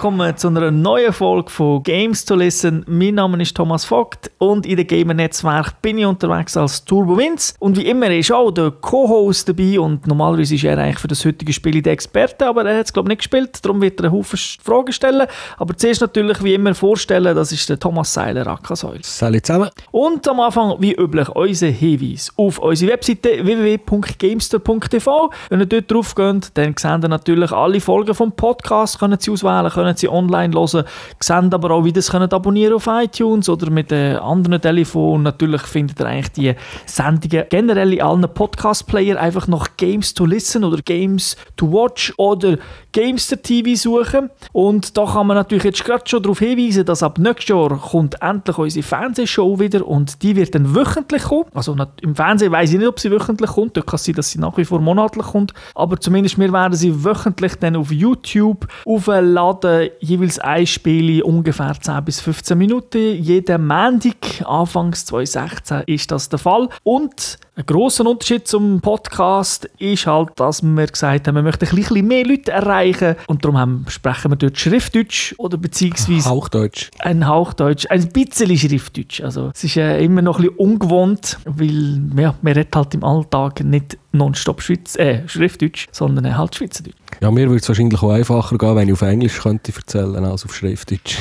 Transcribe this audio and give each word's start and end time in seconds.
willkommen 0.00 0.34
zu 0.34 0.48
einer 0.48 0.70
neuen 0.70 1.12
Folge 1.12 1.50
von 1.50 1.82
Games 1.82 2.24
to 2.24 2.34
Listen. 2.34 2.86
Mein 2.88 3.16
Name 3.16 3.42
ist 3.42 3.54
Thomas 3.54 3.84
Vogt 3.84 4.30
und 4.38 4.64
in 4.64 4.78
dem 4.78 4.86
Gamer-Netzwerk 4.86 5.82
bin 5.82 5.98
ich 5.98 6.06
unterwegs 6.06 6.56
als 6.56 6.82
Turbo 6.86 7.18
Vince. 7.18 7.52
Und 7.58 7.76
wie 7.76 7.84
immer 7.84 8.10
ist 8.10 8.32
auch 8.32 8.50
der 8.50 8.70
Co-Host 8.70 9.50
dabei 9.50 9.78
und 9.78 10.06
normalerweise 10.06 10.54
ist 10.54 10.64
er 10.64 10.78
eigentlich 10.78 11.00
für 11.00 11.08
das 11.08 11.22
heutige 11.26 11.52
Spiel 11.52 11.82
der 11.82 11.92
Experte, 11.92 12.46
aber 12.46 12.64
er 12.64 12.78
hat 12.78 12.86
es 12.86 12.94
glaube 12.94 13.08
ich 13.08 13.10
nicht 13.10 13.18
gespielt, 13.18 13.62
darum 13.62 13.82
wird 13.82 14.00
er 14.00 14.04
einen 14.04 14.14
Haufen 14.14 14.38
Fragen 14.38 14.90
stellen. 14.90 15.26
Aber 15.58 15.76
zuerst 15.76 16.00
natürlich 16.00 16.42
wie 16.42 16.54
immer 16.54 16.74
vorstellen, 16.74 17.36
das 17.36 17.52
ist 17.52 17.68
der 17.68 17.78
Thomas 17.78 18.14
Seiler, 18.14 18.46
Ackersäul. 18.46 19.00
Salut 19.02 19.44
zusammen. 19.44 19.68
Und 19.90 20.26
am 20.26 20.40
Anfang 20.40 20.76
wie 20.78 20.94
üblich 20.94 21.28
unser 21.28 21.66
Hinweis 21.66 22.32
auf 22.38 22.58
unsere 22.58 22.92
Webseite 22.92 23.44
www.gamester.tv. 23.44 25.30
Wenn 25.50 25.60
ihr 25.60 25.66
dort 25.66 25.92
drauf 25.92 26.14
geht, 26.14 26.52
dann 26.54 26.74
seht 26.74 27.04
ihr 27.04 27.08
natürlich 27.08 27.52
alle 27.52 27.82
Folgen 27.82 28.14
vom 28.14 28.32
Podcast, 28.32 28.98
können 28.98 29.18
Sie 29.20 29.30
auswählen, 29.30 29.70
können 29.70 29.89
Sie 29.96 30.08
online 30.08 30.54
hören, 30.54 30.84
sehen 31.20 31.54
aber 31.54 31.70
auch, 31.70 31.84
wie 31.84 31.98
Sie 31.98 32.10
können 32.10 32.32
abonnieren 32.32 32.74
auf 32.74 32.86
iTunes 32.86 33.48
oder 33.48 33.70
mit 33.70 33.90
den 33.90 34.16
anderen 34.16 34.60
Telefonen. 34.60 35.24
Natürlich 35.24 35.62
findet 35.62 36.00
ihr 36.00 36.06
eigentlich 36.06 36.32
die 36.32 36.54
Sendungen 36.86 37.44
generell 37.48 37.92
in 37.92 38.02
allen 38.02 38.22
Podcast-Player 38.22 39.18
einfach 39.20 39.46
nach 39.48 39.76
Games 39.76 40.14
to 40.14 40.24
Listen 40.26 40.64
oder 40.64 40.78
Games 40.82 41.36
to 41.56 41.70
Watch 41.70 42.12
oder 42.16 42.58
Gamester 42.92 43.40
TV 43.40 43.74
suchen. 43.76 44.30
Und 44.52 44.96
da 44.96 45.04
kann 45.06 45.26
man 45.26 45.36
natürlich 45.36 45.64
jetzt 45.64 45.84
gerade 45.84 46.04
schon 46.06 46.22
darauf 46.22 46.38
hinweisen, 46.38 46.84
dass 46.84 47.02
ab 47.02 47.18
nächstes 47.18 47.48
Jahr 47.48 47.78
kommt 47.78 48.20
endlich 48.20 48.58
unsere 48.58 48.82
Fernsehshow 48.82 49.58
wieder 49.58 49.86
und 49.86 50.22
die 50.22 50.36
wird 50.36 50.54
dann 50.54 50.74
wöchentlich 50.74 51.22
kommen. 51.22 51.46
Also 51.54 51.76
im 52.02 52.14
Fernsehen 52.14 52.52
weiß 52.52 52.72
ich 52.72 52.78
nicht, 52.78 52.88
ob 52.88 52.98
sie 52.98 53.10
wöchentlich 53.10 53.50
kommt. 53.50 53.76
Da 53.76 53.82
kann 53.82 53.96
es 53.96 54.04
sein, 54.04 54.14
dass 54.14 54.30
sie 54.30 54.38
nach 54.38 54.56
wie 54.56 54.64
vor 54.64 54.80
monatlich 54.80 55.26
kommt. 55.26 55.54
Aber 55.74 55.98
zumindest 55.98 56.38
wir 56.38 56.52
werden 56.52 56.74
sie 56.74 57.04
wöchentlich 57.04 57.54
dann 57.56 57.76
auf 57.76 57.92
YouTube 57.92 58.66
aufladen. 58.84 59.79
Jeweils 60.00 60.38
ein 60.38 60.66
Spiel 60.66 61.22
ungefähr 61.22 61.74
10 61.80 62.04
bis 62.04 62.20
15 62.20 62.56
Minuten. 62.56 62.98
Jeden 62.98 63.66
Montag, 63.66 64.42
Anfangs 64.44 65.04
2016, 65.06 65.82
ist 65.86 66.10
das 66.10 66.28
der 66.28 66.38
Fall. 66.38 66.68
Und 66.82 67.38
ein 67.60 67.66
grosser 67.66 68.06
Unterschied 68.06 68.48
zum 68.48 68.80
Podcast 68.80 69.68
ist 69.78 70.06
halt, 70.06 70.30
dass 70.36 70.62
wir 70.62 70.86
gesagt 70.86 71.28
haben, 71.28 71.34
wir 71.34 71.42
möchten 71.42 71.66
ein 71.66 71.76
bisschen 71.76 72.06
mehr 72.06 72.24
Leute 72.24 72.52
erreichen 72.52 73.16
und 73.26 73.44
darum 73.44 73.58
haben, 73.58 73.84
sprechen 73.88 74.30
wir 74.30 74.36
dort 74.36 74.56
Schriftdeutsch 74.56 75.34
oder 75.36 75.58
beziehungsweise 75.58 76.28
Hauchdeutsch. 76.28 76.90
Ein 77.00 77.26
Hauchdeutsch, 77.26 77.86
ein 77.90 78.08
bisschen 78.08 78.56
Schriftdeutsch. 78.56 79.20
Also 79.20 79.50
es 79.52 79.64
ist 79.64 79.76
äh, 79.76 80.02
immer 80.02 80.22
noch 80.22 80.38
ein 80.38 80.44
bisschen 80.44 80.58
ungewohnt, 80.58 81.38
weil 81.44 82.00
ja, 82.16 82.34
man 82.40 82.52
redet 82.54 82.74
halt 82.74 82.94
im 82.94 83.04
Alltag 83.04 83.62
nicht 83.62 83.98
nonstop 84.12 84.62
Schweiz, 84.62 84.96
äh, 84.96 85.26
Schriftdeutsch, 85.28 85.86
sondern 85.92 86.24
äh, 86.24 86.32
halt 86.32 86.54
Schweizerdeutsch. 86.54 86.96
Ja, 87.20 87.30
mir 87.30 87.48
würde 87.48 87.60
es 87.60 87.68
wahrscheinlich 87.68 88.02
auch 88.02 88.10
einfacher 88.10 88.56
gehen, 88.56 88.76
wenn 88.76 88.88
ich 88.88 88.94
auf 88.94 89.02
Englisch 89.02 89.40
könnte 89.40 89.72
erzählen 89.74 90.24
als 90.24 90.44
auf 90.44 90.54
Schriftdeutsch. 90.54 91.18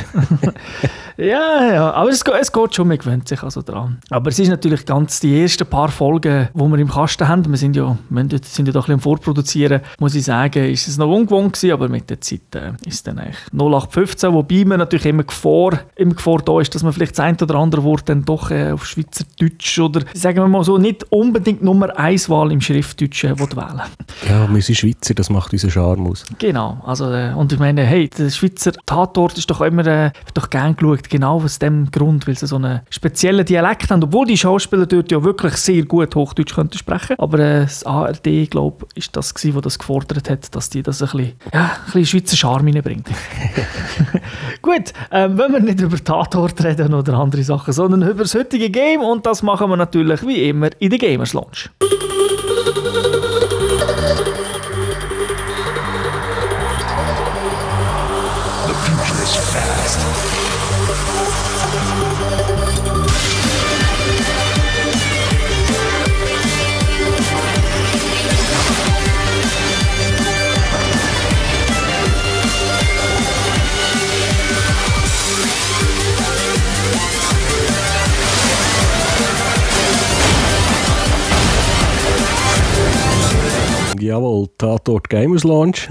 ja, 1.17 1.73
ja, 1.73 1.91
aber 1.91 2.09
es, 2.09 2.21
es 2.21 2.51
geht 2.51 2.75
schon, 2.75 2.87
man 2.87 2.97
gewöhnt 2.97 3.27
sich 3.27 3.43
also 3.43 3.61
dran. 3.61 3.99
Aber 4.09 4.29
es 4.29 4.39
ist 4.39 4.49
natürlich 4.49 4.85
ganz 4.85 5.19
die 5.19 5.41
ersten 5.41 5.67
paar 5.67 5.89
Folgen, 5.89 6.47
die 6.53 6.59
wir 6.59 6.77
im 6.77 6.89
Kasten 6.89 7.27
haben, 7.27 7.49
wir 7.49 7.57
sind 7.57 7.75
ja, 7.75 7.97
wir 8.09 8.25
sind 8.43 8.67
ja 8.67 8.71
doch 8.71 8.81
ein 8.81 8.85
bisschen 8.85 8.93
am 8.93 8.99
Vorproduzieren, 9.01 9.81
muss 9.99 10.15
ich 10.15 10.23
sagen, 10.23 10.71
ist 10.71 10.87
es 10.87 10.97
noch 10.97 11.13
ungewohnt 11.13 11.53
gewesen, 11.53 11.73
aber 11.73 11.89
mit 11.89 12.09
der 12.09 12.21
Zeit 12.21 12.55
äh, 12.55 12.71
ist 12.85 12.95
es 12.95 13.03
dann 13.03 13.19
eigentlich 13.19 13.37
0815, 13.51 14.33
wobei 14.33 14.64
man 14.65 14.80
natürlich 14.80 15.05
immer 15.05 15.23
Gefahr, 15.23 15.81
immer 15.95 16.15
Gefahr 16.15 16.39
da 16.39 16.61
ist, 16.61 16.73
dass 16.73 16.83
man 16.83 16.93
vielleicht 16.93 17.17
das 17.17 17.19
ein 17.19 17.35
oder 17.41 17.55
andere 17.55 17.83
Wort 17.83 18.08
dann 18.08 18.23
doch 18.23 18.52
äh, 18.52 18.71
auf 18.71 18.85
Schweizerdeutsch 18.85 19.80
oder 19.80 20.02
sagen 20.14 20.37
wir 20.37 20.47
mal 20.47 20.64
so, 20.64 20.77
nicht 20.77 21.05
unbedingt 21.11 21.61
Nummer 21.61 21.97
eins 21.97 22.30
Wahl 22.30 22.52
im 22.52 22.61
Schriftdeutsch 22.61 22.78
äh, 22.79 23.39
wählen 23.39 23.81
Ja, 24.27 24.53
wir 24.53 24.61
sind 24.61 24.75
Schweizer, 24.75 25.13
das 25.13 25.29
macht 25.29 25.53
unseren 25.53 25.71
Charme 25.71 26.07
aus. 26.07 26.23
Genau, 26.37 26.81
also 26.85 27.11
äh, 27.11 27.33
und 27.33 27.51
ich 27.53 27.59
meine, 27.59 27.83
hey, 27.83 28.09
der 28.09 28.29
Schweizer 28.29 28.71
Tatort 28.85 29.37
ist 29.37 29.49
doch 29.49 29.61
immer 29.61 29.85
äh, 29.85 30.11
doch 30.33 30.49
gern 30.49 30.75
geschaut, 30.75 31.09
genau 31.09 31.41
aus 31.41 31.59
dem 31.59 31.89
Grund, 31.91 32.27
weil 32.27 32.37
sie 32.37 32.47
so 32.47 32.55
einen 32.55 32.81
speziellen 32.89 33.45
Dialekt 33.45 33.89
haben, 33.91 34.03
obwohl 34.03 34.25
die 34.25 34.37
Schauspieler 34.37 34.85
dort 34.85 35.11
ja 35.11 35.23
wirklich 35.23 35.53
sehr 35.55 35.83
gut 35.85 36.15
Hochdeutsch 36.15 36.55
könnten 36.55 36.77
sprechen, 36.77 37.15
aber 37.17 37.39
äh, 37.39 37.61
das 37.61 37.83
ARD, 37.85 38.49
glaube 38.49 38.85
ich, 38.93 39.05
ist 39.05 39.15
das 39.15 39.33
gewesen, 39.33 39.55
was 39.55 39.63
das 39.63 39.79
gefordert 39.79 40.29
hat, 40.29 40.55
dass 40.55 40.69
die 40.69 40.83
das 40.83 41.01
ein 41.01 41.09
bisschen, 41.09 41.33
ja, 41.53 41.65
ein 41.65 41.85
bisschen 41.85 42.05
Schweizer 42.05 42.37
Charme 42.37 42.73
reinbringt. 42.73 43.07
gut, 44.61 44.93
ähm, 45.11 45.37
wenn 45.37 45.53
wir 45.53 45.59
nicht 45.59 45.81
über 45.81 46.03
Tatort 46.03 46.63
reden 46.63 46.93
oder 46.93 47.13
andere 47.13 47.43
Sachen, 47.43 47.73
sondern 47.73 48.03
über 48.03 48.23
das 48.23 48.35
heutige 48.35 48.69
Game 48.69 49.01
und 49.01 49.25
das 49.25 49.43
machen 49.43 49.69
wir 49.69 49.77
natürlich 49.77 50.25
wie 50.25 50.49
immer 50.49 50.69
in 50.79 50.89
der 50.89 50.99
Gamers 50.99 51.33
Lounge. 51.33 51.69
Jawohl, 84.09 84.47
Tatort 84.58 85.08
Gamers 85.08 85.43
Launch. 85.43 85.87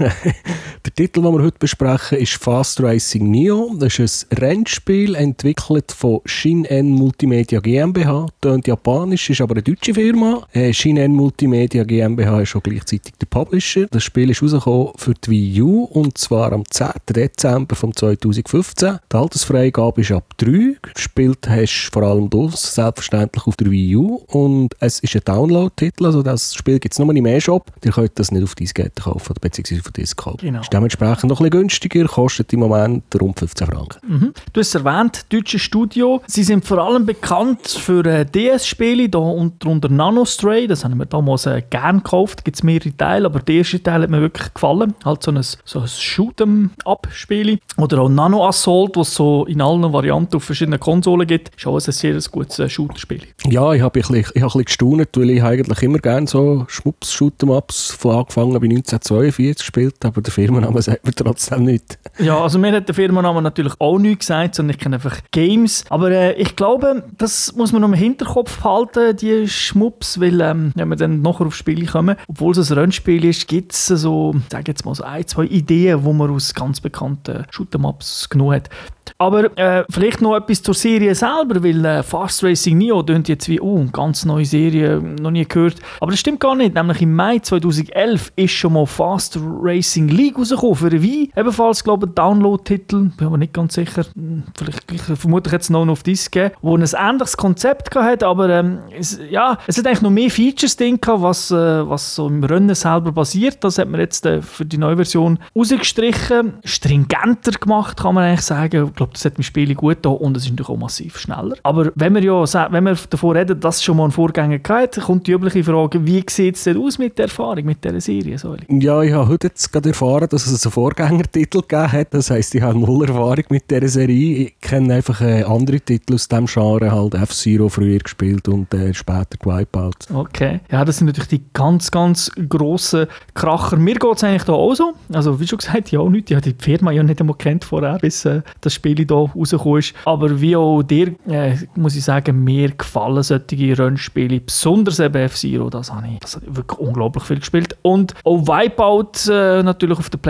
Der 0.85 0.95
Titel, 0.95 1.21
den 1.21 1.33
wir 1.33 1.43
heute 1.43 1.59
besprechen, 1.59 2.19
ist 2.19 2.35
Fast 2.35 2.81
Racing 2.81 3.29
Neo. 3.29 3.75
Das 3.77 3.99
ist 3.99 4.31
ein 4.31 4.37
Rennspiel, 4.37 5.13
entwickelt 5.13 5.91
von 5.91 6.21
Shin-En 6.23 6.89
Multimedia 6.91 7.59
GmbH. 7.59 8.27
Tönt 8.39 8.65
japanisch, 8.65 9.29
ist 9.29 9.41
aber 9.41 9.55
eine 9.55 9.63
deutsche 9.63 9.93
Firma. 9.93 10.47
Äh, 10.53 10.71
Shin-En 10.71 11.13
Multimedia 11.13 11.83
GmbH 11.83 12.41
ist 12.41 12.55
auch 12.55 12.63
gleichzeitig 12.63 13.13
der 13.19 13.25
Publisher. 13.25 13.87
Das 13.91 14.03
Spiel 14.03 14.29
ist 14.29 14.41
rausgekommen 14.41 14.93
für 14.95 15.13
die 15.15 15.31
Wii 15.31 15.61
U 15.63 15.83
und 15.83 16.17
zwar 16.17 16.53
am 16.53 16.63
10. 16.69 16.91
Dezember 17.09 17.75
2015. 17.75 18.99
Die 19.11 19.17
Altersfreigabe 19.17 19.99
ist 19.99 20.11
ab 20.13 20.33
3. 20.37 20.77
Gespielt 20.93 21.49
hast 21.49 21.87
du 21.87 21.91
vor 21.91 22.03
allem 22.03 22.29
du, 22.29 22.49
selbstverständlich 22.51 23.45
auf 23.45 23.57
der 23.57 23.69
Wii 23.69 23.97
U. 23.97 24.21
Und 24.27 24.75
es 24.79 24.99
ist 24.99 25.13
ein 25.13 25.23
Download-Titel, 25.25 26.05
also 26.05 26.23
das 26.23 26.55
Spiel 26.55 26.79
gibt 26.79 26.93
es 26.93 26.99
nur 26.99 27.13
im 27.13 27.25
E-Shop. 27.25 27.69
Ihr 27.83 27.91
könnt 27.91 28.17
das 28.17 28.31
nicht 28.31 28.43
auf 28.43 28.55
Diskette 28.55 29.01
kaufen, 29.01 29.35
beziehungsweise 29.41 29.81
auf 29.81 29.91
Disc 29.91 30.17
kaufen. 30.17 30.37
Genau. 30.37 30.61
Ist 30.69 30.73
dementsprechend 30.73 31.29
noch 31.29 31.39
ein 31.39 31.49
bisschen 31.49 31.61
günstiger, 31.61 32.05
kostet 32.05 32.53
im 32.53 32.59
Moment 32.59 33.03
rund 33.19 33.39
15 33.39 33.67
Franken. 33.67 33.99
Mhm. 34.07 34.33
Du 34.53 34.59
hast 34.59 34.75
erwähnt, 34.75 35.25
deutsches 35.33 35.61
Studio. 35.61 36.21
Sie 36.27 36.43
sind 36.43 36.63
vor 36.63 36.77
allem 36.77 37.07
bekannt 37.07 37.67
für 37.67 38.05
äh, 38.05 38.23
DS-Spiele, 38.23 39.09
da 39.09 39.17
unter 39.17 39.89
Nanostray. 39.89 40.67
Das 40.67 40.83
haben 40.83 40.97
wir 40.99 41.07
damals 41.07 41.47
äh, 41.47 41.63
gern 41.67 42.03
gekauft. 42.03 42.45
Gibt 42.45 42.57
es 42.57 42.63
mehrere 42.63 42.95
Teile, 42.95 43.25
aber 43.25 43.39
der 43.39 43.55
erste 43.55 43.81
Teil 43.81 44.03
hat 44.03 44.11
mir 44.11 44.21
wirklich 44.21 44.53
gefallen. 44.53 44.93
Halt 45.03 45.23
so 45.23 45.31
ein, 45.31 45.41
so 45.41 45.79
ein 45.79 45.87
Shoot'em-up-Spiel. 45.87 47.59
Oder 47.77 48.01
auch 48.01 48.09
Nano 48.09 48.47
Assault, 48.47 48.95
was 48.95 49.07
es 49.07 49.15
so 49.15 49.45
in 49.45 49.61
allen 49.61 49.91
Varianten 49.91 50.35
auf 50.35 50.43
verschiedenen 50.43 50.79
Konsolen 50.79 51.25
gibt. 51.25 51.55
Ist 51.57 51.65
auch 51.65 51.75
ein 51.75 51.91
sehr 51.91 52.19
gutes 52.31 52.59
äh, 52.59 52.69
Shooter-Spiel. 52.69 53.23
Ja, 53.47 53.73
ich 53.73 53.81
habe 53.81 53.99
ein, 53.99 54.01
bisschen, 54.01 54.17
ich 54.17 54.25
hab 54.25 54.35
ein 54.35 54.63
bisschen 54.63 54.65
gestaunt, 54.65 55.17
weil 55.17 55.29
ich 55.31 55.41
eigentlich 55.41 55.81
immer 55.81 55.97
gerne 55.97 56.27
so 56.27 56.67
Schmups-Shoot'em-ups 56.69 57.91
von 57.97 58.17
angefangen 58.17 58.51
bei 58.51 58.67
1942 58.67 59.57
gespielt, 59.57 60.05
aber 60.05 60.21
der 60.21 60.31
Firmenname 60.59 60.81
sagt 60.81 61.05
mir 61.05 61.13
trotzdem 61.13 61.63
nicht. 61.63 61.97
Ja, 62.17 62.39
also 62.41 62.59
mir 62.59 62.71
hat 62.71 62.87
der 62.87 62.95
Firmenname 62.95 63.41
natürlich 63.41 63.73
auch 63.79 63.97
nichts 63.97 64.27
gesagt, 64.27 64.55
sondern 64.55 64.75
ich 64.75 64.81
kenne 64.81 64.97
einfach 64.97 65.19
Games. 65.31 65.85
Aber 65.89 66.11
äh, 66.11 66.33
ich 66.33 66.55
glaube, 66.55 67.03
das 67.17 67.55
muss 67.55 67.71
man 67.71 67.81
noch 67.81 67.89
im 67.89 67.93
Hinterkopf 67.93 68.57
behalten, 68.57 69.15
die 69.15 69.47
Schmups, 69.47 70.19
weil 70.19 70.41
ähm, 70.41 70.71
wenn 70.75 70.89
wir 70.89 70.95
dann 70.95 71.21
nachher 71.21 71.45
aufs 71.45 71.57
Spiel 71.57 71.85
kommen, 71.85 72.15
obwohl 72.27 72.57
es 72.57 72.71
ein 72.71 72.77
Rennspiel 72.77 73.25
ist, 73.25 73.47
gibt 73.47 73.73
es 73.73 73.87
so, 73.87 74.35
sage 74.51 74.65
jetzt 74.67 74.85
mal 74.85 74.95
so 74.95 75.03
ein, 75.03 75.25
zwei 75.25 75.45
Ideen, 75.45 76.03
die 76.03 76.13
man 76.13 76.29
aus 76.29 76.53
ganz 76.53 76.81
bekannten 76.81 77.45
Shoot'em-Ups 77.51 78.29
genommen 78.29 78.55
hat. 78.55 78.69
Aber 79.17 79.57
äh, 79.57 79.83
vielleicht 79.89 80.21
noch 80.21 80.35
etwas 80.35 80.61
zur 80.61 80.73
Serie 80.73 81.13
selber, 81.15 81.61
weil 81.63 81.83
äh, 81.83 82.03
Fast 82.03 82.43
Racing 82.43 82.77
Neo 82.77 83.03
klingt 83.03 83.27
jetzt 83.27 83.49
wie, 83.49 83.59
oh, 83.59 83.77
eine 83.77 83.89
ganz 83.89 84.23
neue 84.23 84.45
Serie, 84.45 84.99
noch 84.99 85.31
nie 85.31 85.45
gehört. 85.45 85.75
Aber 85.99 86.11
das 86.11 86.21
stimmt 86.21 86.39
gar 86.39 86.55
nicht. 86.55 86.75
Nämlich 86.75 87.01
im 87.01 87.13
Mai 87.15 87.39
2011 87.39 88.31
ist 88.37 88.51
schon 88.51 88.73
mal 88.73 88.85
Fast 88.85 89.37
Racing 89.41 90.07
League 90.07 90.37
rausgekommen 90.51 90.75
für 90.75 91.01
Wii. 91.01 91.31
Ebenfalls, 91.35 91.83
glaube 91.83 92.05
ich, 92.05 92.11
ein 92.11 92.15
Download-Titel, 92.15 93.11
bin 93.17 93.27
aber 93.27 93.37
nicht 93.37 93.53
ganz 93.53 93.73
sicher. 93.73 94.03
Hm, 94.15 94.43
vielleicht 94.57 95.01
vermutlich 95.19 95.53
jetzt 95.53 95.69
noch 95.69 95.87
auf 95.87 96.03
Disc 96.03 96.31
gegeben, 96.31 96.55
wo 96.61 96.75
ein 96.75 96.85
ähnliches 96.97 97.37
Konzept 97.37 97.95
hatte, 97.95 98.27
aber 98.27 98.49
ähm, 98.49 98.79
es, 98.97 99.19
ja, 99.29 99.57
es 99.67 99.77
hat 99.77 99.87
eigentlich 99.87 100.01
noch 100.01 100.09
mehr 100.09 100.29
Features 100.29 100.75
drin 100.75 100.99
was, 101.05 101.51
äh, 101.51 101.55
was 101.55 102.15
so 102.15 102.27
im 102.27 102.43
Rennen 102.43 102.75
selber 102.75 103.11
basiert. 103.11 103.63
Das 103.63 103.77
hat 103.77 103.89
man 103.89 103.99
jetzt 103.99 104.25
äh, 104.25 104.41
für 104.41 104.65
die 104.65 104.77
neue 104.77 104.95
Version 104.95 105.39
rausgestrichen, 105.55 106.53
stringenter 106.63 107.51
gemacht, 107.51 107.97
kann 107.97 108.15
man 108.15 108.25
eigentlich 108.25 108.41
sagen. 108.41 108.87
Ich 108.87 108.95
glaube, 108.95 109.13
das 109.13 109.25
hat 109.25 109.37
dem 109.37 109.43
Spiel 109.43 109.73
gut 109.75 109.97
da 110.01 110.09
und 110.09 110.37
es 110.37 110.43
ist 110.43 110.51
natürlich 110.51 110.69
auch 110.69 110.77
massiv 110.77 111.17
schneller. 111.17 111.55
Aber 111.63 111.91
wenn 111.95 112.13
wir 112.15 112.23
ja 112.23 112.71
wenn 112.71 112.83
wir 112.83 112.97
davon 113.09 113.37
reden, 113.37 113.59
dass 113.59 113.77
es 113.77 113.83
schon 113.83 113.97
mal 113.97 114.03
einen 114.03 114.11
Vorgänger 114.11 114.59
gab, 114.59 114.95
kommt 115.01 115.27
die 115.27 115.31
übliche 115.31 115.63
Frage, 115.63 116.05
wie 116.05 116.23
sieht 116.29 116.55
es 116.55 116.63
denn 116.63 116.77
aus 116.77 116.97
mit 116.97 117.17
der 117.17 117.25
Erfahrung, 117.25 117.65
mit 117.65 117.83
dieser 117.83 118.01
Serie? 118.01 118.37
Sorry. 118.37 118.61
Ja, 118.67 119.01
ich 119.01 119.13
habe 119.13 119.27
heute 119.27 119.47
jetzt 119.47 119.71
gerade 119.71 119.89
erfahren, 119.89 120.27
dass 120.29 120.38
dass 120.43 120.53
es 120.53 120.65
einen 120.65 120.71
Vorgängertitel 120.71 121.61
gegeben 121.61 121.91
hat. 121.91 122.13
Das 122.13 122.29
heisst, 122.29 122.55
ich 122.55 122.61
habe 122.61 122.79
null 122.79 123.07
Erfahrung 123.07 123.43
mit 123.49 123.69
dieser 123.69 123.87
Serie. 123.87 124.37
Ich 124.37 124.59
kenne 124.61 124.95
einfach 124.95 125.21
äh, 125.21 125.43
andere 125.43 125.79
Titel 125.79 126.13
aus 126.13 126.27
diesem 126.27 126.45
Genre, 126.45 126.91
halt 126.91 127.13
F-Zero 127.13 127.69
früher 127.69 127.99
gespielt 127.99 128.47
und 128.47 128.73
äh, 128.73 128.93
später 128.93 129.37
Wipeout. 129.43 130.13
Okay. 130.13 130.59
Ja, 130.71 130.85
das 130.85 130.97
sind 130.97 131.07
natürlich 131.07 131.29
die 131.29 131.43
ganz, 131.53 131.91
ganz 131.91 132.31
grossen 132.47 133.07
Kracher. 133.33 133.77
Mir 133.77 133.95
geht 133.95 134.17
es 134.17 134.23
eigentlich 134.23 134.43
da 134.43 134.53
auch 134.53 134.75
so. 134.75 134.93
Also, 135.11 135.39
wie 135.39 135.47
schon 135.47 135.59
gesagt, 135.59 135.91
ja, 135.91 136.03
nicht. 136.03 136.29
Ich 136.29 136.37
habe 136.37 136.51
die 136.51 136.63
Firma 136.63 136.91
ja 136.91 137.03
nicht 137.03 137.19
einmal 137.19 137.37
kennt 137.37 137.65
vorher, 137.65 137.97
bis 137.99 138.25
äh, 138.25 138.41
das 138.61 138.73
Spiel 138.73 138.97
hier 138.97 139.09
rausgekommen 139.09 139.79
ist. 139.79 139.93
Aber 140.05 140.39
wie 140.39 140.55
auch 140.55 140.83
dir, 140.83 141.15
äh, 141.27 141.55
muss 141.75 141.95
ich 141.95 142.03
sagen, 142.03 142.43
mir 142.43 142.71
gefallen 142.71 143.23
solche 143.23 143.77
Rennspiele. 143.77 144.39
Besonders 144.41 144.99
eben 144.99 145.15
F-Zero, 145.15 145.69
das 145.69 145.91
habe 145.93 146.07
ich, 146.13 146.19
das 146.19 146.35
habe 146.35 146.45
ich 146.49 146.55
wirklich 146.55 146.79
unglaublich 146.79 147.23
viel 147.23 147.39
gespielt. 147.39 147.77
Und 147.81 148.13
auch 148.23 148.47
Wipeout 148.47 149.31
äh, 149.31 149.63
natürlich 149.63 149.97
auf 149.97 150.09
der 150.09 150.17
Playstation 150.17 150.28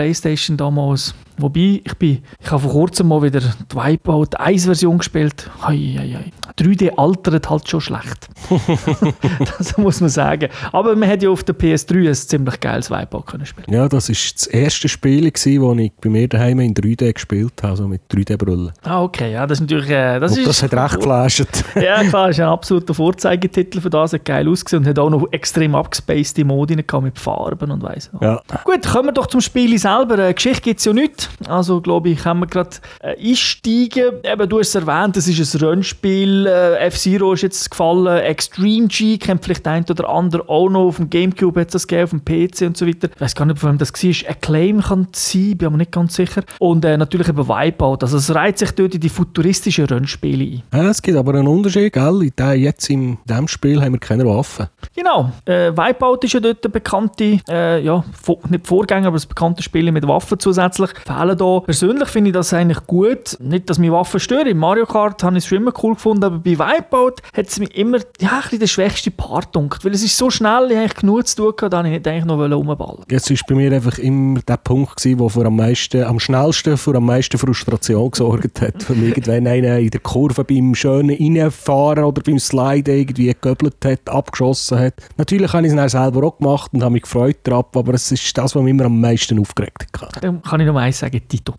damals. 0.56 1.14
Wobei, 1.40 1.80
ich 1.84 1.94
bin, 1.94 2.22
ich 2.40 2.50
habe 2.50 2.62
vor 2.62 2.72
kurzem 2.72 3.08
mal 3.08 3.22
wieder 3.22 3.40
die 3.40 3.76
Wipeout 3.76 4.36
1 4.36 4.64
Version 4.64 4.98
gespielt. 4.98 5.50
Hei, 5.62 5.96
hei, 5.98 6.16
hei. 6.18 6.32
3D 6.62 6.90
altert 6.96 7.48
halt 7.48 7.68
schon 7.68 7.80
schlecht. 7.80 8.28
das 9.58 9.76
muss 9.78 10.00
man 10.00 10.10
sagen. 10.10 10.48
Aber 10.72 10.94
man 10.94 11.08
hat 11.08 11.22
ja 11.22 11.30
auf 11.30 11.42
der 11.42 11.54
PS3 11.54 12.08
ein 12.08 12.14
ziemlich 12.14 12.60
geiles 12.60 12.90
Wipeout 12.90 13.22
können 13.22 13.46
spielen. 13.46 13.66
Ja, 13.70 13.88
das 13.88 14.08
war 14.08 14.14
das 14.14 14.46
erste 14.46 14.88
Spiel, 14.88 15.30
das 15.30 15.46
ich 15.46 15.58
bei 16.00 16.10
mir 16.10 16.28
daheim 16.28 16.60
in 16.60 16.74
3D 16.74 17.12
gespielt 17.12 17.54
habe, 17.62 17.70
also 17.70 17.88
mit 17.88 18.02
3D-Brille. 18.12 18.72
Ah, 18.82 19.02
okay. 19.02 19.32
Ja, 19.32 19.46
das 19.46 19.60
ist 19.60 19.70
natürlich... 19.70 19.90
Äh, 19.90 20.20
das, 20.20 20.32
und 20.32 20.38
ist, 20.38 20.48
das 20.48 20.62
hat 20.62 20.74
recht 20.74 20.96
geflasht. 20.96 21.46
ja, 21.76 22.04
klar, 22.04 22.28
das 22.28 22.36
ist 22.36 22.42
ein 22.42 22.48
absoluter 22.48 22.94
Vorzeigetitel 22.94 23.80
für 23.80 23.90
das. 23.90 24.12
Hat 24.12 24.24
geil 24.24 24.48
ausgesehen 24.48 24.82
und 24.82 24.88
hat 24.88 24.98
auch 24.98 25.10
noch 25.10 25.26
extrem 25.32 25.74
abgespacede 25.74 26.44
Modi 26.44 26.76
mit 26.76 27.18
Farben 27.18 27.70
und 27.70 27.82
weiss. 27.82 28.10
Ja. 28.20 28.42
Gut, 28.64 28.86
kommen 28.86 29.08
wir 29.08 29.12
doch 29.12 29.26
zum 29.26 29.40
Spiel 29.40 29.78
selber. 29.78 30.14
Eine 30.14 30.34
Geschichte 30.34 30.62
gibt 30.62 30.80
es 30.80 30.84
ja 30.84 30.92
nicht. 30.92 31.29
Also, 31.46 31.80
glaube 31.80 32.10
ich, 32.10 32.20
können 32.20 32.40
wir 32.40 32.46
gerade 32.46 32.76
äh, 33.00 33.16
einsteigen. 33.30 34.20
Eben, 34.22 34.48
du 34.48 34.58
hast 34.58 34.68
es 34.68 34.74
erwähnt, 34.74 35.16
es 35.16 35.28
ist 35.28 35.54
ein 35.54 35.68
Rennspiel. 35.68 36.46
Äh, 36.46 36.86
F-Zero 36.86 37.32
ist 37.32 37.42
jetzt 37.42 37.70
gefallen. 37.70 38.18
Extreme 38.18 38.88
G 38.88 39.18
kennt 39.18 39.44
vielleicht 39.44 39.66
ein 39.66 39.84
oder 39.88 40.08
andere 40.08 40.48
auch 40.48 40.68
noch. 40.68 40.86
Auf 40.86 40.96
dem 40.96 41.10
Gamecube 41.10 41.60
hat 41.60 41.68
es 41.68 41.72
das 41.72 41.86
gegeben, 41.86 42.04
auf 42.04 42.10
dem 42.10 42.24
PC 42.24 42.62
und 42.62 42.76
so 42.76 42.86
weiter. 42.86 43.08
Ich 43.14 43.20
weiß 43.20 43.34
gar 43.34 43.44
nicht, 43.46 43.58
von 43.58 43.70
wem 43.70 43.78
das 43.78 43.92
war. 43.92 44.30
Acclaim 44.30 44.80
kann 44.80 45.08
es 45.12 45.32
sein, 45.32 45.56
bin 45.56 45.66
aber 45.66 45.76
nicht 45.76 45.92
ganz 45.92 46.14
sicher. 46.14 46.42
Und 46.58 46.84
äh, 46.84 46.96
natürlich 46.96 47.28
eben 47.28 47.48
Wipeout. 47.48 47.98
Also, 48.02 48.16
es 48.16 48.34
reiht 48.34 48.58
sich 48.58 48.70
dort 48.72 48.94
in 48.94 49.00
die 49.00 49.08
futuristischen 49.08 49.86
Rennspiele 49.86 50.44
ein. 50.44 50.62
Ja, 50.72 50.90
es 50.90 51.02
gibt 51.02 51.16
aber 51.16 51.34
einen 51.34 51.46
Unterschied, 51.46 51.92
gell? 51.92 52.22
In 52.22 52.32
der, 52.38 52.54
jetzt 52.54 52.88
in 52.90 53.18
diesem 53.28 53.48
Spiel 53.48 53.80
haben 53.80 53.92
wir 53.92 54.00
keine 54.00 54.26
Waffen. 54.26 54.66
Genau. 54.94 55.32
Äh, 55.44 55.72
Wipeout 55.76 56.18
ist 56.22 56.32
ja 56.32 56.40
dort 56.40 56.64
der 56.64 56.68
bekannte, 56.68 57.40
äh, 57.48 57.82
ja, 57.82 58.04
nicht 58.48 58.66
Vorgänger, 58.66 59.08
aber 59.08 59.16
das 59.16 59.26
bekannte 59.26 59.62
Spiel 59.62 59.90
mit 59.92 60.06
Waffen 60.06 60.38
zusätzlich. 60.38 60.90
Fehlen 61.10 61.36
da. 61.36 61.60
Persönlich 61.60 62.08
finde 62.08 62.30
ich 62.30 62.34
das 62.34 62.52
eigentlich 62.52 62.86
gut. 62.86 63.36
Nicht, 63.40 63.68
dass 63.68 63.78
mich 63.78 63.90
Waffen 63.90 64.20
stören. 64.20 64.46
In 64.46 64.58
Mario 64.58 64.86
Kart 64.86 65.22
habe 65.24 65.36
ich 65.36 65.44
es 65.44 65.48
schon 65.48 65.58
immer 65.58 65.72
cool 65.82 65.94
gefunden, 65.94 66.22
aber 66.22 66.38
bei 66.38 66.58
Wipeout 66.58 67.16
hat 67.34 67.46
es 67.46 67.58
mich 67.58 67.76
immer 67.76 67.98
ja, 68.20 68.30
ein 68.30 68.42
bisschen 68.42 68.60
der 68.60 68.66
schwächste 68.68 69.10
Part 69.10 69.46
gedunkt. 69.46 69.84
Weil 69.84 69.92
es 69.92 70.04
ist 70.04 70.16
so 70.16 70.30
schnell, 70.30 70.70
ich 70.70 70.76
habe 70.76 70.88
genug 70.88 71.26
zu 71.26 71.36
tun 71.36 71.52
gehabt, 71.56 71.72
da 71.72 71.84
ich 71.84 71.90
nicht 71.90 72.06
eigentlich 72.06 72.24
noch 72.24 72.38
rumballen 72.38 73.04
Jetzt 73.10 73.30
war 73.30 73.38
bei 73.48 73.54
mir 73.54 73.72
einfach 73.72 73.98
immer 73.98 74.40
der 74.40 74.56
Punkt, 74.58 74.96
gewesen, 74.96 75.18
der 75.18 75.28
für 75.28 75.46
am, 75.46 75.56
meisten, 75.56 76.04
am 76.04 76.20
schnellsten 76.20 76.76
für 76.76 76.94
am 76.94 77.06
meisten 77.06 77.38
Frustration 77.38 78.10
gesorgt 78.10 78.60
hat. 78.60 78.88
Wenn 78.88 79.08
irgendwann 79.08 79.46
einer 79.46 79.78
in 79.78 79.90
der 79.90 80.00
Kurve 80.00 80.44
beim 80.44 80.74
schönen 80.74 81.16
Reinfahren 81.16 82.04
oder 82.04 82.22
beim 82.22 82.38
Slide 82.38 82.90
irgendwie 82.92 83.26
gegöbelt 83.26 83.84
hat, 83.84 84.08
abgeschossen 84.08 84.78
hat. 84.78 84.94
Natürlich 85.16 85.52
habe 85.52 85.66
ich 85.66 85.72
es 85.72 85.76
dann 85.76 85.88
selber 85.88 86.26
auch 86.26 86.38
gemacht 86.38 86.70
und 86.72 86.82
habe 86.82 86.92
mich 86.92 87.02
gefreut 87.02 87.38
drauf, 87.44 87.66
aber 87.74 87.94
es 87.94 88.12
ist 88.12 88.36
das, 88.36 88.54
was 88.54 88.62
mich 88.62 88.70
immer 88.70 88.84
am 88.84 89.00
meisten 89.00 89.38
aufgeregt 89.38 89.86
hat. 90.00 90.22
Dann 90.22 90.42
kann 90.42 90.60
ich 90.60 90.66
noch 90.66 90.76
eins 90.76 90.99
sagen, 91.00 91.20
Tito. 91.28 91.54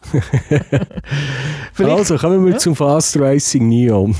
also, 1.78 2.18
kommen 2.18 2.46
wir 2.46 2.54
ja? 2.54 2.58
zum 2.58 2.76
Fast 2.76 3.20
Racing 3.20 3.68
Neon. 3.68 4.16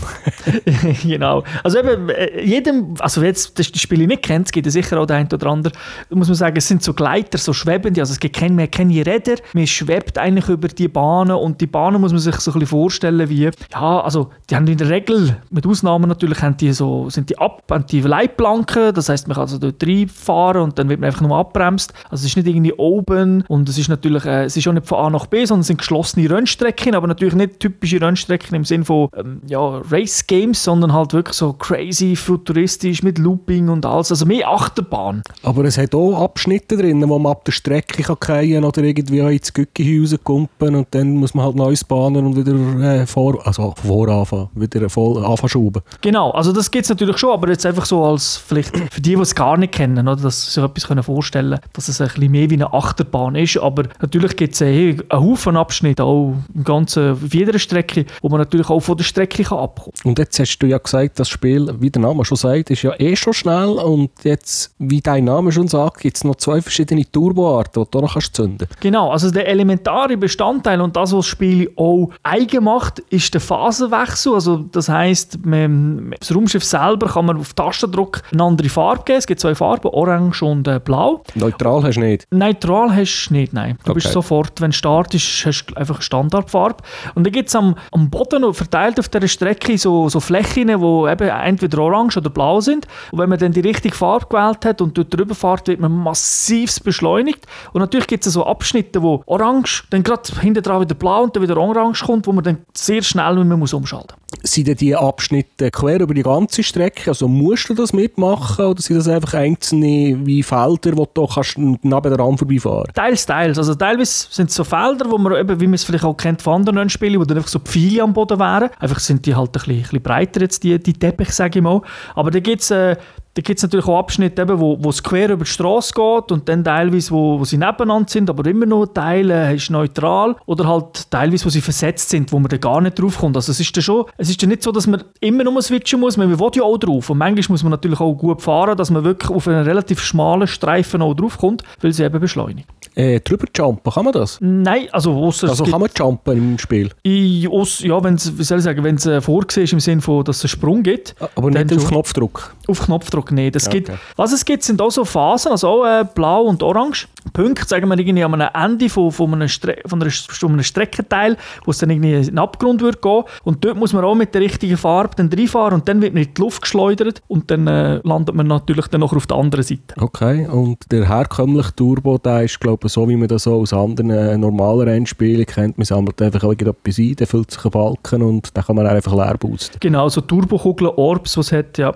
genau. 1.04 1.44
Also 1.64 1.80
eben, 1.80 2.10
äh, 2.10 2.42
jedem, 2.44 2.96
also 3.00 3.22
jetzt 3.24 3.58
das 3.58 3.68
Spiele 3.68 4.08
nicht 4.08 4.24
kennt, 4.24 4.48
es 4.48 4.52
gibt 4.52 4.66
ja 4.66 4.72
sicher 4.72 5.00
auch 5.00 5.06
der 5.06 5.18
ein 5.18 5.28
oder 5.32 5.48
andere, 5.48 5.74
muss 6.10 6.28
man 6.28 6.36
sagen, 6.36 6.58
es 6.58 6.68
sind 6.68 6.84
so 6.84 6.94
Gleiter, 6.94 7.38
so 7.38 7.54
schwebende, 7.54 8.02
also 8.02 8.14
es 8.14 8.20
gibt 8.20 8.36
keine, 8.36 8.68
keine 8.68 9.06
Räder, 9.06 9.36
man 9.54 9.68
schwebt 9.68 10.18
eigentlich 10.18 10.50
über 10.50 10.68
die 10.68 10.88
Bahnen 10.88 11.36
und 11.36 11.62
die 11.62 11.68
Bahnen 11.68 12.02
muss 12.02 12.12
man 12.12 12.20
sich 12.20 12.36
so 12.36 12.52
ein 12.52 12.54
bisschen 12.54 12.68
vorstellen 12.68 13.30
wie, 13.30 13.50
ja, 13.72 14.02
also 14.02 14.30
die 14.50 14.56
haben 14.56 14.68
in 14.68 14.78
der 14.78 14.90
Regel, 14.90 15.38
mit 15.50 15.66
Ausnahmen 15.66 16.08
natürlich, 16.08 16.42
haben 16.42 16.58
die 16.58 16.72
so, 16.74 17.10
sind 17.10 17.30
die 17.30 17.38
ab, 17.38 17.64
haben 17.70 17.86
die 17.86 18.02
Leitplanken, 18.02 18.94
das 18.94 19.10
heißt 19.10 19.28
man 19.28 19.36
kann 19.36 19.42
also 19.42 19.58
dort 19.58 19.84
reinfahren 19.84 20.62
und 20.62 20.80
dann 20.80 20.90
wird 20.90 21.00
man 21.00 21.08
einfach 21.08 21.22
nur 21.22 21.38
abbremst. 21.38 21.94
Also 22.06 22.24
es 22.24 22.32
ist 22.32 22.38
nicht 22.38 22.48
irgendwie 22.48 22.74
oben 22.74 23.44
und 23.48 23.70
es 23.70 23.78
ist 23.78 23.90
natürlich, 23.90 24.26
äh, 24.26 24.46
es 24.46 24.58
ist 24.58 24.68
auch 24.68 24.74
nicht 24.74 24.88
von 24.88 25.00
nach 25.12 25.28
B, 25.28 25.46
sondern 25.46 25.62
es 25.62 25.68
sind 25.68 25.78
geschlossene 25.78 26.30
Rennstrecken, 26.30 26.96
aber 26.96 27.08
natürlich 27.08 27.36
nicht 27.36 27.60
typische 27.60 28.02
Rennstrecken 28.02 28.56
im 28.56 28.66
Sinne 28.66 28.86
von 28.86 29.10
ähm, 29.16 29.42
ja, 29.48 29.82
Race 29.90 30.26
Games, 30.28 30.64
sondern 30.64 30.94
halt 30.94 31.14
wirklich 31.14 31.36
so 31.36 31.54
crazy, 31.54 32.16
futuristisch 32.16 33.04
mit 33.04 33.18
Looping 33.18 33.70
und 33.70 33.86
alles, 33.86 34.12
also 34.12 34.26
mehr 34.26 34.50
Achterbahn. 34.50 35.22
Aber 35.44 35.64
es 35.64 35.78
hat 35.78 35.96
auch 35.96 36.22
Abschnitte 36.22 36.78
drin, 36.78 37.08
wo 37.08 37.18
man 37.18 37.32
ab 37.32 37.46
der 37.46 37.52
Strecke 37.52 38.04
kann 38.04 38.18
fallen 38.42 38.64
oder 38.64 38.84
irgendwie 38.84 39.20
ins 39.20 39.54
Gückihäuser 39.54 40.18
kumpen 40.18 40.76
und 40.76 40.88
dann 40.92 41.16
muss 41.16 41.34
man 41.34 41.46
halt 41.46 41.56
neues 41.56 41.84
bahnen 41.84 42.26
und 42.26 42.36
wieder 42.36 42.54
äh, 42.82 43.06
vor, 43.06 43.46
also 43.46 43.74
voranfangen, 43.78 44.50
wieder 44.56 44.90
voll 44.90 45.24
anfangen. 45.24 45.74
Genau, 46.02 46.32
also 46.32 46.52
das 46.52 46.72
gibt 46.72 46.86
es 46.86 46.90
natürlich 46.90 47.18
schon, 47.18 47.32
aber 47.32 47.50
jetzt 47.50 47.66
einfach 47.66 47.86
so 47.86 48.04
als 48.04 48.38
vielleicht 48.38 48.76
für 48.78 49.02
die, 49.02 49.16
die 49.16 49.22
es 49.22 49.36
gar 49.36 49.58
nicht 49.58 49.74
kennen, 49.74 50.08
oder, 50.08 50.22
dass 50.22 50.46
sie 50.46 50.52
sich 50.52 50.64
etwas 50.64 51.06
vorstellen 51.06 51.52
können, 51.52 51.62
dass 51.74 51.88
es 51.88 52.02
ein 52.02 52.08
bisschen 52.08 52.32
mehr 52.32 52.50
wie 52.50 52.56
eine 52.56 52.74
Achterbahn 52.74 53.36
ist, 53.36 53.58
aber 53.58 53.84
natürlich 54.02 54.36
gibt 54.36 54.54
es 54.54 54.62
äh, 55.10 55.14
einen 55.14 55.24
Haufen 55.24 55.58
Abschnitte, 55.58 56.04
auch 56.04 56.36
im 56.54 56.64
ganzen, 56.64 57.12
auf 57.12 57.34
jeder 57.34 57.58
Strecke, 57.60 58.06
wo 58.22 58.30
man 58.30 58.40
natürlich 58.40 58.70
auch 58.70 58.80
von 58.80 58.98
der 58.98 59.04
Strecke 59.04 59.44
kann 59.44 59.60
abkommen 59.60 59.94
Und 60.04 60.20
jetzt 60.20 60.40
hast 60.40 60.58
du 60.60 60.68
ja 60.68 60.78
gesagt, 60.78 61.20
das 61.20 61.30
Spiel, 61.30 61.74
wie 61.80 61.90
der 61.90 62.02
Name 62.02 62.26
schon 62.26 62.38
sagt, 62.38 62.70
ist 62.70 62.82
ja 62.82 62.94
eh 63.00 63.16
schon 63.16 63.34
schnell 63.34 63.70
und 63.70 64.12
jetzt, 64.24 64.74
wie 64.80 65.02
dein 65.02 65.26
Name 65.26 65.52
schon 65.52 65.68
sagt, 65.68 66.02
gibt 66.02 66.18
es 66.18 66.24
noch 66.24 66.36
zwei 66.36 66.62
verschiedene 66.62 67.10
Turboarten, 67.10 67.84
die 67.84 67.92
du 67.92 68.02
noch 68.02 68.14
kannst 68.14 68.36
zünden 68.36 68.68
Genau, 68.80 69.10
also 69.12 69.32
der 69.32 69.48
elementare 69.48 70.18
Bestandteil 70.18 70.82
und 70.82 70.96
das, 70.96 71.12
was 71.12 71.20
das 71.20 71.28
Spiel 71.28 71.72
auch 71.76 72.10
eigen 72.24 72.64
macht, 72.64 73.00
ist 73.00 73.34
der 73.34 73.42
Phasenwechsel. 73.42 74.34
Also 74.34 74.58
das 74.58 74.90
heisst, 74.90 75.38
das 75.44 76.36
Raumschiff 76.36 76.64
selber 76.64 77.08
kann 77.08 77.26
man 77.26 77.38
auf 77.38 77.54
Tastendruck 77.54 78.22
eine 78.32 78.44
andere 78.44 78.70
Farbe 78.70 79.04
geben. 79.06 79.20
Es 79.20 79.28
gibt 79.28 79.40
zwei 79.40 79.56
Farben, 79.56 79.88
orange 79.90 80.44
und 80.44 80.68
äh, 80.68 80.80
blau. 80.80 81.24
Neutral 81.36 81.84
hast 81.84 81.96
du 81.96 82.02
nicht? 82.02 82.28
Neutral 82.32 82.96
hast 82.96 83.28
du 83.30 83.34
nicht, 83.34 83.54
nein. 83.54 83.78
Du 83.84 83.92
okay. 83.92 84.02
bist 84.02 84.12
sofort, 84.12 84.60
wenn 84.62 84.72
du 84.72 84.78
startest, 84.92 85.46
hast 85.46 85.66
du 85.66 85.76
einfach 85.76 85.96
eine 85.96 86.04
Standardfarbe. 86.04 86.84
Und 87.16 87.26
dann 87.26 87.34
gibt 87.34 87.50
es 87.50 87.56
am, 87.56 87.76
am 87.92 88.10
Boden 88.10 88.54
verteilt 88.54 89.00
auf 89.00 89.10
dieser 89.10 89.28
Strecke 89.28 89.78
so, 89.78 90.10
so 90.10 90.20
Flächen, 90.20 90.68
die 90.68 90.74
eben 90.74 91.30
entweder 91.30 91.80
orange 91.80 92.18
oder 92.18 92.30
blau 92.30 92.62
sind. 92.62 92.88
Und 93.12 93.20
wenn 93.20 93.30
man 93.30 93.40
dann 93.40 93.52
die 93.52 93.62
richtige 93.62 93.96
Farbe 93.96 94.28
gewählt 94.28 94.66
hat 94.66 94.82
und 94.82 94.98
dort 94.98 95.16
drüber 95.16 95.36
fährt, 95.36 95.68
wird 95.68 95.80
man 95.80 95.92
massiv 95.92 96.80
beschleunigt. 96.84 97.46
Und 97.74 97.82
natürlich 97.82 98.08
gibt 98.08 98.26
es 98.26 98.34
so 98.34 98.46
Abschnitte, 98.46 99.02
wo 99.02 99.24
orange, 99.26 99.84
dann 99.90 100.04
gerade 100.04 100.24
hinten 100.42 100.64
dran 100.64 100.82
wieder 100.82 100.96
blau 100.96 101.24
und 101.24 101.36
dann 101.36 101.44
wieder 101.44 101.58
orange 101.58 102.06
kommt, 102.06 102.28
wo 102.28 102.32
man 102.32 102.44
dann 102.44 102.58
sehr 102.74 103.02
schnell 103.02 103.44
man 103.44 103.60
muss 103.60 103.74
umschalten 103.74 104.16
Sind 104.44 104.68
denn 104.68 104.76
diese 104.76 105.00
Abschnitte 105.00 105.72
quer 105.72 106.00
über 106.00 106.14
die 106.14 106.24
ganze 106.24 106.64
Strecke? 106.64 107.12
Also 107.12 107.28
musst 107.28 107.70
du 107.70 107.74
das 107.74 107.94
mitmachen 107.94 108.66
oder 108.66 108.82
sind 108.82 108.98
das 108.98 109.08
einfach 109.08 109.36
einzelne 109.36 110.20
wie 110.26 110.44
Felder, 110.44 110.98
wo 110.98 111.08
du 111.12 111.28
kannst 111.28 111.58
neben 111.58 111.82
der 111.84 112.20
Rand 112.20 112.40
vorbeifahren 112.40 112.92
Teils, 112.94 113.26
teils. 113.26 113.58
Also 113.58 113.76
teilweise 113.76 114.28
sind 114.30 114.50
es 114.50 114.56
so 114.56 114.64
Felder, 114.64 114.81
wo 115.10 115.18
man 115.18 115.36
eben, 115.36 115.60
wie 115.60 115.68
man 115.68 115.76
es 115.76 115.84
vielleicht 115.84 116.04
auch 116.04 116.16
kennt 116.16 116.42
von 116.42 116.56
anderen 116.56 116.90
Spielen, 116.90 117.20
wo 117.20 117.26
dann 117.26 117.38
einfach 117.38 117.50
so 117.50 117.60
Pfeile 117.60 118.04
am 118.04 118.14
Boden 118.14 118.40
wären. 118.40 118.70
Einfach 118.80 119.00
sind 119.00 119.26
die 119.26 119.36
halt 119.36 119.50
ein 119.50 119.52
bisschen, 119.54 119.76
ein 119.76 119.82
bisschen 119.82 120.02
breiter 120.02 120.42
jetzt, 120.42 120.64
die, 120.64 120.80
die 120.80 120.94
Teppiche, 120.94 121.32
sage 121.32 121.60
ich 121.60 121.64
mal. 121.64 121.82
Aber 122.16 122.32
da 122.32 122.40
gibt 122.40 122.62
es 122.62 122.72
äh, 122.72 122.96
da 123.34 123.42
gibt 123.42 123.60
es 123.60 123.64
natürlich 123.64 123.88
auch 123.88 123.98
Abschnitte, 123.98 124.42
eben, 124.42 124.60
wo, 124.60 124.78
wo 124.84 124.90
es 124.90 125.02
quer 125.02 125.30
über 125.30 125.46
die 125.46 125.50
Straße 125.50 125.94
geht 125.94 126.32
und 126.34 126.50
dann 126.50 126.66
teilweise, 126.66 127.12
wo, 127.12 127.40
wo 127.40 127.46
sie 127.46 127.58
nebeneinander 127.58 128.10
sind, 128.10 128.30
aber 128.30 128.46
immer 128.50 128.66
noch 128.66 128.88
Teile 128.88 129.54
ist 129.56 129.70
neutral 129.70 130.36
oder 130.46 130.68
halt 130.68 131.10
teilweise, 131.10 131.46
wo 131.46 131.50
sie 131.50 131.62
versetzt 131.62 132.10
sind, 132.10 132.32
wo 132.34 132.40
man 132.40 132.50
da 132.50 132.58
gar 132.58 132.82
nicht 132.82 133.00
drauf 133.00 133.20
kommt. 133.20 133.38
Also 133.38 133.54
es 133.54 133.60
ist 133.62 133.74
ja 133.74 133.82
schon, 133.82 134.06
es 134.18 134.30
ist 134.30 134.46
nicht 134.46 134.64
so, 134.64 134.74
dass 134.74 134.86
man 134.86 135.06
immer 135.22 135.46
nur 135.46 135.62
switchen 135.62 136.02
muss, 136.02 136.18
man 136.18 136.30
will 136.30 136.52
ja 136.56 136.64
auch 136.64 136.78
drauf 136.78 137.10
und 137.10 137.20
manchmal 137.20 137.46
muss 137.48 137.64
man 137.64 137.72
natürlich 137.72 138.02
auch 138.02 138.14
gut 138.14 138.42
fahren, 138.42 138.78
dass 138.78 138.92
man 138.92 139.06
wirklich 139.06 139.32
auf 139.32 139.48
einen 139.48 139.64
relativ 139.64 140.02
schmalen 140.02 140.48
Streifen 140.48 141.02
auch 141.02 141.14
drauf 141.14 141.38
kommt, 141.38 141.64
weil 141.80 141.94
sie 141.94 142.04
eben 142.04 142.20
beschleunigt. 142.20 142.68
Äh, 142.96 143.20
drüber 143.22 143.48
jumpen, 143.56 143.92
kann 143.92 144.04
man 144.04 144.14
das? 144.14 144.38
Nein, 144.42 144.88
also 144.92 145.14
ausser 145.14 145.50
Also 145.50 145.64
kann 145.64 145.80
man 145.80 145.90
jumpen 145.96 146.38
im 146.38 146.58
Spiel? 146.58 146.90
Ich, 147.04 147.44
ja, 147.44 148.04
wenn's, 148.04 148.38
wie 148.38 148.44
soll 148.44 148.58
ich 148.58 148.64
sagen, 148.64 148.84
wenn 148.84 148.96
es 148.96 149.06
äh, 149.06 149.22
vorgesehen 149.22 149.64
ist 149.64 149.74
im 149.74 149.80
Sinne 149.80 150.02
von, 150.02 150.24
dass 150.24 150.38
es 150.38 150.44
einen 150.44 150.50
Sprung 150.50 150.84
gibt. 150.84 151.16
Aber 151.36 151.50
nicht 151.50 151.74
auf 151.74 151.88
Knopfdruck? 151.88 152.56
Auf 152.68 152.82
Knopfdruck. 152.82 153.32
Es 153.32 153.68
okay. 153.68 153.82
gibt, 153.82 153.92
was 154.16 154.34
es 154.34 154.44
gibt, 154.44 154.64
sind 154.64 154.82
auch 154.82 154.92
so 154.92 155.06
Phasen, 155.06 155.52
also 155.52 155.68
auch 155.68 155.86
äh, 155.86 156.06
blau 156.14 156.44
und 156.44 156.62
orange. 156.64 157.08
Punkte, 157.34 157.66
sagen 157.68 157.88
wir 157.88 157.98
irgendwie 157.98 158.24
am 158.24 158.34
Ende 158.34 158.90
von, 158.90 159.12
von, 159.12 159.34
einem, 159.34 159.48
Stre 159.48 159.78
von, 159.86 160.02
einer, 160.02 160.12
von 160.12 160.52
einem 160.52 160.64
Streckenteil, 160.64 161.38
wo 161.66 161.72
es 161.72 161.78
dann 161.78 161.92
irgendwie 161.92 162.14
in 162.14 162.24
den 162.24 162.40
Abgrund 162.40 162.82
wird 162.82 163.02
gehen. 163.02 163.24
Und 163.44 163.64
dort 163.64 163.78
muss 163.78 163.94
man 163.94 164.04
auch 164.04 164.16
mit 164.16 164.34
der 164.34 164.42
richtigen 164.42 164.76
Farbe 164.76 165.16
dann 165.16 165.30
reinfahren 165.32 165.76
und 165.76 165.88
dann 165.88 166.02
wird 166.02 166.14
man 166.14 166.24
in 166.24 166.34
die 166.34 166.42
Luft 166.42 166.64
geschleudert 166.64 167.22
und 167.28 167.52
dann 167.52 167.68
äh, 167.68 168.02
landet 168.04 168.36
man 168.36 168.48
natürlich 168.48 168.88
dann 168.88 169.02
noch 169.02 169.14
auf 169.14 169.28
der 169.28 169.38
anderen 169.38 169.64
Seite. 169.64 169.82
Okay, 170.00 170.48
und 170.48 170.80
der 170.92 171.08
herkömmliche 171.08 171.76
Turbo, 171.76 172.18
der 172.18 172.44
ist 172.44 172.60
glaube 172.60 172.81
glaube, 172.82 172.90
so 172.90 173.10
wie 173.10 173.16
man 173.16 173.28
das 173.28 173.44
so 173.44 173.56
aus 173.56 173.74
anderen 173.74 174.10
äh, 174.10 174.38
normalen 174.38 174.88
Rennspielen 174.88 175.46
kennt, 175.46 175.78
man 175.78 175.86
sammelt 175.86 176.22
einfach 176.22 176.44
irgendetwas 176.44 176.98
ein, 176.98 177.16
dann 177.16 177.28
füllt 177.28 177.52
sich 177.52 177.64
ein 177.64 177.72
Balken 177.72 178.22
und 178.22 178.56
dann 178.56 178.66
kann 178.66 178.76
man 178.76 178.88
einfach 178.88 179.14
leer 179.14 179.38
boosten. 179.38 179.78
Genau, 179.80 180.10
so 180.10 180.22
Turbokugeln, 180.22 180.92
Orbs, 180.96 181.38
was 181.38 181.52
hat, 181.52 181.78
ja, 181.78 181.94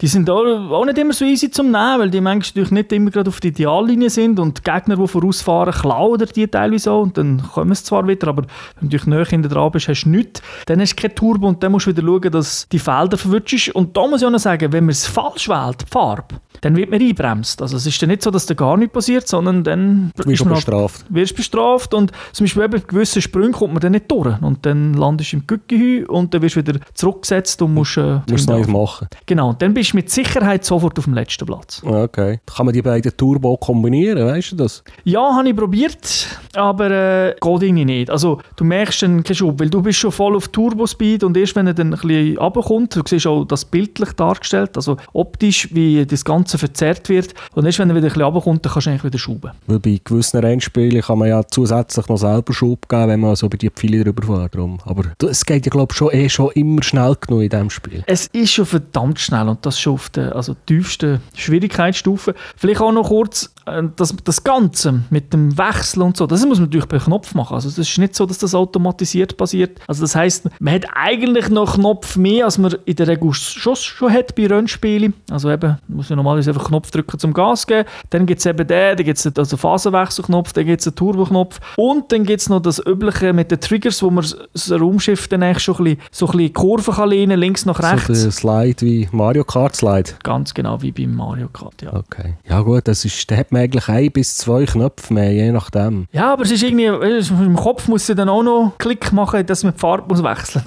die 0.00 0.06
sind 0.06 0.28
auch, 0.30 0.44
auch 0.44 0.84
nicht 0.84 0.98
immer 0.98 1.12
so 1.12 1.24
easy 1.24 1.50
zum 1.50 1.66
Nehmen, 1.66 2.00
weil 2.00 2.10
die 2.10 2.20
manchmal 2.20 2.42
natürlich 2.42 2.70
nicht 2.70 2.92
immer 2.92 3.10
gerade 3.10 3.28
auf 3.28 3.40
der 3.40 3.50
Ideallinie 3.50 4.10
sind 4.10 4.38
und 4.38 4.58
die 4.58 4.70
Gegner, 4.70 4.96
die 4.96 5.08
vorausfahren, 5.08 5.72
klauen 5.72 6.22
die 6.34 6.46
teilweise 6.46 6.92
auch 6.92 7.02
und 7.02 7.16
dann 7.16 7.42
kommen 7.42 7.74
sie 7.74 7.84
zwar 7.84 8.06
wieder, 8.06 8.28
aber 8.28 8.44
wenn 8.80 8.90
du 8.90 8.98
näher 9.06 9.24
hinter 9.24 9.48
dran 9.48 9.70
bist, 9.72 9.88
hast 9.88 10.04
du 10.04 10.10
nichts, 10.10 10.42
dann 10.66 10.80
hast 10.80 10.96
du 10.96 11.02
kein 11.02 11.14
Turbo 11.14 11.48
und 11.48 11.62
dann 11.62 11.72
musst 11.72 11.86
du 11.86 11.90
wieder 11.90 12.02
schauen, 12.02 12.30
dass 12.30 12.68
die 12.70 12.78
Felder 12.78 13.16
verwutschst 13.16 13.74
und 13.74 13.96
da 13.96 14.06
muss 14.06 14.20
ich 14.20 14.26
auch 14.26 14.30
noch 14.30 14.38
sagen, 14.38 14.72
wenn 14.72 14.84
man 14.84 14.90
es 14.90 15.06
falsch 15.06 15.48
wählt, 15.48 15.82
die 15.82 15.90
Farbe, 15.90 16.36
dann 16.62 16.76
wird 16.76 16.90
man 16.90 17.00
einbremst. 17.00 17.60
Also 17.60 17.76
es 17.76 17.86
ist 17.86 18.00
dann 18.00 18.08
nicht 18.08 18.22
so, 18.22 18.30
dass 18.30 18.46
da 18.46 18.54
gar 18.54 18.76
nichts 18.76 18.94
passiert, 18.94 19.28
sondern 19.28 19.64
dann 19.64 20.12
du 20.16 20.24
wirst 20.24 20.44
man 20.44 20.54
bestraft. 20.54 21.04
wirst 21.08 21.36
bestraft 21.36 21.92
und 21.92 22.12
zum 22.32 22.44
Beispiel 22.44 22.68
bei 22.68 22.78
gewissen 22.78 23.20
Sprüngen 23.20 23.52
kommt 23.52 23.74
man 23.74 23.80
dann 23.80 23.92
nicht 23.92 24.10
durch 24.10 24.40
und 24.40 24.64
dann 24.64 24.94
landest 24.94 25.32
du 25.32 25.36
im 25.36 25.46
Gückehü 25.46 26.06
und 26.06 26.32
dann 26.32 26.40
wirst 26.40 26.56
du 26.56 26.60
wieder 26.60 26.80
zurückgesetzt 26.94 27.60
und 27.62 27.74
musst... 27.74 27.96
Äh, 27.96 28.20
musst 28.30 28.48
Neues 28.48 28.68
machen. 28.68 29.08
Genau, 29.26 29.50
und 29.50 29.60
dann 29.60 29.74
bist 29.74 29.92
du 29.92 29.96
mit 29.96 30.10
Sicherheit 30.10 30.64
sofort 30.64 30.98
auf 30.98 31.04
dem 31.04 31.14
letzten 31.14 31.46
Platz. 31.46 31.82
Okay. 31.84 32.40
Kann 32.46 32.66
man 32.66 32.72
die 32.72 32.82
beiden 32.82 33.14
Turbo 33.16 33.56
kombinieren, 33.56 34.24
weißt 34.24 34.52
du 34.52 34.56
das? 34.56 34.84
Ja, 35.04 35.34
habe 35.34 35.48
ich 35.48 35.56
probiert, 35.56 36.28
aber 36.54 36.90
äh, 36.90 37.34
geht 37.40 37.62
irgendwie 37.62 37.84
nicht. 37.84 38.10
Also 38.10 38.40
du 38.56 38.64
merkst 38.64 39.02
dann 39.02 39.24
keinen 39.24 39.34
Schub, 39.34 39.58
weil 39.58 39.68
du 39.68 39.82
bist 39.82 39.98
schon 39.98 40.12
voll 40.12 40.36
auf 40.36 40.48
Turbo-Speed 40.48 41.24
und 41.24 41.36
erst 41.36 41.56
wenn 41.56 41.66
er 41.66 41.74
dann 41.74 41.92
ein 41.92 42.00
bisschen 42.00 42.38
runterkommt, 42.38 42.96
du 42.96 43.02
siehst 43.04 43.26
auch 43.26 43.44
das 43.44 43.64
bildlich 43.64 44.12
dargestellt, 44.12 44.76
also 44.76 44.96
optisch, 45.12 45.68
wie 45.74 46.06
das 46.06 46.24
Ganze 46.24 46.51
Ganze 46.52 46.58
verzerrt 46.58 47.08
wird. 47.08 47.34
Und 47.54 47.64
erst 47.64 47.78
wenn 47.78 47.88
er 47.88 47.96
wieder 47.96 48.06
ein 48.06 48.12
bisschen 48.12 48.22
runterkommt, 48.22 48.64
dann 48.64 48.72
kannst 48.72 48.86
du 48.86 48.90
eigentlich 48.90 49.04
wieder 49.04 49.18
schrauben. 49.18 49.50
Weil 49.66 49.78
bei 49.78 50.00
gewissen 50.02 50.40
Rennspielen 50.40 51.02
kann 51.02 51.18
man 51.18 51.28
ja 51.28 51.42
zusätzlich 51.46 52.08
noch 52.08 52.18
selber 52.18 52.52
Schub 52.52 52.88
geben, 52.88 53.08
wenn 53.08 53.20
man 53.20 53.36
so 53.36 53.46
über 53.46 53.56
die 53.56 53.70
Pfeile 53.70 54.04
drüber 54.04 54.22
fährt. 54.22 54.56
Aber 54.84 55.04
es 55.28 55.44
geht 55.44 55.66
ja 55.66 55.70
glaube 55.70 55.92
ich 55.92 55.96
schon, 55.96 56.12
eh 56.12 56.28
schon 56.28 56.50
immer 56.52 56.82
schnell 56.82 57.16
genug 57.20 57.42
in 57.42 57.48
diesem 57.48 57.70
Spiel. 57.70 58.02
Es 58.06 58.26
ist 58.28 58.52
schon 58.52 58.66
verdammt 58.66 59.18
schnell 59.18 59.48
und 59.48 59.64
das 59.64 59.80
schon 59.80 59.94
auf 59.94 60.10
der 60.10 60.34
also 60.34 60.54
tiefsten 60.66 61.20
Schwierigkeitsstufe. 61.34 62.34
Vielleicht 62.56 62.80
auch 62.80 62.92
noch 62.92 63.08
kurz 63.08 63.52
das, 63.96 64.14
das 64.24 64.44
Ganze 64.44 65.02
mit 65.10 65.32
dem 65.32 65.56
Wechsel 65.56 66.02
und 66.02 66.16
so, 66.16 66.26
das 66.26 66.44
muss 66.46 66.58
man 66.58 66.68
natürlich 66.68 66.88
per 66.88 67.00
Knopf 67.00 67.34
machen. 67.34 67.54
Also 67.54 67.68
das 67.68 67.78
ist 67.78 67.98
nicht 67.98 68.14
so, 68.14 68.26
dass 68.26 68.38
das 68.38 68.54
automatisiert 68.54 69.36
passiert. 69.36 69.80
Also 69.86 70.02
das 70.02 70.14
heißt, 70.14 70.48
man 70.60 70.74
hat 70.74 70.86
eigentlich 70.94 71.48
noch 71.48 71.74
Knopf 71.74 72.16
mehr, 72.16 72.46
als 72.46 72.58
man 72.58 72.74
in 72.84 72.96
der 72.96 73.08
Regel 73.08 73.32
schon, 73.32 73.76
schon 73.76 74.12
hat 74.12 74.34
bei 74.34 74.46
Rennspielen. 74.46 75.14
Also 75.30 75.50
eben, 75.50 75.78
muss 75.88 76.10
man 76.10 76.16
normalerweise 76.16 76.50
einfach 76.50 76.68
Knopf 76.68 76.90
drücken 76.90 77.18
zum 77.18 77.32
Gas 77.32 77.66
geben. 77.66 77.88
Dann 78.10 78.26
gibt 78.26 78.40
es 78.40 78.46
eben 78.46 78.66
den, 78.66 78.96
dann 78.96 79.04
gibt 79.04 79.18
es 79.18 79.36
also 79.36 79.56
Phasenwechselknopf, 79.56 80.52
dann 80.52 80.66
gibt 80.66 80.80
es 80.80 80.86
einen 80.88 80.96
Turboknopf 80.96 81.60
und 81.76 82.10
dann 82.10 82.24
gibt 82.24 82.40
es 82.40 82.48
noch 82.48 82.60
das 82.60 82.84
übliche 82.84 83.32
mit 83.32 83.50
den 83.50 83.60
Triggers, 83.60 84.02
wo 84.02 84.10
man 84.10 84.24
das 84.52 84.72
Raumschiff 84.72 85.28
dann 85.28 85.42
eigentlich 85.42 85.62
schon 85.62 85.76
ein 85.76 85.84
bisschen, 85.84 86.00
so 86.10 86.26
ein 86.26 86.32
bisschen 86.32 86.52
Kurven 86.54 86.94
kann 86.94 87.10
lehnen, 87.10 87.38
links 87.38 87.64
nach 87.64 87.80
rechts. 87.80 88.22
So 88.22 88.30
Slide 88.30 88.80
wie 88.80 89.08
Mario 89.12 89.44
Kart 89.44 89.76
Slide? 89.76 90.10
Ganz 90.22 90.52
genau 90.52 90.82
wie 90.82 90.92
beim 90.92 91.14
Mario 91.14 91.48
Kart, 91.48 91.80
ja. 91.82 91.92
Okay. 91.94 92.34
Ja 92.48 92.60
gut, 92.60 92.88
das 92.88 93.04
ist, 93.04 93.30
da 93.30 93.36
hat 93.36 93.51
man 93.52 93.62
eigentlich 93.62 93.88
ein 93.88 94.10
bis 94.10 94.36
zwei 94.36 94.64
Knöpfe 94.64 95.12
mehr, 95.12 95.32
je 95.32 95.52
nachdem. 95.52 96.06
Ja, 96.12 96.32
aber 96.32 96.42
es 96.42 96.50
ist 96.50 96.62
irgendwie, 96.62 96.86
im 96.86 97.56
Kopf 97.56 97.88
muss 97.88 98.06
du 98.06 98.14
dann 98.14 98.28
auch 98.28 98.42
noch 98.42 98.72
Klick 98.78 99.12
machen, 99.12 99.44
dass 99.46 99.64
man 99.64 99.74
die 99.74 99.78
Farbe 99.78 100.04
muss 100.08 100.22
wechseln 100.22 100.64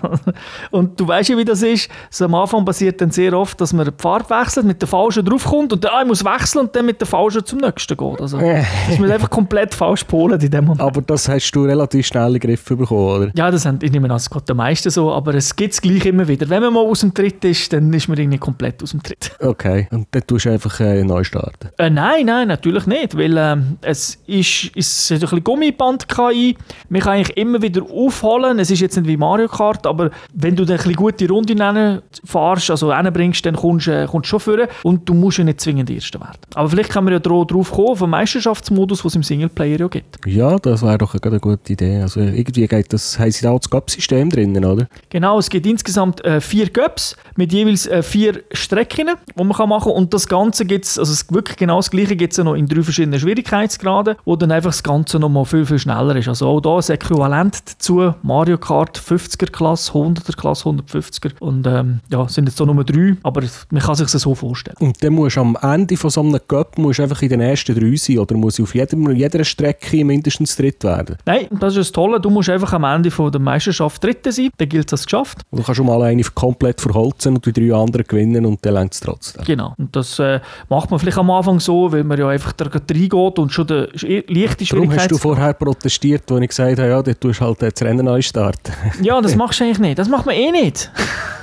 Und 0.71 0.99
du 0.99 1.07
weißt 1.07 1.29
ja, 1.29 1.37
wie 1.37 1.45
das 1.45 1.61
ist. 1.61 1.89
So 2.09 2.25
am 2.25 2.35
Anfang 2.35 2.65
passiert 2.65 3.01
dann 3.01 3.11
sehr 3.11 3.33
oft, 3.33 3.59
dass 3.59 3.73
man 3.73 3.85
die 3.85 3.91
Farbe 3.97 4.29
wechselt, 4.29 4.65
mit 4.65 4.81
der 4.81 4.87
falschen 4.87 5.25
draufkommt 5.25 5.73
und 5.73 5.83
dann, 5.83 5.91
ah, 5.93 6.01
ich 6.01 6.07
muss 6.07 6.23
wechseln 6.23 6.61
und 6.61 6.75
dann 6.75 6.85
mit 6.85 6.99
der 6.99 7.07
falschen 7.07 7.45
zum 7.45 7.59
nächsten 7.59 7.95
geht. 7.95 8.21
Also, 8.21 8.39
das 8.39 8.99
muss 8.99 9.09
einfach 9.09 9.29
komplett 9.29 9.73
falsch 9.73 10.03
polen 10.03 10.39
in 10.39 10.51
dem 10.51 10.65
Moment. 10.65 10.81
Aber 10.81 11.01
das 11.01 11.27
hast 11.27 11.51
du 11.51 11.63
relativ 11.63 12.05
schnell 12.07 12.27
in 12.27 12.33
den 12.33 12.41
Griff 12.41 12.65
bekommen, 12.65 13.23
oder? 13.23 13.31
Ja, 13.35 13.51
das 13.51 13.65
haben, 13.65 13.79
ich 13.81 13.91
nehme 13.91 14.05
an, 14.05 14.15
das 14.15 14.29
geht 14.29 14.47
den 14.47 14.57
meisten 14.57 14.89
so, 14.89 15.11
aber 15.11 15.33
es 15.35 15.55
gibt 15.55 15.73
es 15.73 15.81
gleich 15.81 16.05
immer 16.05 16.27
wieder. 16.27 16.49
Wenn 16.49 16.61
man 16.61 16.73
mal 16.73 16.81
aus 16.81 17.01
dem 17.01 17.13
Tritt 17.13 17.43
ist, 17.45 17.71
dann 17.73 17.91
ist 17.93 18.07
man 18.07 18.17
irgendwie 18.17 18.37
komplett 18.37 18.81
aus 18.83 18.91
dem 18.91 19.01
Tritt. 19.03 19.31
Okay, 19.39 19.87
und 19.91 20.07
dann 20.11 20.25
tust 20.27 20.45
du 20.45 20.51
einfach 20.51 20.79
äh, 20.79 21.03
neu 21.03 21.23
starten? 21.23 21.69
Äh, 21.77 21.89
nein, 21.89 22.25
nein, 22.25 22.47
natürlich 22.47 22.74
nicht, 22.85 23.17
weil 23.17 23.37
äh, 23.37 23.57
es 23.81 24.17
ist, 24.27 24.75
ist 24.75 25.11
ein 25.11 25.19
bisschen 25.19 25.43
Gummiband-KI. 25.43 26.57
Man 26.89 27.01
kann 27.01 27.13
eigentlich 27.13 27.37
immer 27.37 27.61
wieder 27.61 27.83
aufholen. 27.83 28.59
Es 28.59 28.71
ist 28.71 28.81
jetzt 28.81 28.97
nicht 28.97 29.07
wie 29.07 29.17
Mario 29.17 29.47
Kart, 29.47 29.87
aber 29.87 30.11
wenn 30.33 30.55
du 30.55 30.65
dann 30.65 30.79
eine 30.79 30.93
gute 30.93 31.27
Runde 31.27 32.01
fährst, 32.23 32.69
also 32.69 32.91
bringst, 33.13 33.45
dann 33.45 33.55
kommst 33.55 33.87
du 33.87 33.91
äh, 33.91 34.07
schon 34.23 34.39
führen 34.39 34.67
und 34.83 35.07
du 35.07 35.13
musst 35.13 35.37
ja 35.37 35.43
nicht 35.43 35.61
zwingend 35.61 35.89
Erster 35.89 36.19
werden. 36.19 36.37
Aber 36.53 36.69
vielleicht 36.69 36.89
kann 36.89 37.03
man 37.03 37.13
ja 37.13 37.19
darauf 37.19 37.71
kommen, 37.71 37.89
auf 37.89 38.01
einen 38.01 38.11
Meisterschaftsmodus, 38.11 39.01
den 39.01 39.07
es 39.07 39.15
im 39.15 39.23
Singleplayer 39.23 39.79
ja 39.79 39.87
gibt. 39.87 40.17
Ja, 40.25 40.57
das 40.57 40.81
wäre 40.81 40.97
doch 40.97 41.15
eine, 41.15 41.39
gute 41.39 41.73
Idee. 41.73 42.01
Also 42.01 42.19
irgendwie 42.19 42.67
geht 42.67 42.93
das, 42.93 43.17
haben 43.19 43.31
sie 43.31 43.43
da 43.43 43.51
auch 43.51 43.59
das 43.59 43.69
GUP-System 43.69 44.29
drinnen, 44.29 44.65
oder? 44.65 44.87
Genau, 45.09 45.39
es 45.39 45.49
gibt 45.49 45.65
insgesamt 45.65 46.23
äh, 46.25 46.41
vier 46.41 46.69
GUPs 46.69 47.15
mit 47.35 47.53
jeweils 47.53 47.87
äh, 47.87 48.03
vier 48.03 48.43
Strecken, 48.51 49.09
die 49.37 49.43
man 49.43 49.53
kann 49.53 49.69
machen 49.69 49.85
kann. 49.85 49.93
Und 49.93 50.13
das 50.13 50.27
Ganze 50.27 50.65
gibt 50.65 50.85
es, 50.85 50.99
also 50.99 51.13
wirklich 51.29 51.57
genau 51.57 51.77
das 51.77 51.91
Gleiche 51.91 52.15
gibt 52.15 52.33
es 52.33 52.43
noch 52.43 52.55
in 52.55 52.64
drei 52.67 52.81
verschiedenen 52.81 53.19
Schwierigkeitsgraden, 53.19 54.15
wo 54.25 54.35
dann 54.35 54.51
einfach 54.51 54.71
das 54.71 54.83
Ganze 54.83 55.19
noch 55.19 55.29
mal 55.29 55.45
viel, 55.45 55.65
viel 55.65 55.79
schneller 55.79 56.15
ist. 56.15 56.27
Also 56.27 56.47
auch 56.47 56.61
da 56.61 56.77
ein 56.77 56.93
Äquivalent 56.93 57.61
dazu, 57.65 58.13
Mario 58.23 58.57
Kart 58.57 58.99
50er 58.99 59.51
Klasse, 59.51 59.91
100er 59.93 60.35
Klasse, 60.35 60.69
150er 60.69 61.31
und 61.39 61.67
ähm, 61.67 61.99
ja, 62.11 62.27
sind 62.27 62.45
jetzt 62.45 62.57
so 62.57 62.65
nur 62.65 62.83
drei, 62.83 63.15
aber 63.23 63.43
man 63.71 63.81
kann 63.81 63.95
sich 63.95 64.09
das 64.09 64.21
so 64.21 64.35
vorstellen. 64.35 64.77
Und 64.79 65.03
dann 65.03 65.13
musst 65.13 65.37
du 65.37 65.41
am 65.41 65.57
Ende 65.61 65.97
von 65.97 66.09
so 66.09 66.21
einem 66.21 66.39
Cup 66.47 66.77
musst 66.77 66.99
einfach 66.99 67.21
in 67.21 67.29
den 67.29 67.41
ersten 67.41 67.77
drei 67.77 67.95
sein 67.95 68.19
oder 68.19 68.35
muss 68.35 68.59
auf 68.59 68.75
jedem, 68.75 69.11
jeder 69.11 69.43
Strecke 69.43 70.03
mindestens 70.03 70.55
dritt 70.55 70.83
werden? 70.83 71.17
Nein, 71.25 71.47
das 71.59 71.73
ist 71.73 71.79
das 71.79 71.91
Tolle, 71.91 72.19
du 72.19 72.29
musst 72.29 72.49
einfach 72.49 72.73
am 72.73 72.83
Ende 72.83 73.11
von 73.11 73.31
der 73.31 73.41
Meisterschaft 73.41 74.03
dritte 74.03 74.31
sein, 74.31 74.49
dann 74.57 74.69
gilt 74.69 74.91
das 74.91 75.05
geschafft. 75.05 75.39
Und 75.51 75.59
du 75.59 75.63
kannst 75.63 75.77
schon 75.77 75.85
mal 75.85 76.01
eine 76.01 76.23
komplett 76.23 76.81
verholzen 76.81 77.35
und 77.35 77.45
die 77.45 77.53
drei 77.53 77.75
anderen 77.75 78.05
gewinnen 78.07 78.45
und 78.45 78.65
dann 78.65 78.73
längt 78.73 78.93
es 78.93 78.99
trotzdem. 78.99 79.43
Genau, 79.45 79.73
und 79.77 79.95
das 79.95 80.19
äh, 80.19 80.39
macht 80.69 80.91
man 80.91 80.99
vielleicht 80.99 81.17
am 81.17 81.29
Anfang 81.31 81.59
so, 81.59 81.91
weil 81.91 82.03
man 82.03 82.17
ja 82.17 82.27
einfach 82.27 82.53
da 82.57 82.65
reingeht 82.65 83.39
und 83.39 83.51
schon 83.51 83.67
der 83.67 83.89
leichte 84.27 84.65
Warum 84.71 84.93
hast 84.93 85.11
du 85.11 85.17
vorher 85.17 85.53
protestiert, 85.53 86.31
als 86.31 86.41
ich 86.41 86.49
gesagt 86.49 86.79
habe, 86.79 86.89
ja, 86.89 87.01
dann 87.01 87.19
tust 87.19 87.39
du 87.39 87.45
halt 87.45 87.61
das 87.61 87.81
Rennen 87.81 88.05
neu 88.05 88.21
starten? 88.21 88.73
ja, 89.01 89.19
das 89.21 89.35
machst 89.37 89.59
du 89.59 89.63
eigentlich 89.63 89.79
nicht. 89.79 89.99
Das 89.99 90.09
macht 90.09 90.25
man 90.25 90.35
eh 90.35 90.51
nicht. 90.51 90.91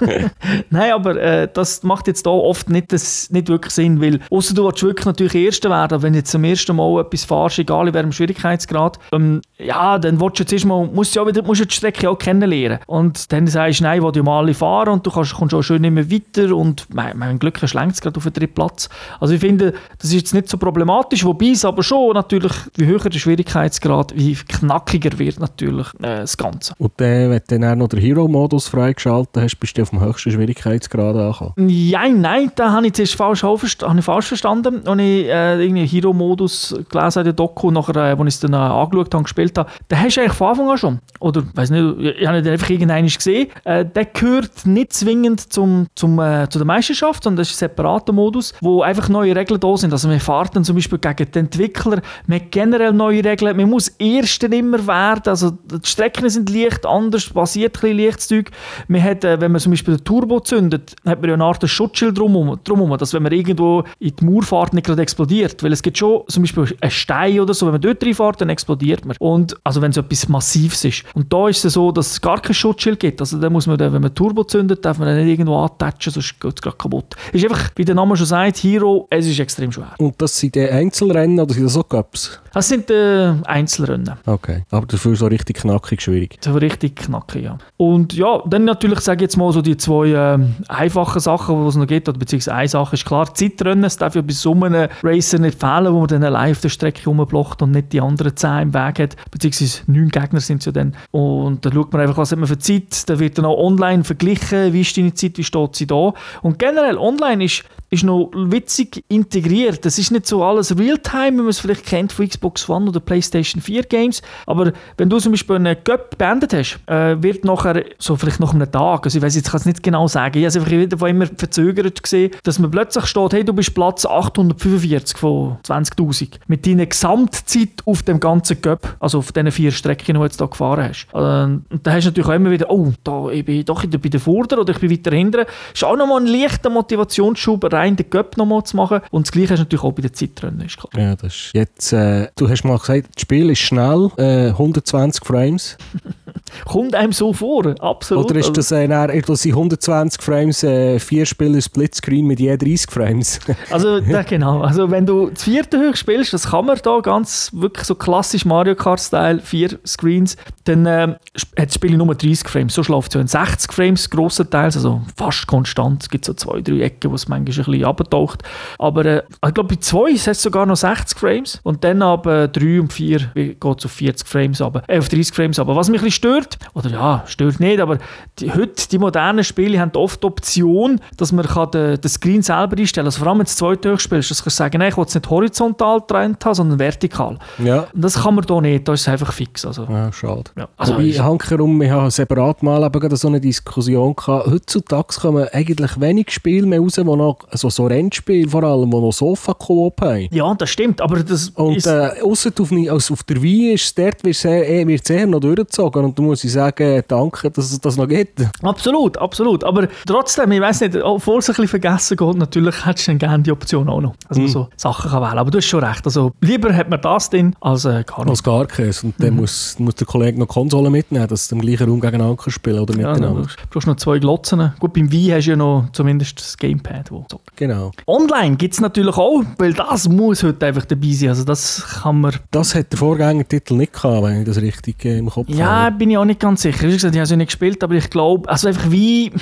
Nein, 0.71 0.92
aber 0.92 1.16
äh, 1.16 1.49
das 1.52 1.83
macht 1.83 2.07
jetzt 2.07 2.26
da 2.26 2.31
oft 2.31 2.69
nicht, 2.69 2.92
das, 2.92 3.31
nicht 3.31 3.49
wirklich 3.49 3.73
Sinn, 3.73 4.00
weil 4.00 4.21
außer 4.31 4.54
du 4.54 4.64
willst 4.64 4.83
wirklich 4.83 5.07
natürlich 5.07 5.35
Erster 5.35 5.71
werden, 5.71 6.02
wenn 6.02 6.12
du 6.12 6.19
jetzt 6.19 6.31
zum 6.31 6.45
ersten 6.45 6.76
Mal 6.76 7.00
etwas 7.00 7.25
fährst, 7.25 7.59
egal 7.59 7.88
in 7.88 7.95
welchem 7.95 8.12
Schwierigkeitsgrad, 8.12 8.99
ähm, 9.12 9.40
ja, 9.59 9.99
dann 9.99 10.21
willst 10.21 10.38
du 10.38 10.42
jetzt 10.42 10.52
erstmal, 10.52 10.87
musst 10.87 11.14
du 11.14 11.21
ja 11.21 11.26
wieder, 11.26 11.42
musst 11.42 11.61
du 11.61 11.66
die 11.66 11.75
Strecke 11.75 12.09
auch 12.11 12.19
kennenlernen. 12.19 12.78
Und 12.87 13.33
dann 13.33 13.47
sagst 13.47 13.81
du, 13.81 13.85
nein, 13.85 13.99
ich 13.99 14.04
will 14.04 14.12
ja 14.14 14.23
mal 14.23 14.38
alle 14.38 14.54
fahren 14.54 14.88
und 14.88 15.07
du 15.07 15.11
kannst, 15.11 15.35
kommst 15.35 15.54
auch 15.54 15.62
schön 15.62 15.85
immer 15.85 16.11
weiter 16.11 16.54
und 16.54 16.87
mein, 16.92 17.16
mein 17.19 17.38
Glück 17.38 17.61
längst 17.73 18.02
gerade 18.02 18.16
auf 18.16 18.25
den 18.25 18.33
dritten 18.33 18.54
Platz. 18.54 18.88
Also 19.21 19.35
ich 19.35 19.40
finde, 19.40 19.73
das 19.99 20.11
ist 20.11 20.14
jetzt 20.14 20.35
nicht 20.35 20.49
so 20.49 20.57
problematisch, 20.57 21.02
wobei 21.11 21.51
es 21.51 21.65
aber 21.65 21.83
schon 21.83 22.15
natürlich, 22.15 22.53
wie 22.77 22.87
höher 22.87 22.99
der 22.99 23.19
Schwierigkeitsgrad, 23.19 24.15
wie 24.17 24.35
knackiger 24.35 25.19
wird 25.19 25.41
natürlich 25.41 25.87
äh, 26.01 26.21
das 26.21 26.37
Ganze. 26.37 26.75
Und 26.79 27.01
äh, 27.01 27.31
wenn 27.31 27.41
du 27.49 27.59
dann 27.59 27.79
noch 27.79 27.89
den 27.89 28.01
Hero-Modus 28.01 28.69
freigeschaltet 28.69 29.43
hast, 29.43 29.57
bist 29.57 29.77
du 29.77 29.83
auf 29.83 29.91
dem 29.91 30.01
höchsten 30.01 30.33
Schwierigkeitsgrad 30.33 31.17
angekommen? 31.17 31.69
Ja, 31.69 32.09
nein, 32.09 32.53
da 32.55 32.73
habe 32.73 32.87
ich 32.87 32.95
zuerst 32.95 33.15
falsch, 33.15 33.43
habe 33.43 33.59
ich 33.65 34.05
falsch 34.05 34.27
verstanden. 34.27 34.81
Und 34.89 34.99
ich 34.99 35.27
äh, 35.27 35.63
irgendwie 35.63 35.87
Hero-Modus 35.87 36.75
gelesen 36.91 37.21
in 37.21 37.25
der 37.25 37.33
Doku, 37.33 37.71
nachher, 37.71 37.97
äh, 37.97 38.11
als 38.11 38.21
ich 38.21 38.27
es 38.27 38.41
dann 38.41 38.53
äh, 38.53 38.57
angeschaut 38.57 39.15
habe, 39.15 39.25
gespielt 39.25 39.59
habe, 39.59 39.71
den 39.91 40.01
hast 40.01 40.17
du 40.17 40.21
eigentlich 40.21 40.33
von 40.33 40.49
Anfang 40.49 40.71
an 40.71 40.79
schon. 40.79 40.99
Oder, 41.21 41.43
weiß 41.55 41.71
nicht, 41.71 42.19
ich 42.21 42.27
habe 42.27 42.43
den 42.43 42.53
einfach 42.53 42.71
irgendwann 42.71 43.07
gesehen. 43.07 43.49
Äh, 43.65 43.85
der 43.85 44.07
gehört 44.07 44.67
nicht 44.67 44.93
zwingend 44.93 45.53
zum, 45.53 45.87
zum, 45.95 46.19
äh, 46.19 46.49
zu 46.49 46.59
der 46.59 46.67
Meisterschaft, 46.67 47.25
sondern 47.25 47.39
das 47.39 47.51
ist 47.51 47.57
ein 47.57 47.69
separater 47.69 48.13
Modus, 48.13 48.55
wo 48.61 48.83
einfach 48.83 49.09
neue 49.09 49.35
Regeln 49.35 49.61
da 49.61 49.77
sind. 49.77 49.93
Also 49.93 50.11
wir 50.11 50.21
fahren 50.21 50.65
zum 50.65 50.75
Beispiel 50.75 50.92
gegen 50.99 51.31
den 51.33 51.45
Entwickler, 51.47 52.03
man 52.27 52.41
hat 52.41 52.51
generell 52.51 52.93
neue 52.93 53.25
Regeln, 53.25 53.57
man 53.57 53.69
muss 53.71 53.89
Erster 53.99 54.53
immer 54.53 54.87
werden, 54.87 55.29
also 55.29 55.51
die 55.51 55.87
Strecken 55.89 56.29
sind 56.29 56.51
leicht 56.51 56.87
anders, 56.87 57.29
passiert 57.29 57.77
ein 57.77 57.81
bisschen 57.81 57.97
Lichtzeug. 57.97 58.51
Man 58.89 59.03
hat, 59.03 59.25
äh, 59.25 59.41
wenn 59.41 59.53
man 59.53 59.61
zum 59.61 59.73
Beispiel 59.73 59.97
den 59.97 60.05
Turbo 60.05 60.41
zündet, 60.41 60.95
hat 61.05 61.21
man 61.21 61.29
ja 61.29 61.35
eine 61.35 61.45
Art 61.45 61.69
Schutzschild 61.69 62.19
drumherum, 62.19 62.59
drumherum, 62.65 62.97
dass 62.99 63.15
wenn 63.15 63.23
man 63.23 63.33
irgendwo 63.33 63.85
in 63.99 64.15
die 64.17 64.25
Mauer 64.25 64.43
fährt, 64.43 64.75
nicht 64.75 64.87
gerade 64.87 65.03
explodiert, 65.03 65.63
weil 65.63 65.73
es 65.73 65.83
gibt 65.83 65.99
schon 65.99 66.23
zum 66.29 66.43
Beispiel 66.43 66.77
einen 66.81 66.91
Stein 66.91 67.41
oder 67.41 67.55
so, 67.55 67.67
wenn 67.67 67.73
man 67.73 67.81
dort 67.81 68.05
reinfährt, 68.05 68.41
dann 68.41 68.49
explodiert 68.49 69.05
man. 69.05 69.17
Und, 69.19 69.57
also 69.65 69.81
wenn 69.83 69.91
es 69.91 69.97
etwas 69.97 70.29
Massives 70.29 70.85
ist. 70.85 71.05
Und 71.15 71.33
da 71.33 71.49
ist 71.49 71.65
es 71.65 71.75
so, 71.75 71.93
dass 71.93 72.13
es 72.13 72.21
gar 72.21 72.41
kein 72.41 72.55
Schutzschild 72.55 73.01
gibt, 73.01 73.21
also 73.21 73.39
da 73.39 73.51
muss 73.51 73.67
man, 73.67 73.79
dann, 73.79 73.93
wenn 73.93 74.03
man 74.03 74.15
Turbo 74.15 74.45
zündet, 74.45 74.85
darf 74.85 74.99
man 74.99 75.09
dann 75.09 75.19
nicht 75.19 75.33
irgendwo 75.33 75.57
antatschen, 75.59 76.13
sonst 76.13 76.41
geht 76.41 76.55
es 76.57 76.63
gerade 76.63 76.77
kaputt. 76.77 77.15
Ist 77.33 77.45
einfach, 77.45 77.71
wie 77.77 77.85
der 77.85 77.95
Name 77.95 78.17
schon 78.17 78.27
sagt, 78.27 78.59
Hero, 78.59 79.07
es 79.11 79.27
ist 79.27 79.39
extrem 79.39 79.73
schwer. 79.73 79.95
Und 79.99 80.21
das 80.21 80.39
sind 80.39 80.55
die 80.55 80.61
Einzelrennen 80.83 81.41
oder 81.41 81.55
sind 81.55 81.65
das 81.65 81.77
auch 81.77 81.89
Cups? 81.89 82.41
Das 82.53 82.69
sind 82.69 82.91
äh, 82.91 83.33
Einzelrennen. 83.45 84.15
Okay, 84.27 84.65
aber 84.71 84.87
dafür 84.87 85.17
so 85.17 85.27
richtig 85.27 85.59
knackig 85.59 86.03
schwierig. 86.03 86.39
So 86.41 86.53
richtig 86.53 86.97
knackig, 86.97 87.45
ja. 87.45 87.59
Und 87.77 88.12
ja, 88.12 88.43
dann 88.47 88.65
natürlich, 88.65 89.01
sage 89.01 89.19
ich 89.19 89.23
jetzt 89.23 89.37
mal, 89.37 89.53
so 89.53 89.62
die 89.62 89.77
zwei 89.77 90.09
äh, 90.09 90.39
einfachen 90.69 91.21
Sachen, 91.21 91.62
die 91.62 91.69
es 91.69 91.77
noch 91.77 91.87
gibt, 91.87 92.09
oder 92.09 92.19
beziehungsweise 92.19 92.55
eine 92.55 92.69
Sache 92.69 92.95
ist 92.95 93.07
klar, 93.07 93.33
Zeitrennen, 93.33 93.85
es 93.85 93.97
darf 93.97 94.15
ja 94.15 94.23
bei 94.23 94.33
so 94.33 94.53
einem 94.53 94.89
Racer 95.03 95.39
nicht 95.39 95.59
fehlen, 95.59 95.93
wo 95.93 96.01
man 96.01 96.09
dann 96.09 96.25
allein 96.25 96.53
auf 96.53 96.61
der 96.61 96.69
Strecke 96.69 97.05
rumblockt 97.05 97.62
und 97.62 97.71
nicht 97.71 97.93
die 97.93 98.01
anderen 98.01 98.37
zehn 98.37 98.62
im 98.62 98.75
Weg 98.75 98.99
hat, 98.99 99.17
beziehungsweise 99.31 99.83
neun 99.87 100.11
Gegner 100.11 100.41
sind 100.41 100.59
es 100.59 100.67
ja 100.67 100.73
dann. 100.73 100.95
Und 101.11 101.65
dann 101.65 101.73
schaut 101.73 101.93
man 101.93 102.03
einfach, 102.03 102.19
was 102.19 102.33
hat 102.33 102.39
man 102.39 102.49
für 102.49 102.59
Zeit, 102.59 103.09
dann 103.09 103.19
wird 103.19 103.39
dann 103.39 103.47
auch 103.47 103.57
online 103.57 104.05
verglichen, 104.05 104.73
wie 104.73 104.83
ist 104.83 104.97
deine 104.97 105.15
Zeit, 105.15 105.39
wie 105.39 105.45
steht 105.45 105.77
sie 105.77 105.87
da. 105.87 106.12
Und 106.43 106.59
generell, 106.59 106.99
online 106.99 107.45
ist 107.45 107.65
ist 107.93 108.05
noch 108.05 108.31
witzig 108.35 109.05
integriert. 109.09 109.85
Das 109.85 109.99
ist 109.99 110.11
nicht 110.11 110.27
so 110.27 110.43
alles 110.43 110.62
Realtime, 110.71 111.33
wie 111.33 111.42
man 111.42 111.49
es 111.49 111.61
vielleicht 111.61 111.87
kennt 111.87 112.12
von 112.12 112.28
Xbox 112.28 112.69
One 112.69 112.88
oder 112.88 113.00
PlayStation 113.00 113.61
4 113.61 113.85
Games. 113.85 114.23
Aber 114.47 114.73
wenn 114.97 115.09
du 115.09 115.19
zum 115.19 115.33
Beispiel 115.33 115.57
einen 115.57 115.83
Cup 115.85 116.16
beendet 116.19 116.54
hast, 116.54 116.78
äh, 116.87 117.23
wird 117.23 117.45
nachher, 117.45 117.85
so 117.99 118.16
vielleicht 118.16 118.40
nach 118.40 118.54
einem 118.54 118.71
Tag, 118.71 119.04
also 119.04 119.19
ich 119.19 119.23
weiß 119.23 119.37
jetzt 119.37 119.50
kann 119.50 119.61
es 119.61 119.66
nicht 119.66 119.83
genau 119.83 120.07
sagen, 120.09 120.38
ich 120.38 120.45
habe 120.45 120.49
es 120.49 120.57
einfach 120.57 120.71
wieder 120.71 121.09
immer 121.09 121.26
verzögert 121.26 122.02
gesehen, 122.02 122.33
dass 122.45 122.59
man 122.59 122.71
plötzlich 122.71 123.07
steht, 123.07 123.33
hey, 123.33 123.45
du 123.45 123.52
bist 123.52 123.75
Platz 123.75 124.07
845 124.07 125.16
von 125.16 125.57
20.000 125.64 126.38
mit 126.47 126.66
deiner 126.66 126.87
Gesamtzeit 126.87 127.83
auf 127.85 128.02
dem 128.02 128.21
ganzen 128.21 128.61
Cup, 128.61 128.97
also 129.00 129.19
auf 129.19 129.33
diesen 129.33 129.50
vier 129.50 129.73
Strecken, 129.73 130.07
die 130.07 130.12
du 130.12 130.25
jetzt 130.25 130.38
hier 130.38 130.49
gefahren 130.49 130.88
hast. 130.88 131.07
Äh, 131.12 131.16
und 131.16 131.81
dann 131.83 131.95
hast 131.95 132.04
du 132.04 132.09
natürlich 132.11 132.28
auch 132.28 132.35
immer 132.35 132.50
wieder, 132.50 132.71
oh, 132.71 132.92
da, 133.04 133.28
ich 133.31 133.45
bin 133.45 133.64
doch 133.64 133.85
bei 133.85 134.09
der 134.09 134.21
Vorder 134.21 134.61
oder 134.61 134.73
ich 134.73 134.81
bin 134.81 134.90
weiter 134.90 135.14
hinten. 135.14 135.33
Das 135.33 135.47
ist 135.75 135.85
auch 135.85 135.97
nochmal 135.97 136.21
ein 136.21 136.26
leichter 136.26 136.71
Motivationsschub 136.71 137.73
rein 137.73 137.97
den 137.97 138.11
Göpp 138.11 138.37
nochmal 138.37 138.64
zu 138.64 138.76
machen. 138.76 139.00
Und 139.11 139.26
das 139.26 139.33
Gleiche 139.33 139.54
ist 139.54 139.61
natürlich 139.61 139.85
auch 139.85 139.92
bei 139.92 140.02
den 140.02 140.12
Zeitrennen. 140.53 140.67
Ist 140.67 140.77
klar. 140.77 141.03
Ja, 141.03 141.17
das 141.17 141.35
ist 141.35 141.51
jetzt, 141.55 141.93
äh, 141.93 142.29
du 142.37 142.49
hast 142.49 142.65
mal 142.65 142.79
gesagt, 142.79 143.09
das 143.15 143.23
Spiel 143.23 143.51
ist 143.51 143.61
schnell, 143.61 144.11
äh, 144.17 144.49
120 144.49 145.25
Frames. 145.25 145.77
Kommt 146.65 146.95
einem 146.95 147.13
so 147.13 147.33
vor, 147.33 147.75
absolut. 147.81 148.31
Oder 148.31 148.41
ist 148.41 148.57
das, 148.57 148.73
äh, 148.73 148.89
das 148.89 149.43
sind 149.43 149.53
120 149.53 150.23
Frames, 150.23 150.63
äh, 150.63 150.99
vier 150.99 151.27
Spieler 151.27 151.61
Splitscreen 151.61 152.27
mit 152.27 152.41
je 152.41 152.57
30 152.57 152.91
Frames? 152.91 153.39
also, 153.71 153.99
ja, 153.99 154.23
genau. 154.23 154.61
Also, 154.61 154.91
wenn 154.91 155.07
du 155.07 155.31
das 155.31 155.45
vierte 155.45 155.79
hoch 155.79 155.97
spielst, 155.97 156.33
das 156.33 156.51
kann 156.51 156.67
man 156.67 156.79
da 156.83 157.01
ganz 157.01 157.51
wirklich 157.53 157.87
so 157.87 157.95
klassisch 157.95 158.45
Mario 158.45 158.75
Kart-Style, 158.75 159.41
vier 159.41 159.79
Screens, 159.87 160.37
dann 160.65 160.87
äh, 160.87 161.17
hat 161.59 161.69
das 161.69 161.75
Spiel 161.75 161.97
nur 161.97 162.15
30 162.15 162.49
Frames. 162.49 162.75
So 162.75 162.83
schläft 162.83 163.09
es 163.09 163.15
ja 163.15 163.21
in 163.21 163.27
60 163.27 163.73
Frames 163.73 164.11
grossenteils, 164.11 164.77
also 164.77 165.03
fast 165.17 165.47
konstant. 165.47 166.03
Es 166.03 166.09
gibt 166.09 166.25
so 166.25 166.35
zwei, 166.35 166.61
drei 166.61 166.81
Ecken, 166.81 167.11
wo 167.11 167.15
es 167.15 167.29
manchmal 167.29 167.53
ein 167.53 167.65
bisschen 167.65 167.85
abtaucht. 167.85 168.43
Aber 168.79 169.05
äh, 169.05 169.23
ich 169.47 169.55
glaube, 169.55 169.75
bei 169.75 169.81
zwei 169.81 170.11
ist 170.11 170.29
es 170.29 170.43
sogar 170.43 170.67
noch 170.67 170.77
60 170.77 171.19
Frames 171.19 171.61
und 171.63 171.85
dann 171.85 172.03
ab 172.03 172.27
äh, 172.27 172.49
3 172.49 172.81
und 172.81 172.93
4 172.93 173.19
geht 173.35 173.63
es 173.63 173.85
auf 173.85 173.93
40 173.93 174.27
Frames 174.27 174.61
aber 174.61 174.83
äh, 174.89 174.99
auf 174.99 175.09
30 175.09 175.35
Frames 175.35 175.59
aber 175.59 175.77
Was 175.77 175.89
mich 175.89 176.01
ein 176.01 176.05
bisschen 176.05 176.17
stört, 176.17 176.42
oder 176.75 176.91
ja, 176.91 177.23
stört 177.27 177.61
nicht, 177.61 177.81
aber 177.81 177.99
die, 178.39 178.53
heute, 178.53 178.89
die 178.91 178.99
modernen 178.99 179.45
Spiele 179.45 179.81
haben 179.81 179.93
oft 179.95 180.23
die 180.23 180.27
Option, 180.27 181.01
dass 181.17 181.33
man 181.33 181.47
kann 181.47 181.71
den, 181.71 182.01
den 182.01 182.09
Screen 182.09 182.43
selber 182.43 182.77
einstellen 182.77 183.05
kann. 183.05 183.07
Also 183.07 183.19
vor 183.21 183.29
allem, 183.29 183.39
wenn 183.39 183.47
du 183.47 183.53
zweite 183.53 183.89
durchspielst, 183.89 184.31
dass 184.31 184.43
du 184.43 184.51
sagen 184.51 184.79
nein, 184.79 184.91
ich 184.91 184.97
will 184.97 185.05
es 185.05 185.15
nicht 185.15 185.29
horizontal 185.29 186.01
getrennt 186.01 186.45
haben, 186.45 186.55
sondern 186.55 186.79
vertikal. 186.79 187.39
Ja. 187.59 187.87
Und 187.93 188.05
das 188.05 188.23
kann 188.23 188.35
man 188.35 188.45
hier 188.47 188.61
nicht, 188.61 188.89
da 188.89 188.93
ist 188.93 189.03
es 189.03 189.09
einfach 189.09 189.33
fix. 189.33 189.65
Also. 189.65 189.85
Ja, 189.85 190.13
schade. 190.13 190.51
Ja. 190.57 190.69
Also, 190.77 190.99
ich 190.99 191.21
hankerum, 191.21 191.81
wir 191.81 191.91
haben 191.91 192.11
separat 192.11 192.63
mal 192.63 192.85
eben 192.85 193.17
so 193.17 193.29
eine 193.29 193.41
Diskussion 193.41 194.15
gehabt. 194.15 194.47
Heutzutage 194.47 195.21
kommen 195.21 195.49
eigentlich 195.53 196.01
wenig 196.01 196.31
Spiele 196.31 196.67
mehr 196.67 196.81
raus, 196.81 196.95
die 196.95 197.05
noch, 197.05 197.39
also 197.51 197.71
so 197.71 197.87
Rennspiele 197.87 198.49
vor 198.49 198.63
allem, 198.65 198.91
die 198.91 198.97
noch 198.97 199.13
Sofa-Koop 199.13 200.01
haben. 200.01 200.29
Ja, 200.31 200.55
das 200.55 200.71
stimmt, 200.71 201.01
aber 201.01 201.23
das 201.23 201.51
Und 201.51 201.87
äh, 201.87 202.11
ausser 202.23 202.51
auf, 202.59 202.71
also 202.73 203.15
auf 203.15 203.23
der 203.25 203.43
Wii 203.43 203.73
ist 203.75 203.85
es 203.85 203.95
dort 203.95 204.25
wird 204.25 204.45
eh, 204.45 204.87
wird 204.87 205.07
sehr 205.07 205.27
noch 205.27 205.40
durchgezogen 205.40 206.05
und 206.05 206.19
da 206.19 206.23
muss 206.33 206.45
ich 206.45 206.53
sagen, 206.53 207.03
danke, 207.09 207.51
dass 207.51 207.73
es 207.73 207.79
das 207.79 207.99
noch 207.99 208.09
gibt. 208.09 208.42
Absolut, 208.62 209.18
absolut, 209.18 209.64
aber 209.64 209.87
trotzdem, 210.07 210.51
ich 210.53 210.61
weiß 210.62 210.81
nicht, 210.81 210.97
obwohl 210.97 211.40
es 211.40 211.49
ein 211.51 211.53
bisschen 211.53 211.68
vergessen 211.68 212.16
geht, 212.16 212.37
natürlich 212.37 212.87
hättest 212.87 213.09
du 213.09 213.11
dann 213.12 213.18
gerne 213.18 213.42
die 213.42 213.53
Option 213.53 213.88
auch 213.90 214.01
noch, 214.01 214.14
dass 214.29 214.38
man 214.38 214.47
mm. 214.47 214.49
so 214.49 214.68
Sachen 214.77 215.11
kann 215.11 215.23
wählen 215.23 215.38
aber 215.38 215.51
du 215.51 215.59
hast 215.59 215.66
schon 215.66 215.85
recht, 215.85 216.07
also 216.07 216.33
lieber 216.40 216.75
hat 216.75 216.88
man 216.88 217.01
das 217.03 217.29
drin, 217.29 217.55
als 217.61 217.85
äh, 217.85 218.03
gar 218.05 218.21
nicht. 218.21 218.31
Als 218.31 218.42
gar 218.42 218.66
keins 218.66 219.05
und 219.05 219.14
dann 219.18 219.35
mhm. 219.35 219.40
muss, 219.40 219.77
muss 219.79 219.95
der 219.97 220.07
Kollege 220.07 220.38
noch 220.38 220.49
Konsole 220.49 220.88
mitnehmen, 220.88 221.29
dass 221.29 221.49
du 221.49 221.57
im 221.57 221.61
gleichen 221.61 221.88
Raum 221.88 222.01
gegeneinander 222.01 222.51
spielen 222.51 222.79
oder 222.79 222.97
miteinander. 222.97 223.42
Ja, 223.42 223.47
du 223.47 223.66
brauchst 223.71 223.87
noch 223.87 223.97
zwei 223.97 224.18
Glotzen. 224.18 224.73
Gut, 224.79 224.95
beim 224.95 225.11
Wii 225.11 225.31
hast 225.31 225.47
du 225.47 225.51
ja 225.51 225.57
noch 225.57 225.88
zumindest 225.92 226.38
das 226.38 226.57
Gamepad. 226.57 227.11
Wo 227.11 227.27
so. 227.31 227.40
Genau. 227.57 227.90
Online 228.07 228.57
gibt 228.57 228.75
es 228.75 228.81
natürlich 228.81 229.16
auch, 229.16 229.42
weil 229.59 229.75
das 229.75 230.09
muss 230.09 230.42
heute 230.42 230.66
einfach 230.66 230.85
dabei 230.85 231.12
sein. 231.12 231.31
Also 231.31 231.45
das 231.45 231.85
kann 232.03 232.21
man... 232.21 232.35
Das 232.51 232.75
hat 232.75 232.92
der 232.92 232.99
Vorgängertitel 232.99 233.75
nicht 233.75 233.92
gehabt, 233.92 234.23
wenn 234.23 234.40
ich 234.40 234.47
das 234.47 234.61
richtig 234.61 235.05
äh, 235.05 235.18
im 235.18 235.29
Kopf 235.29 235.49
ja, 235.49 235.66
habe. 235.66 235.85
Ja, 235.85 235.90
bin 235.90 236.11
ich 236.12 236.18
auch 236.18 236.25
nicht 236.25 236.40
ganz 236.40 236.62
sicher. 236.62 236.88
Wie 236.88 236.94
ich 236.94 237.05
habe 237.05 237.16
ja 237.16 237.37
nicht 237.37 237.48
gespielt, 237.48 237.83
aber 237.83 237.94
ich 237.94 238.11
glaube, 238.11 238.48
also 238.48 238.68
einfach 238.68 238.90
wie 238.90 239.33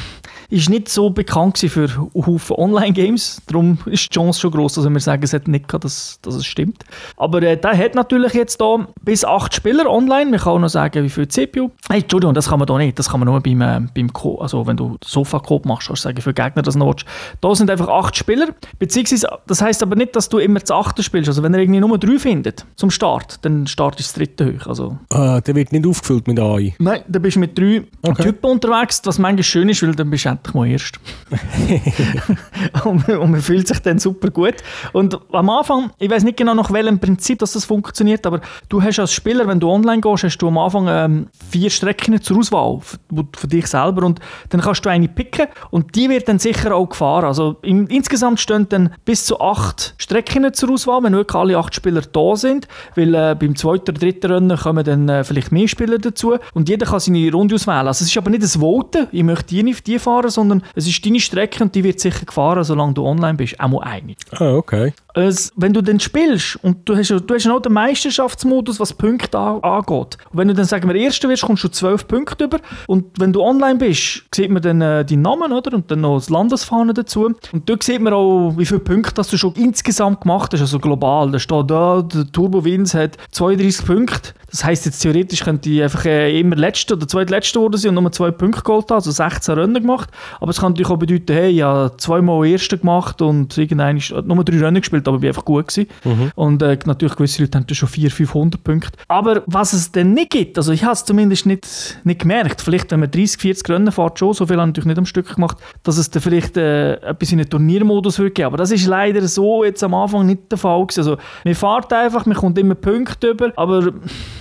ist 0.51 0.69
nicht 0.69 0.89
so 0.89 1.11
bekannt 1.11 1.59
für 1.59 1.89
Haufen 2.15 2.57
Online-Games. 2.57 3.43
Darum 3.47 3.79
ist 3.87 4.05
die 4.05 4.15
Chance 4.15 4.41
schon 4.41 4.51
groß, 4.51 4.75
dass 4.75 4.89
wir 4.89 5.01
sagen, 5.01 5.23
es 5.23 5.33
hat 5.33 5.47
nicht 5.47 5.69
gehabt, 5.69 5.85
dass, 5.85 6.19
dass 6.23 6.35
es 6.35 6.45
stimmt. 6.45 6.85
Aber 7.17 7.41
äh, 7.43 7.57
der 7.57 7.77
hat 7.77 7.95
natürlich 7.95 8.35
jetzt 8.35 8.61
da 8.61 8.89
bis 9.03 9.25
acht 9.25 9.55
Spieler 9.55 9.89
online. 9.89 10.31
Man 10.31 10.41
kann 10.41 10.55
auch 10.55 10.59
noch 10.59 10.69
sagen, 10.69 11.05
wie 11.05 11.09
viel 11.09 11.29
CPU. 11.29 11.71
Hey, 11.89 12.01
Entschuldigung, 12.01 12.35
das 12.35 12.49
kann 12.49 12.59
man 12.59 12.67
da 12.67 12.77
nicht. 12.79 12.99
Das 12.99 13.09
kann 13.09 13.21
man 13.21 13.29
nur 13.29 13.41
beim, 13.41 13.61
äh, 13.61 13.81
beim 13.95 14.13
Co 14.13 14.39
also 14.41 14.67
wenn 14.67 14.77
du 14.77 14.97
Sofa-Coop 15.05 15.67
machst, 15.67 15.89
kannst 15.89 16.05
du 16.05 16.09
sagen, 16.09 16.21
für 16.21 16.35
Gegner 16.35 16.63
das 16.63 16.75
noch 16.75 16.97
Da 17.41 17.55
sind 17.55 17.71
einfach 17.71 17.89
acht 17.89 18.17
Spieler. 18.17 18.49
Beziehungsweise, 18.79 19.29
das 19.47 19.63
heißt 19.63 19.83
aber 19.83 19.95
nicht, 19.95 20.17
dass 20.17 20.29
du 20.29 20.39
immer 20.39 20.59
das 20.59 20.71
achte 20.71 21.03
spielst. 21.03 21.29
Also 21.29 21.43
wenn 21.43 21.55
er 21.55 21.61
irgendwie 21.61 21.81
nur 21.81 21.97
drei 21.99 22.19
findet 22.19 22.67
zum 22.75 22.91
Start, 22.91 23.39
dann 23.43 23.67
startest 23.67 24.17
du 24.17 24.21
das 24.21 24.37
dritte 24.37 24.55
hoch. 24.55 24.67
Also, 24.67 24.99
ah, 25.11 25.41
der 25.41 25.55
wird 25.55 25.73
nicht 25.73 25.87
aufgefüllt 25.87 26.27
mit 26.27 26.41
AI? 26.41 26.60
Nein, 26.79 27.03
dann 27.09 27.23
bist 27.23 27.37
du 27.37 27.41
mit 27.41 27.59
drei 27.59 27.83
okay. 28.03 28.23
Typen 28.25 28.51
unterwegs, 28.51 29.01
was 29.05 29.19
manchmal 29.19 29.43
schön 29.43 29.69
ist, 29.69 29.83
weil 29.83 29.95
dann 29.95 30.11
bist 30.11 30.25
du 30.25 30.29
endlich 30.31 30.55
mal 30.55 30.69
erst. 30.69 31.01
und, 32.85 33.09
und, 33.09 33.31
man 33.31 33.41
fühlt 33.41 33.69
sich 33.69 33.79
dann 33.81 33.99
super 33.99 34.31
gut. 34.31 34.57
Und 34.93 35.19
am 35.33 35.51
Anfang, 35.51 35.91
ich 35.99 36.11
weiß 36.11 36.25
nicht 36.25 36.37
genau 36.37 36.55
nach 36.55 36.73
welchem 36.73 36.99
Prinzip 36.99 37.39
dass 37.41 37.53
das 37.53 37.65
funktioniert, 37.65 38.27
aber 38.27 38.41
du 38.69 38.83
hast 38.83 38.99
als 38.99 39.13
Spieler, 39.13 39.47
wenn 39.49 39.61
du 39.61 39.69
online 39.71 40.01
gehst, 40.01 40.25
hast 40.25 40.39
du 40.39 40.49
am 40.49 40.59
Anfang 40.59 40.87
ähm, 40.89 41.27
vier 41.51 41.71
Strecken 41.71 42.21
zur 42.23 42.39
Auswahl 42.39 42.81
für, 42.81 42.99
für, 43.37 43.49
dich 43.49 43.67
selber 43.67 44.05
und 44.05 44.21
dann 44.51 44.61
kannst 44.61 44.85
du 44.85 44.91
eine 44.91 45.09
picken 45.09 45.47
und 45.71 45.95
die 45.97 46.09
wird 46.09 46.29
dann 46.29 46.39
sicher 46.39 46.75
auch 46.75 46.89
gefahren. 46.89 47.25
Also 47.25 47.57
im, 47.63 47.87
insgesamt 47.87 48.41
stehen 48.41 48.69
dann 48.69 48.95
bis 49.05 49.25
zu 49.25 49.41
acht 49.41 49.95
Strecken 49.99 50.53
zur 50.53 50.71
Auswahl, 50.71 51.03
wenn 51.03 51.13
wirklich 51.15 51.37
alle 51.37 51.59
acht 51.59 51.75
Spieler 51.75 52.03
da 52.03 52.37
sind, 52.37 52.69
weil 52.95 53.15
äh, 53.15 53.35
beim 53.39 53.57
zweiten 53.57 53.91
oder 53.91 54.01
dritten 54.01 54.31
Rennen 54.31 54.57
kommen 54.59 54.85
dann 54.85 55.09
äh, 55.09 55.25
vielleicht 55.25 55.53
mehr 55.53 55.69
Spieler 55.69 55.99
dazu 55.99 56.37
und 56.55 56.69
jeder 56.69 56.87
kann 56.87 57.01
seine 57.01 57.31
Runde 57.33 57.55
auswählen. 57.55 57.87
Also 57.87 58.05
es 58.05 58.11
ist 58.11 58.17
aber 58.17 58.31
nicht 58.31 58.43
ein 58.43 58.61
Voten, 58.61 59.07
ich 59.13 59.23
möchte 59.23 59.47
die 59.47 59.63
nicht 59.63 59.87
die 59.87 59.99
fahren, 59.99 60.31
sondern 60.31 60.63
es 60.75 60.87
ist 60.87 61.05
deine 61.05 61.21
Strecke 61.21 61.63
und 61.63 61.75
die 61.75 61.85
wird 61.85 62.01
sicher 62.01 62.25
gefahren, 62.25 62.65
solange 62.65 62.95
du 62.95 63.05
online 63.05 63.35
bist. 63.35 63.59
Auch 63.61 63.69
mal 63.69 63.83
eine. 63.83 64.15
Ah, 64.33 64.55
okay. 64.55 64.93
Es, 65.15 65.53
wenn 65.57 65.73
du 65.73 65.83
dann 65.83 66.01
spielst 66.01 66.57
und 66.63 66.89
du 66.89 66.97
hast, 66.97 67.11
du 67.11 67.35
hast 67.35 67.47
noch 67.47 67.61
den 67.61 67.73
Meisterschaftsmodus, 67.73 68.81
was 68.81 68.93
Punkte 68.93 69.39
an, 69.39 69.61
angeht. 69.63 70.19
Und 70.31 70.39
wenn 70.39 70.49
du 70.49 70.55
dann, 70.55 70.65
sagen 70.65 70.89
wir, 70.89 70.95
Erster 70.95 71.29
wirst, 71.29 71.43
kommst 71.43 71.65
du 71.65 71.69
12 71.69 72.07
Punkte 72.07 72.45
über. 72.45 72.59
Und 72.87 73.19
wenn 73.19 73.33
du 73.33 73.43
online 73.43 73.79
bist, 73.79 74.25
sieht 74.35 74.51
man 74.51 74.63
dann 74.63 74.81
äh, 74.81 75.05
deinen 75.05 75.23
Namen, 75.23 75.53
oder? 75.53 75.75
Und 75.75 75.91
dann 75.91 76.01
noch 76.01 76.17
das 76.17 76.31
Landesfahne 76.31 76.95
dazu. 76.95 77.27
Und 77.53 77.69
dort 77.69 77.83
sieht 77.83 78.01
man 78.01 78.13
auch, 78.13 78.55
wie 78.57 78.67
viele 78.67 78.81
Punkte 78.81 79.15
dass 79.15 79.29
du 79.29 79.37
schon 79.37 79.53
insgesamt 79.55 80.23
gemacht 80.23 80.53
hast, 80.53 80.61
also 80.61 80.79
global. 80.79 81.31
Da 81.31 81.39
steht 81.39 81.71
da, 81.71 82.03
der 82.03 82.31
Turbo 82.31 82.65
Wins 82.65 82.95
hat 82.95 83.17
32 83.33 83.87
Punkte. 83.87 84.33
Das 84.51 84.65
heisst, 84.65 84.85
jetzt 84.87 85.01
theoretisch 85.01 85.45
könnte 85.45 85.71
ich 85.71 85.83
einfach 85.83 86.05
äh, 86.07 86.39
immer 86.39 86.57
Letzter 86.57 86.95
oder 86.95 87.07
Zweitletzter 87.07 87.61
worden 87.61 87.77
sein 87.77 87.97
und 87.97 88.03
nur 88.03 88.13
zwei 88.13 88.31
Punkte 88.31 88.63
geholt 88.63 88.91
haben, 88.91 88.97
also 88.97 89.11
16 89.11 89.55
Rennen 89.55 89.75
gemacht. 89.75 90.11
Aber 90.41 90.51
es 90.51 90.59
kann 90.59 90.73
natürlich 90.73 90.91
auch 90.91 90.97
bedeuten, 90.97 91.33
hey, 91.33 91.51
ich 91.51 91.63
habe 91.63 91.97
zweimal 91.99 92.47
Erster 92.47 92.79
gemacht 92.79 93.23
und 93.23 93.57
irgendein 93.57 93.99
ist 93.99 94.11
nur 94.11 94.45
drei 94.45 94.59
Rennen 94.59 94.81
gespielt, 94.81 95.07
aber 95.11 95.19
ich 95.19 95.23
war 95.23 95.29
einfach 95.29 95.45
gut 95.45 95.69
gewesen. 95.69 95.89
Mhm. 96.05 96.33
Und 96.35 96.63
äh, 96.63 96.79
natürlich 96.85 97.17
gewisse 97.17 97.43
Leute 97.43 97.59
haben 97.59 97.75
schon 97.75 97.89
400, 97.89 98.13
500 98.13 98.65
Punkte. 98.65 98.99
Aber 99.09 99.43
was 99.47 99.73
es 99.73 99.93
denn 99.93 100.15
nicht 100.15 100.31
gibt, 100.31 100.57
also 100.57 100.73
ich 100.73 100.85
habe 100.85 100.93
es 100.93 101.05
zumindest 101.05 101.47
nicht, 101.47 101.99
nicht 102.05 102.21
gemerkt, 102.21 102.61
vielleicht 102.61 102.91
wenn 102.91 103.01
man 103.01 103.11
30, 103.11 103.41
40 103.41 103.69
Rennen 103.69 103.93
fährt 103.93 104.19
schon, 104.19 104.35
so 104.35 104.47
viel 104.47 104.57
habe 104.57 104.65
ich 104.65 104.69
natürlich 104.69 104.87
nicht 104.87 104.99
am 104.99 105.07
Stück 105.07 105.35
gemacht, 105.35 105.59
dass 105.83 105.99
es 105.99 106.11
dann 106.11 106.23
vielleicht 106.23 106.57
äh, 106.57 106.95
etwas 106.95 107.33
in 107.33 107.41
einen 107.41 107.51
Turniermodus 107.51 108.19
würde 108.19 108.33
geben. 108.33 108.47
Aber 108.47 108.57
das 108.57 108.71
ist 108.71 108.87
leider 108.87 109.27
so 109.27 109.65
jetzt 109.65 109.83
am 109.83 109.95
Anfang 109.95 110.27
nicht 110.27 110.51
der 110.51 110.59
Fall 110.59 110.87
gewesen. 110.87 111.01
Also 111.01 111.17
man 111.45 111.55
fährt 111.55 111.93
einfach, 111.93 112.27
man 112.27 112.37
kommt 112.37 112.59
immer 112.59 112.75
Punkte 112.75 113.31
über, 113.31 113.53
aber 113.57 113.93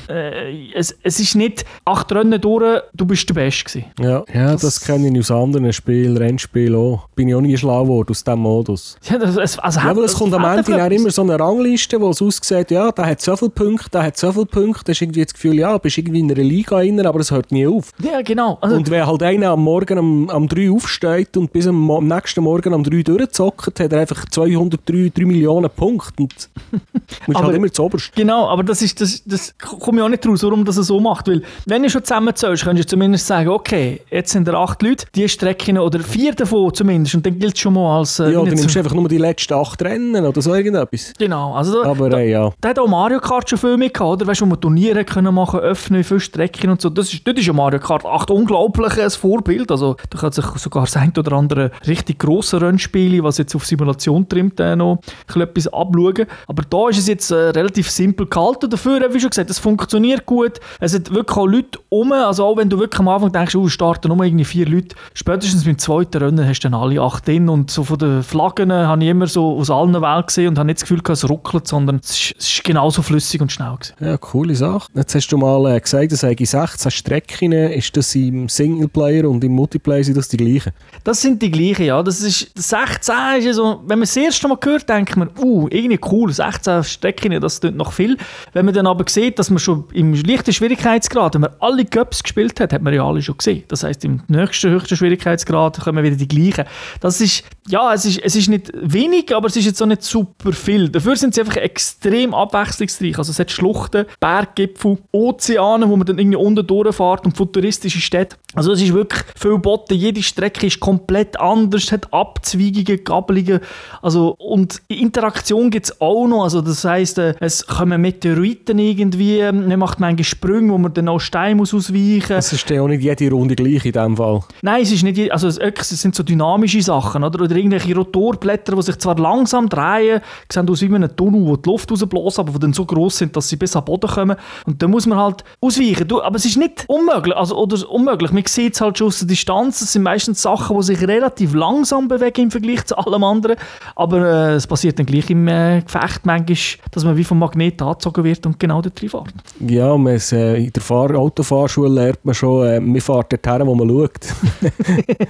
äh, 0.09 0.71
es, 0.73 0.95
es 1.03 1.19
ist 1.19 1.35
nicht 1.35 1.65
acht 1.85 2.11
Rennen 2.11 2.39
durch, 2.39 2.81
du 2.93 3.05
bist 3.05 3.27
der 3.29 3.35
Beste 3.35 3.65
gewesen. 3.65 3.85
Ja, 3.99 4.23
ja 4.33 4.51
das, 4.51 4.61
das 4.61 4.81
kenne 4.81 5.09
ich 5.09 5.19
aus 5.19 5.31
anderen 5.31 5.71
Spielen, 5.73 6.17
Rennspielen 6.17 6.75
auch. 6.75 7.07
Bin 7.15 7.29
ich 7.29 7.35
auch 7.35 7.41
nie 7.41 7.57
schlau 7.57 7.83
geworden 7.83 8.11
aus 8.11 8.23
diesem 8.23 8.39
Modus. 8.39 8.97
Ja, 9.03 9.17
das, 9.17 9.37
es, 9.37 9.59
also 9.59 9.79
ja, 9.79 9.95
weil 9.95 10.03
es 10.03 10.13
kommt 10.13 10.33
am 10.33 10.43
Ende 10.43 10.71
dann 10.71 10.91
immer 10.91 11.11
so 11.11 11.21
eine 11.21 11.39
Rangliste, 11.39 11.99
wo 11.99 12.09
es 12.09 12.21
aussieht, 12.21 12.71
ja, 12.71 12.91
der 12.91 13.05
hat 13.05 13.21
so 13.21 13.35
viele 13.35 13.51
Punkte, 13.51 13.89
der 13.91 14.03
hat 14.03 14.17
so 14.17 14.31
viele 14.31 14.45
Punkte, 14.45 14.85
da 14.85 14.91
ist 14.91 15.01
irgendwie 15.01 15.23
das 15.23 15.33
Gefühl, 15.33 15.55
ja, 15.55 15.73
du 15.73 15.79
bist 15.79 15.97
irgendwie 15.97 16.19
in 16.19 16.31
einer 16.31 16.43
Liga 16.43 16.77
rein, 16.77 17.05
aber 17.05 17.19
es 17.19 17.31
hört 17.31 17.51
nie 17.51 17.67
auf. 17.67 17.91
Ja, 18.03 18.21
genau. 18.21 18.57
Also, 18.61 18.75
und 18.75 18.89
wenn 18.89 19.05
halt 19.05 19.23
einer 19.23 19.49
am 19.49 19.63
Morgen 19.63 19.97
am, 19.97 20.29
am 20.29 20.47
3 20.47 20.71
aufsteht 20.71 21.37
und 21.37 21.51
bis 21.51 21.67
am, 21.67 21.89
am 21.91 22.07
nächsten 22.07 22.43
Morgen 22.43 22.73
am 22.73 22.83
3 22.83 23.03
durchzockt, 23.03 23.79
hat 23.79 23.91
er 23.91 23.99
einfach 23.99 24.25
203 24.25 25.11
3 25.13 25.25
Millionen 25.25 25.69
Punkte 25.69 26.23
und 26.23 26.49
musst 27.27 27.41
halt 27.41 27.55
immer 27.55 27.71
zu 27.71 27.83
oberst. 27.83 28.15
Genau, 28.15 28.47
aber 28.47 28.63
das 28.63 28.81
ist, 28.81 28.99
das, 29.01 29.23
das 29.25 29.53
komme 29.57 29.98
ich 29.99 30.05
auch 30.05 30.09
nicht 30.09 30.27
raus, 30.27 30.43
warum 30.43 30.65
das 30.65 30.75
so 30.75 30.99
macht, 30.99 31.27
weil 31.27 31.41
wenn 31.65 31.83
du 31.83 31.89
schon 31.89 32.03
zusammenzählst, 32.03 32.63
könntest 32.63 32.91
du 32.91 32.95
zumindest 32.95 33.27
sagen, 33.27 33.49
okay, 33.49 34.01
jetzt 34.09 34.31
sind 34.31 34.47
da 34.47 34.53
acht 34.53 34.81
Leute, 34.81 35.05
die 35.15 35.27
Strecken 35.27 35.77
oder 35.77 35.99
vier 35.99 36.33
davon 36.33 36.73
zumindest 36.73 37.15
und 37.15 37.25
dann 37.25 37.37
gilt 37.37 37.55
es 37.55 37.59
schon 37.59 37.73
mal 37.73 37.99
als... 37.99 38.19
Äh, 38.19 38.31
ja, 38.31 38.39
dann 38.39 38.53
nimmst 38.53 38.73
du 38.73 38.79
einfach 38.79 38.93
nur 38.93 39.07
die 39.07 39.17
letzten 39.17 39.53
acht 39.53 39.81
Rennen 39.81 40.25
oder 40.25 40.41
so 40.41 40.53
irgendetwas. 40.53 41.13
Genau, 41.17 41.53
also 41.53 41.83
da, 41.83 41.89
aber, 41.89 42.09
da, 42.09 42.19
äh, 42.19 42.31
ja. 42.31 42.51
da 42.61 42.69
hat 42.69 42.79
auch 42.79 42.87
Mario 42.87 43.19
Kart 43.19 43.49
schon 43.49 43.59
viel 43.59 43.77
mitgehabt, 43.77 44.13
oder? 44.13 44.27
Weißt 44.27 44.41
du, 44.41 44.45
wo 44.45 44.49
man 44.49 44.61
Turniere 44.61 45.05
können 45.05 45.33
machen, 45.33 45.59
öffnen, 45.59 46.03
für 46.03 46.19
Strecken 46.19 46.69
und 46.69 46.81
so. 46.81 46.89
Das 46.89 47.13
ist, 47.13 47.27
das 47.27 47.35
ist 47.35 47.45
ja 47.45 47.53
Mario 47.53 47.79
Kart 47.79 48.05
8 48.05 48.31
unglaublich 48.31 48.99
ein 48.99 49.09
Vorbild, 49.09 49.71
also 49.71 49.95
da 50.09 50.17
kann 50.17 50.31
sich 50.31 50.45
sogar 50.45 50.83
das 50.83 50.95
ein 50.97 51.13
oder 51.17 51.33
andere 51.33 51.71
richtig 51.87 52.19
grosse 52.19 52.61
Rennspiele, 52.61 53.23
was 53.23 53.37
jetzt 53.37 53.55
auf 53.55 53.65
Simulation 53.65 54.27
trimmt, 54.27 54.59
äh, 54.59 54.75
noch 54.75 54.99
etwas 55.35 55.67
abschauen. 55.67 56.25
Aber 56.47 56.63
da 56.69 56.89
ist 56.89 56.99
es 56.99 57.07
jetzt 57.07 57.31
äh, 57.31 57.35
relativ 57.35 57.89
simpel 57.89 58.27
gehalten. 58.27 58.69
Dafür, 58.69 59.13
wie 59.13 59.19
schon 59.19 59.29
gesagt, 59.29 59.49
es 59.49 59.59
funktioniert 59.59 59.88
gut. 60.25 60.59
Es 60.79 60.93
hat 60.93 61.13
wirklich 61.13 61.37
auch 61.37 61.47
Leute 61.47 61.79
um. 61.89 62.11
Also 62.11 62.45
auch 62.45 62.57
wenn 62.57 62.69
du 62.69 62.79
wirklich 62.79 62.99
am 62.99 63.07
Anfang 63.07 63.31
denkst, 63.31 63.55
oh, 63.55 63.67
starten 63.67 64.09
nur 64.09 64.23
irgendwie 64.23 64.45
vier 64.45 64.65
Leute, 64.65 64.95
spätestens 65.13 65.65
beim 65.65 65.77
zweiten 65.77 66.17
Rennen 66.17 66.47
hast 66.47 66.59
du 66.61 66.69
dann 66.69 66.79
alle 66.79 67.01
acht 67.01 67.27
drin. 67.27 67.49
Und 67.49 67.71
so 67.71 67.83
von 67.83 67.97
den 67.97 68.23
Flaggen 68.23 68.71
habe 68.71 69.03
ich 69.03 69.09
immer 69.09 69.27
so 69.27 69.57
aus 69.57 69.69
allen 69.69 69.99
Welt 70.01 70.27
gesehen 70.27 70.49
und 70.49 70.57
habe 70.57 70.67
nicht 70.67 70.81
das 70.81 70.87
Gefühl, 70.87 71.01
es 71.09 71.29
ruckelt, 71.29 71.67
sondern 71.67 71.99
es 72.03 72.11
ist, 72.11 72.35
es 72.37 72.63
genauso 72.63 73.01
flüssig 73.01 73.41
und 73.41 73.51
schnell. 73.51 73.75
Gewesen. 73.75 73.95
Ja, 73.99 74.17
coole 74.17 74.55
Sache. 74.55 74.87
Jetzt 74.93 75.15
hast 75.15 75.27
du 75.29 75.37
mal 75.37 75.75
äh, 75.75 75.79
gesagt, 75.79 76.11
es 76.11 76.21
sei 76.21 76.35
16 76.37 76.91
Strecken. 76.91 77.51
Ist 77.51 77.95
das 77.97 78.13
im 78.15 78.49
Singleplayer 78.49 79.29
und 79.29 79.43
im 79.43 79.53
Multiplayer 79.53 80.03
sind 80.03 80.17
das 80.17 80.27
die 80.27 80.37
gleichen? 80.37 80.71
Das 81.03 81.21
sind 81.21 81.41
die 81.41 81.51
gleichen, 81.51 81.85
ja. 81.85 82.01
Das 82.03 82.21
ist, 82.21 82.51
16 82.55 83.15
ist 83.39 83.45
ja 83.45 83.53
so, 83.53 83.81
wenn 83.81 83.99
man 83.99 84.01
das 84.01 84.15
erste 84.15 84.47
Mal 84.47 84.57
hört, 84.63 84.87
denkt 84.89 85.15
man, 85.17 85.29
uh, 85.39 85.67
irgendwie 85.69 85.99
cool, 86.11 86.31
16 86.31 86.83
Strecken, 86.83 87.39
das 87.39 87.59
tut 87.59 87.75
noch 87.75 87.91
viel. 87.91 88.17
Wenn 88.53 88.65
man 88.65 88.73
dann 88.73 88.87
aber 88.87 89.05
sieht, 89.07 89.39
dass 89.39 89.49
man 89.49 89.59
schon 89.59 89.78
im 89.93 90.13
leichten 90.13 90.53
Schwierigkeitsgrad, 90.53 91.35
wenn 91.35 91.41
man 91.41 91.51
alle 91.59 91.85
Cups 91.85 92.23
gespielt 92.23 92.59
hat, 92.59 92.73
hat 92.73 92.81
man 92.81 92.93
ja 92.93 93.05
alle 93.05 93.21
schon 93.21 93.37
gesehen. 93.37 93.63
Das 93.67 93.83
heißt, 93.83 94.03
im 94.05 94.21
nächsten 94.27 94.71
höchsten 94.71 94.97
Schwierigkeitsgrad 94.97 95.79
kommen 95.79 96.03
wieder 96.03 96.15
die 96.15 96.27
gleichen. 96.27 96.65
Das 96.99 97.21
ist, 97.21 97.43
ja, 97.69 97.93
es 97.93 98.05
ist, 98.05 98.19
es 98.23 98.35
ist 98.35 98.49
nicht 98.49 98.71
wenig, 98.73 99.33
aber 99.33 99.47
es 99.47 99.55
ist 99.55 99.65
jetzt 99.65 99.81
auch 99.81 99.85
nicht 99.85 100.03
super 100.03 100.51
viel. 100.51 100.89
Dafür 100.89 101.15
sind 101.15 101.35
sie 101.35 101.41
einfach 101.41 101.57
extrem 101.57 102.33
abwechslungsreich. 102.33 103.17
Also 103.17 103.31
es 103.31 103.39
hat 103.39 103.51
Schluchten, 103.51 104.05
Berggipfel, 104.19 104.97
Ozeane, 105.11 105.87
wo 105.87 105.95
man 105.95 106.07
dann 106.07 106.17
irgendwie 106.17 106.37
unten 106.37 106.65
durchfährt 106.65 107.25
und 107.25 107.37
futuristische 107.37 108.01
Städte. 108.01 108.37
Also 108.55 108.71
es 108.71 108.81
ist 108.81 108.93
wirklich 108.93 109.23
viel 109.37 109.59
Botten. 109.59 109.95
Jede 109.95 110.23
Strecke 110.23 110.65
ist 110.65 110.79
komplett 110.79 111.39
anders, 111.39 111.83
es 111.83 111.91
hat 111.91 112.11
Abzweigungen, 112.11 113.03
Gabelungen. 113.03 113.59
Also, 114.01 114.35
und 114.39 114.81
Interaktion 114.87 115.69
gibt 115.69 115.85
es 115.85 116.01
auch 116.01 116.27
noch. 116.27 116.43
Also 116.43 116.61
das 116.61 116.83
heisst, 116.83 117.19
äh, 117.19 117.35
es 117.39 117.67
kommen 117.67 118.01
Meteoriten 118.01 118.79
irgendwie, 118.79 119.41
man 119.51 119.77
macht 119.77 119.99
manchmal 119.99 120.23
Sprünge, 120.23 120.73
wo 120.73 120.79
man 120.79 120.93
dann 120.93 121.07
auch 121.07 121.19
Steine 121.19 121.55
muss 121.55 121.73
ausweichen 121.73 122.35
muss. 122.35 122.45
Es 122.45 122.53
ist 122.53 122.69
ja 122.69 122.81
auch 122.81 122.87
nicht 122.87 123.03
jede 123.03 123.29
Runde 123.29 123.55
gleich 123.55 123.85
in 123.85 123.91
dem 123.91 124.17
Fall. 124.17 124.41
Nein, 124.63 124.81
es 124.81 124.91
ist 124.91 125.03
nicht, 125.03 125.31
also 125.31 125.47
es 125.47 125.89
sind 125.89 126.15
so 126.15 126.23
dynamische 126.23 126.81
Sachen, 126.81 127.23
oder? 127.23 127.43
Oder 127.43 127.58
irgendwelche 127.59 127.95
Rotorblätter, 127.95 128.75
die 128.75 128.81
sich 128.81 128.97
zwar 128.97 129.17
langsam 129.17 129.69
drehen, 129.69 130.21
sehen 130.51 130.69
aus 130.69 130.81
wie 130.81 130.93
einem 130.93 131.15
Tunnel, 131.15 131.45
wo 131.45 131.55
die 131.55 131.69
Luft 131.69 131.91
rausbläst, 131.91 132.39
aber 132.39 132.51
die 132.53 132.59
dann 132.59 132.73
so 132.73 132.85
groß 132.85 133.17
sind, 133.17 133.35
dass 133.35 133.49
sie 133.49 133.55
bis 133.55 133.75
am 133.75 133.85
Boden 133.85 134.09
kommen. 134.09 134.37
Und 134.65 134.81
dann 134.81 134.91
muss 134.91 135.05
man 135.05 135.17
halt 135.17 135.43
ausweichen. 135.61 136.07
Du, 136.07 136.21
aber 136.21 136.35
es 136.37 136.45
ist 136.45 136.57
nicht 136.57 136.85
unmöglich, 136.87 137.35
also, 137.35 137.57
oder 137.57 137.89
unmöglich. 137.89 138.31
Man 138.31 138.43
sieht 138.45 138.73
es 138.73 138.81
halt 138.81 138.97
schon 138.97 139.07
aus 139.07 139.19
der 139.19 139.27
Distanz. 139.27 139.81
Es 139.81 139.93
sind 139.93 140.03
meistens 140.03 140.41
Sachen, 140.41 140.77
die 140.77 140.83
sich 140.83 141.01
relativ 141.01 141.53
langsam 141.53 142.07
bewegen 142.07 142.43
im 142.43 142.51
Vergleich 142.51 142.85
zu 142.85 142.97
allem 142.97 143.23
anderen. 143.23 143.57
Aber 143.95 144.25
äh, 144.25 144.53
es 144.55 144.67
passiert 144.67 144.99
dann 144.99 145.05
gleich 145.05 145.29
im 145.29 145.47
äh, 145.47 145.81
Gefecht 145.81 146.25
manchmal, 146.25 146.57
dass 146.91 147.03
man 147.03 147.17
wie 147.17 147.23
vom 147.23 147.39
Magnet 147.39 147.81
angezogen 147.81 148.23
wird 148.23 148.45
und 148.45 148.59
genau 148.59 148.81
dort 148.81 148.99
fährt. 148.99 149.33
Ja, 149.59 149.95
man 149.97 150.15
ist, 150.15 150.31
äh, 150.31 150.57
in 150.57 150.73
der 150.73 150.81
Fahr 150.81 151.15
Autofahrschule 151.15 151.89
lernt 151.89 152.23
man 152.23 152.35
schon, 152.35 152.67
äh, 152.67 152.79
man 152.79 152.99
fährt 153.01 153.31
dorthin, 153.31 153.67
wo 153.67 153.75
man 153.75 153.89
schaut. 153.89 154.19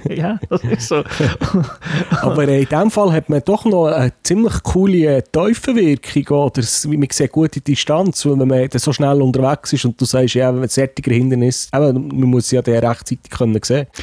ja, 0.16 0.38
das 0.48 0.64
ist 0.64 0.88
so. 0.88 1.02
Aber 2.22 2.48
in 2.48 2.66
diesem 2.66 2.90
Fall 2.90 3.12
hat 3.12 3.28
man 3.28 3.42
doch 3.44 3.64
noch 3.64 3.86
eine 3.86 4.12
ziemlich 4.22 4.62
coole 4.62 5.22
Tiefenwirkung. 5.24 6.36
Oder 6.36 6.62
man 6.88 7.08
sieht 7.10 7.32
gute 7.32 7.60
Distanz, 7.60 8.26
wenn 8.26 8.46
man 8.46 8.68
so 8.74 8.92
schnell 8.92 9.22
unterwegs 9.22 9.72
ist 9.72 9.84
und 9.84 10.00
du 10.00 10.04
sagst, 10.04 10.34
ja, 10.34 10.54
wenn 10.54 10.62
ein 10.62 10.68
sättiger 10.68 11.12
Hindernis, 11.12 11.68
eben, 11.74 12.08
man 12.08 12.28
muss 12.30 12.50
ja 12.50 12.62
den 12.62 12.84
rechtzeitig 12.84 13.30
können. 13.30 13.60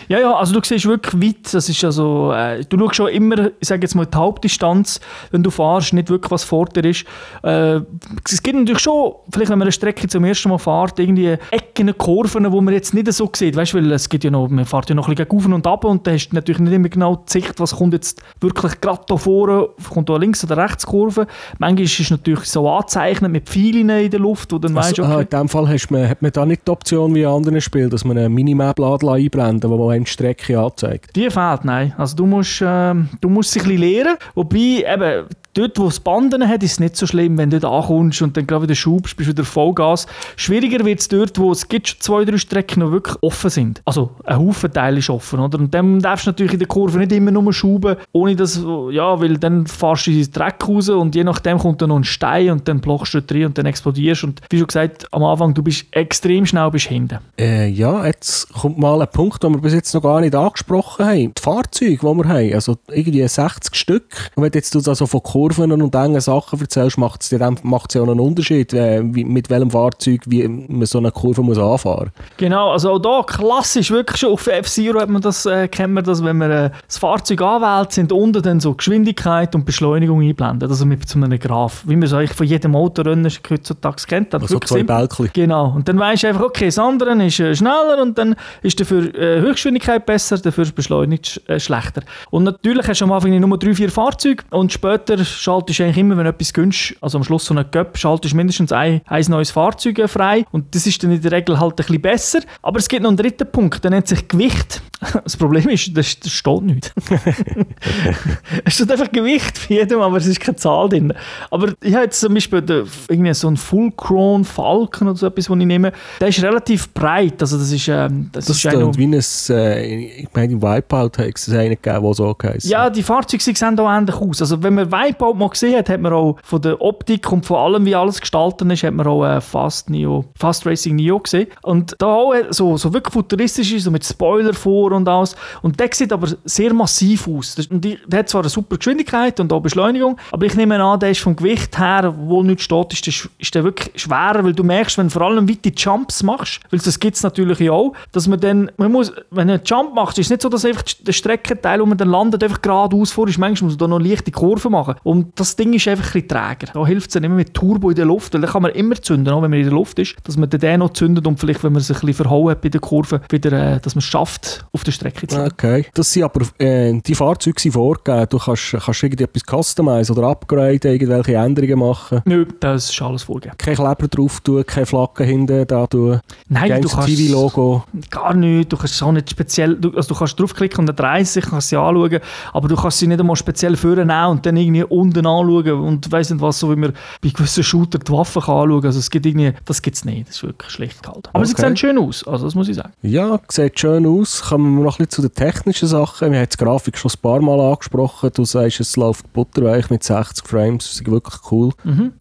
Ja, 0.07 0.19
ja, 0.19 0.33
also 0.35 0.53
du 0.53 0.61
siehst 0.63 0.85
wirklich 0.85 1.21
weit. 1.21 1.53
Das 1.53 1.69
ist 1.69 1.83
also, 1.83 2.31
äh, 2.33 2.63
du 2.65 2.77
schaust 2.77 2.95
schon 2.95 3.09
immer, 3.09 3.51
ich 3.59 3.67
sage 3.67 3.81
jetzt 3.81 3.95
mal, 3.95 4.05
die 4.05 4.17
Hauptdistanz, 4.17 4.99
wenn 5.31 5.43
du 5.43 5.49
fährst, 5.49 5.93
nicht 5.93 6.09
wirklich, 6.09 6.31
was 6.31 6.43
vor 6.43 6.65
dir 6.65 6.85
ist. 6.85 7.05
Äh, 7.43 7.81
es 8.25 8.41
gibt 8.41 8.57
natürlich 8.57 8.79
schon, 8.79 9.13
vielleicht 9.31 9.49
wenn 9.49 9.59
man 9.59 9.67
eine 9.67 9.71
Strecke 9.71 10.07
zum 10.07 10.23
ersten 10.23 10.49
Mal 10.49 10.57
fährt, 10.57 10.99
irgendwie 10.99 11.37
Ecken, 11.51 11.97
Kurven, 11.97 12.51
wo 12.51 12.61
man 12.61 12.73
jetzt 12.73 12.93
nicht 12.93 13.11
so 13.11 13.29
sieht. 13.35 13.55
Weißt 13.55 13.73
du, 13.73 13.77
weil 13.77 13.91
es 13.91 14.09
gibt 14.09 14.23
ja 14.23 14.31
noch, 14.31 14.47
man 14.49 14.65
fährt 14.65 14.89
ja 14.89 14.95
noch 14.95 15.07
ein 15.07 15.15
bisschen 15.15 15.31
auf 15.31 15.45
und 15.45 15.67
ab 15.67 15.85
und 15.85 16.05
da 16.05 16.11
hast 16.11 16.29
du 16.29 16.35
natürlich 16.35 16.59
nicht 16.59 16.73
immer 16.73 16.89
genau 16.89 17.15
die 17.15 17.31
Sicht, 17.31 17.59
was 17.59 17.75
kommt 17.75 17.93
jetzt 17.97 18.21
wirklich 18.39 18.79
gerade 18.81 19.01
da 19.07 19.17
vorne, 19.17 19.69
kommt 19.93 20.09
da 20.09 20.17
links 20.17 20.43
oder 20.43 20.57
rechts 20.57 20.85
Kurve. 20.85 21.27
Manchmal 21.59 21.83
ist 21.83 21.99
es 21.99 22.09
natürlich 22.09 22.45
so 22.45 22.69
angezeichnet 22.69 23.31
mit 23.31 23.49
Pfeilen 23.49 23.89
in 23.89 24.11
der 24.11 24.19
Luft, 24.19 24.51
wo 24.51 24.57
dann 24.57 24.77
also, 24.77 24.89
weißt, 24.89 24.99
okay. 24.99 25.11
ah, 25.11 25.21
in 25.21 25.29
dem 25.29 25.49
Fall 25.49 25.69
hast 25.69 25.91
man, 25.91 26.09
hat 26.09 26.21
man 26.21 26.31
da 26.31 26.45
nicht 26.45 26.67
die 26.67 26.71
Option 26.71 27.13
wie 27.15 27.21
in 27.21 27.27
anderen 27.27 27.61
Spielen, 27.61 27.89
dass 27.89 28.05
man 28.05 28.17
eine 28.17 28.29
Minimap 28.29 28.79
einblenden 28.79 29.69
wo 29.69 29.77
man 29.77 29.95
eine 29.95 30.05
Strecke 30.05 30.59
anzeigt. 30.59 31.15
Die 31.15 31.29
fehlt, 31.29 31.65
nein. 31.65 31.93
Also 31.97 32.15
du 32.15 32.25
musst, 32.25 32.61
äh, 32.61 32.93
du 33.21 33.29
musst 33.29 33.51
sich 33.51 33.63
ein 33.63 33.69
bisschen 33.69 33.91
lernen, 33.91 34.17
wobei 34.35 34.85
eben 34.87 35.25
Dort, 35.57 35.79
wo 35.79 35.87
es 35.87 35.99
Banden 35.99 36.47
hat, 36.47 36.61
ist 36.61 36.73
es 36.73 36.79
nicht 36.79 36.95
so 36.95 37.07
schlimm, 37.07 37.35
wenn 37.39 37.49
du 37.49 37.59
da 37.59 37.71
ankommst 37.71 38.21
und 38.21 38.37
dann 38.37 38.45
gerade 38.45 38.65
wieder 38.65 38.75
schubst, 38.75 39.17
bist 39.17 39.27
du 39.27 39.33
wieder 39.33 39.43
Vollgas. 39.43 40.05
Schwieriger 40.35 40.85
wird 40.85 40.99
es 40.99 41.07
dort, 41.07 41.39
wo 41.39 41.51
es 41.51 41.67
gibt 41.67 41.87
schon 41.87 41.99
zwei, 41.99 42.25
drei 42.25 42.37
Strecken 42.37 42.81
noch 42.81 42.91
wirklich 42.91 43.17
offen 43.23 43.49
sind. 43.49 43.81
Also 43.83 44.11
ein 44.23 44.37
Haufen 44.37 44.71
Teil 44.71 44.99
ist 44.99 45.09
offen, 45.09 45.39
oder? 45.39 45.57
Und 45.57 45.73
dann 45.73 45.99
darfst 45.99 46.27
du 46.27 46.29
natürlich 46.29 46.53
in 46.53 46.59
der 46.59 46.67
Kurve 46.67 46.99
nicht 46.99 47.11
immer 47.11 47.31
nur 47.31 47.51
schuben, 47.53 47.95
ohne 48.11 48.35
dass, 48.35 48.63
ja, 48.91 49.19
weil 49.19 49.39
dann 49.39 49.65
fährst 49.65 50.05
du 50.05 50.11
in 50.11 50.21
den 50.21 50.31
Dreck 50.31 50.57
raus 50.69 50.89
und 50.89 51.15
je 51.15 51.23
nachdem 51.23 51.57
kommt 51.57 51.81
dann 51.81 51.89
noch 51.89 51.97
ein 51.97 52.03
Stein 52.03 52.51
und 52.51 52.67
dann 52.67 52.79
blockst 52.79 53.15
du 53.15 53.23
drin 53.23 53.47
und 53.47 53.57
dann 53.57 53.65
explodierst 53.65 54.25
und 54.25 54.41
wie 54.51 54.59
schon 54.59 54.67
gesagt, 54.67 55.11
am 55.11 55.23
Anfang, 55.23 55.55
du 55.55 55.63
bist 55.63 55.87
extrem 55.89 56.45
schnell 56.45 56.69
bis 56.69 56.83
hinten. 56.83 57.17
Äh, 57.39 57.69
ja, 57.69 58.05
jetzt 58.05 58.53
kommt 58.53 58.77
mal 58.77 59.01
ein 59.01 59.07
Punkt, 59.11 59.41
den 59.41 59.53
wir 59.53 59.61
bis 59.61 59.73
jetzt 59.73 59.91
noch 59.95 60.03
gar 60.03 60.21
nicht 60.21 60.35
angesprochen 60.35 61.03
haben. 61.03 61.33
Die 61.35 61.41
Fahrzeuge, 61.41 61.97
die 61.97 62.03
wir 62.03 62.27
haben, 62.27 62.53
also 62.53 62.77
irgendwie 62.89 63.27
60 63.27 63.73
Stück. 63.73 64.29
Und 64.35 64.43
wenn 64.43 64.51
jetzt 64.53 64.75
du 64.75 64.87
also 64.87 65.07
von 65.07 65.23
Kurve 65.23 65.46
Kurven 65.47 65.81
und 65.81 65.95
engen 65.95 66.19
Sachen 66.19 66.59
erzählst, 66.59 66.97
macht 66.97 67.21
es 67.23 67.31
ja 67.31 68.01
auch 68.01 68.07
einen 68.07 68.19
Unterschied, 68.19 68.73
äh, 68.73 69.01
wie, 69.03 69.23
mit 69.23 69.49
welchem 69.49 69.71
Fahrzeug 69.71 70.21
wie 70.25 70.47
man 70.47 70.85
so 70.85 70.97
eine 70.97 71.11
Kurve 71.11 71.41
muss 71.41 71.57
anfahren 71.57 72.11
Genau, 72.37 72.71
also 72.71 72.91
auch 72.93 73.25
hier 73.25 73.25
klassisch, 73.25 73.91
wirklich 73.91 74.19
schon 74.19 74.33
auf 74.33 74.47
F-Zero 74.47 74.99
hat 74.99 75.09
man 75.09 75.21
das, 75.21 75.45
äh, 75.45 75.67
kennt 75.67 75.93
man 75.93 76.03
das, 76.03 76.23
wenn 76.23 76.37
man 76.37 76.51
äh, 76.51 76.69
das 76.85 76.97
Fahrzeug 76.97 77.41
anwählt, 77.41 77.91
sind 77.91 78.11
unten 78.11 78.41
dann 78.41 78.59
so 78.59 78.73
Geschwindigkeit 78.73 79.55
und 79.55 79.65
Beschleunigung 79.65 80.21
einblendet, 80.21 80.69
also 80.69 80.85
mit 80.85 81.07
so 81.07 81.19
einem 81.19 81.39
Graph, 81.39 81.83
wie 81.87 81.95
man 81.95 82.03
es 82.03 82.13
eigentlich 82.13 82.33
von 82.33 82.45
jedem 82.45 82.75
Autorennen 82.75 83.31
heutzutage 83.49 84.03
kennt. 84.07 84.33
Also 84.33 84.59
zwei 84.59 84.83
Bälkchen. 84.83 85.29
Genau, 85.33 85.73
und 85.75 85.87
dann 85.87 85.99
weisst 85.99 86.23
du 86.23 86.27
einfach, 86.27 86.43
okay, 86.43 86.65
das 86.65 86.79
andere 86.79 87.11
ist 87.23 87.39
äh, 87.39 87.55
schneller 87.55 88.01
und 88.01 88.17
dann 88.17 88.35
ist 88.61 88.79
dafür 88.79 89.13
äh, 89.15 89.39
Höchstgeschwindigkeit 89.39 90.05
besser, 90.05 90.37
dafür 90.37 90.63
ist 90.63 90.75
Beschleunigt 90.75 91.41
äh, 91.47 91.59
schlechter. 91.59 92.01
Und 92.31 92.43
natürlich 92.43 92.87
hast 92.87 93.01
du 93.01 93.05
am 93.05 93.11
Anfang 93.13 93.39
nur 93.39 93.57
drei, 93.57 93.73
vier 93.73 93.89
Fahrzeuge 93.89 94.43
und 94.51 94.71
später 94.71 95.17
schaltest 95.37 95.79
du 95.79 95.83
eigentlich 95.83 95.97
immer, 95.97 96.17
wenn 96.17 96.25
du 96.25 96.29
etwas 96.29 96.53
gönnst, 96.53 96.95
also 97.01 97.17
am 97.17 97.23
Schluss 97.23 97.45
so 97.45 97.53
einen 97.53 97.69
Cup, 97.69 97.97
schaltest 97.97 98.33
du 98.33 98.37
mindestens 98.37 98.71
ein, 98.71 99.01
ein 99.05 99.25
neues 99.27 99.51
Fahrzeug 99.51 100.09
frei 100.09 100.45
und 100.51 100.73
das 100.75 100.87
ist 100.87 101.03
dann 101.03 101.11
in 101.11 101.21
der 101.21 101.31
Regel 101.31 101.59
halt 101.59 101.73
ein 101.73 101.75
bisschen 101.75 102.01
besser. 102.01 102.39
Aber 102.61 102.79
es 102.79 102.87
gibt 102.87 103.03
noch 103.03 103.09
einen 103.09 103.17
dritten 103.17 103.49
Punkt, 103.51 103.83
der 103.83 103.91
nennt 103.91 104.07
sich 104.07 104.27
Gewicht. 104.27 104.81
Das 105.23 105.37
Problem 105.37 105.69
ist, 105.69 105.95
das, 105.95 106.19
das 106.19 106.31
steht 106.31 106.61
nicht. 106.63 106.91
es 108.65 108.73
steht 108.73 108.91
einfach 108.91 109.11
Gewicht 109.11 109.55
für 109.55 109.75
jedem, 109.75 110.01
aber 110.01 110.17
es 110.17 110.25
ist 110.25 110.39
keine 110.39 110.55
Zahl 110.55 110.89
drin. 110.89 111.13
Aber 111.51 111.73
ich 111.83 111.93
habe 111.93 112.05
jetzt 112.05 112.19
zum 112.19 112.33
Beispiel 112.33 112.63
den, 112.63 112.87
so 113.33 113.47
einen 113.47 113.57
Full 113.57 113.91
Crown 113.95 114.43
Falcon 114.43 115.09
oder 115.09 115.17
so 115.17 115.27
etwas, 115.27 115.45
den 115.45 115.61
ich 115.61 115.67
nehme, 115.67 115.91
der 116.19 116.29
ist 116.29 116.41
relativ 116.41 116.91
breit, 116.95 117.39
also 117.41 117.59
das 117.59 117.71
ist... 117.71 117.87
Ähm, 117.87 118.29
das, 118.31 118.45
das 118.45 118.57
ist 118.57 118.65
ein, 118.65 118.97
wie 118.97 119.05
ein, 119.05 119.13
äh, 119.49 120.21
ich 120.21 120.29
meine, 120.33 120.59
Wipeout 120.61 121.17
hat 121.17 121.35
es 121.35 121.49
einen 121.49 121.69
gegeben, 121.69 122.03
der 122.03 122.13
so 122.13 122.35
heisst. 122.43 122.65
Ja, 122.65 122.89
die 122.89 123.03
Fahrzeuge 123.03 123.43
sehen 123.43 123.79
auch 123.79 123.89
ähnlich 123.89 124.15
aus. 124.15 124.41
Also 124.41 124.61
wenn 124.61 124.75
man 124.75 124.91
Wipeout 124.91 125.16
Wipeout 125.17 125.33
mal 125.35 125.49
gesehen 125.49 125.77
hat, 125.77 125.89
hat 125.89 126.01
man 126.01 126.13
auch 126.13 126.37
von 126.43 126.61
der 126.61 126.81
Optik 126.81 127.31
und 127.31 127.45
von 127.45 127.57
allem, 127.57 127.85
wie 127.85 127.95
alles 127.95 128.19
gestaltet 128.19 128.71
ist, 128.71 128.83
hat 128.83 128.93
man 128.93 129.07
auch 129.07 129.25
äh, 129.25 129.41
Fast, 129.41 129.89
Neo, 129.89 130.25
Fast 130.37 130.65
Racing 130.65 130.95
Neo 130.95 131.19
gesehen. 131.19 131.47
Und 131.63 131.95
da 131.99 132.07
auch 132.07 132.33
äh, 132.33 132.45
so, 132.49 132.77
so 132.77 132.93
wirklich 132.93 133.13
futuristisch 133.13 133.73
ist, 133.73 133.83
so 133.83 133.91
mit 133.91 134.05
Spoiler 134.05 134.53
vor 134.53 134.91
und 134.91 135.07
alles. 135.07 135.35
Und 135.61 135.79
der 135.79 135.89
sieht 135.91 136.13
aber 136.13 136.27
sehr 136.45 136.73
massiv 136.73 137.27
aus. 137.27 137.55
Und 137.69 137.83
der 137.83 138.19
hat 138.19 138.29
zwar 138.29 138.41
eine 138.41 138.49
super 138.49 138.77
Geschwindigkeit 138.77 139.39
und 139.39 139.51
auch 139.51 139.61
Beschleunigung, 139.61 140.17
aber 140.31 140.45
ich 140.45 140.55
nehme 140.55 140.81
an, 140.81 140.99
der 140.99 141.11
ist 141.11 141.21
vom 141.21 141.35
Gewicht 141.35 141.77
her, 141.77 142.13
wo 142.17 142.43
nicht 142.43 142.61
steht, 142.61 142.93
ist 142.93 143.05
der, 143.05 143.13
ist 143.39 143.55
der 143.55 143.63
wirklich 143.63 144.01
schwerer, 144.01 144.43
weil 144.43 144.53
du 144.53 144.63
merkst, 144.63 144.97
wenn 144.97 145.07
du 145.07 145.13
vor 145.13 145.23
allem 145.23 145.49
weite 145.49 145.71
Jumps 145.75 146.23
machst, 146.23 146.59
weil 146.69 146.79
das 146.79 146.99
gibt 146.99 147.15
es 147.15 147.23
natürlich 147.23 147.69
auch, 147.69 147.93
dass 148.11 148.27
man 148.27 148.39
dann, 148.39 148.71
man 148.77 148.91
muss, 148.91 149.11
wenn 149.31 149.47
du 149.47 149.53
einen 149.55 149.63
Jump 149.63 149.95
machst, 149.95 150.19
ist 150.19 150.27
es 150.27 150.31
nicht 150.31 150.41
so, 150.41 150.49
dass 150.49 150.65
einfach 150.65 150.83
der 150.83 151.13
Streckenteil, 151.13 151.81
wo 151.81 151.85
man 151.85 151.97
dann 151.97 152.09
landet, 152.09 152.43
einfach 152.43 152.61
geradeaus 152.61 153.11
vor 153.11 153.27
ist. 153.27 153.37
Manchmal 153.37 153.69
muss 153.69 153.79
man 153.79 153.89
da 153.89 153.97
noch 153.97 153.99
leichte 153.99 154.31
Kurven 154.31 154.71
machen. 154.71 154.95
Und 155.07 155.39
das 155.39 155.55
Ding 155.55 155.71
ist 155.71 155.87
einfach 155.87 156.13
ein 156.13 156.21
bisschen 156.21 156.27
träger. 156.27 156.73
Da 156.73 156.85
hilft 156.85 157.07
es 157.07 157.13
dann 157.13 157.23
immer 157.23 157.35
mit 157.35 157.53
Turbo 157.53 157.91
in 157.91 157.95
der 157.95 158.03
Luft, 158.03 158.33
weil 158.33 158.41
dann 158.41 158.49
kann 158.51 158.61
man 158.61 158.71
immer 158.73 159.01
zünden, 159.01 159.33
auch 159.33 159.41
wenn 159.41 159.51
man 159.51 159.59
in 159.59 159.65
der 159.65 159.73
Luft 159.73 159.97
ist, 159.99 160.17
dass 160.25 160.35
man 160.35 160.49
den 160.49 160.79
noch 160.79 160.91
zündet 160.91 161.25
und 161.25 161.39
vielleicht, 161.39 161.63
wenn 161.63 161.71
man 161.71 161.81
sich 161.81 161.95
ein 161.95 162.07
bisschen 162.07 162.25
verhauen 162.25 162.49
hat 162.49 162.59
bei 162.59 162.67
der 162.67 162.81
Kurve, 162.81 163.21
wieder, 163.29 163.53
äh, 163.53 163.79
dass 163.79 163.95
man 163.95 163.99
es 163.99 164.03
schafft, 164.03 164.65
auf 164.73 164.83
der 164.83 164.91
Strecke 164.91 165.25
zu 165.25 165.37
sein. 165.37 165.49
Okay. 165.49 165.85
Das 165.93 166.11
sind 166.11 166.23
aber, 166.23 166.41
äh, 166.57 166.99
die 166.99 167.15
Fahrzeuge 167.15 167.57
sind 167.57 167.71
vorgegeben. 167.71 168.27
Du 168.29 168.37
kannst, 168.37 168.75
kannst 168.83 169.01
irgendetwas 169.01 169.43
customizen 169.49 170.17
oder 170.17 170.27
upgraden, 170.27 170.91
irgendwelche 170.91 171.35
Änderungen 171.35 171.79
machen. 171.79 172.21
Nö, 172.25 172.45
das 172.59 172.89
ist 172.89 173.01
alles 173.01 173.23
vorgegeben. 173.23 173.55
Kein 173.57 173.75
Kleber 173.75 174.09
drauf 174.09 174.41
tun, 174.41 174.65
keine 174.65 174.85
Flagge 174.85 175.23
hinten 175.23 175.65
da 175.67 175.87
tun. 175.87 176.19
Nein, 176.49 176.67
Games 176.67 176.85
du 176.85 176.93
kannst 176.93 177.15
TV-Logo. 177.15 177.83
gar 178.09 178.33
nicht. 178.33 178.73
Du 178.73 178.75
kannst 178.75 178.95
es 178.95 179.01
auch 179.01 179.13
nicht 179.13 179.29
speziell, 179.29 179.77
du, 179.77 179.91
also 179.91 180.13
du 180.13 180.19
kannst 180.19 180.37
draufklicken 180.37 180.79
und 180.79 180.87
dann 180.87 180.97
dreist 180.97 181.31
sich, 181.31 181.45
kannst 181.45 181.69
sie 181.69 181.77
anschauen, 181.77 182.19
aber 182.51 182.67
du 182.67 182.75
kannst 182.75 182.97
sie 182.97 183.07
nicht 183.07 183.21
einmal 183.21 183.37
speziell 183.37 183.77
vornehmen 183.77 184.25
und 184.31 184.45
dann 184.45 184.57
irgendwie 184.57 184.96
unten 184.97 185.25
anschauen 185.25 185.71
und 185.81 186.11
weiss 186.11 186.29
nicht 186.29 186.41
was, 186.41 186.59
so 186.59 186.71
wie 186.71 186.75
man 186.75 186.93
bei 187.21 187.29
gewissen 187.29 187.63
Shooter 187.63 187.99
die 187.99 188.11
Waffen 188.11 188.41
kann 188.41 188.55
anschauen. 188.63 188.85
Also 188.85 188.99
es 188.99 189.09
gibt 189.09 189.25
irgendwie, 189.25 189.53
das 189.65 189.81
gibt 189.81 189.95
es 189.97 190.05
nicht. 190.05 190.27
Das 190.27 190.35
ist 190.37 190.43
wirklich 190.43 190.71
schlecht 190.71 191.03
gehalten. 191.03 191.29
Aber 191.33 191.45
sie 191.45 191.53
Okay. 191.53 191.61
sehen 191.63 191.77
schön 191.77 191.97
aus, 191.97 192.25
also 192.27 192.45
das 192.45 192.55
muss 192.55 192.67
ich 192.67 192.75
sagen. 192.75 192.91
Ja, 193.01 193.39
sieht 193.49 193.79
schön 193.79 194.05
aus. 194.05 194.41
Kommen 194.49 194.77
wir 194.77 194.83
noch 194.83 194.99
ein 194.99 195.05
bisschen 195.05 195.09
zu 195.09 195.21
den 195.21 195.33
technischen 195.33 195.87
Sachen. 195.87 196.31
Wir 196.31 196.39
haben 196.39 196.49
die 196.51 196.57
Grafik 196.57 196.97
schon 196.97 197.11
ein 197.11 197.21
paar 197.21 197.41
Mal 197.41 197.59
angesprochen. 197.59 198.29
Du 198.33 198.45
sagst, 198.45 198.79
es 198.79 198.95
läuft 198.95 199.31
butterweich 199.33 199.89
mit 199.89 200.03
60 200.03 200.47
Frames. 200.47 200.85
Das 200.85 200.93
ist 200.95 201.09
wirklich 201.09 201.39
cool. 201.51 201.71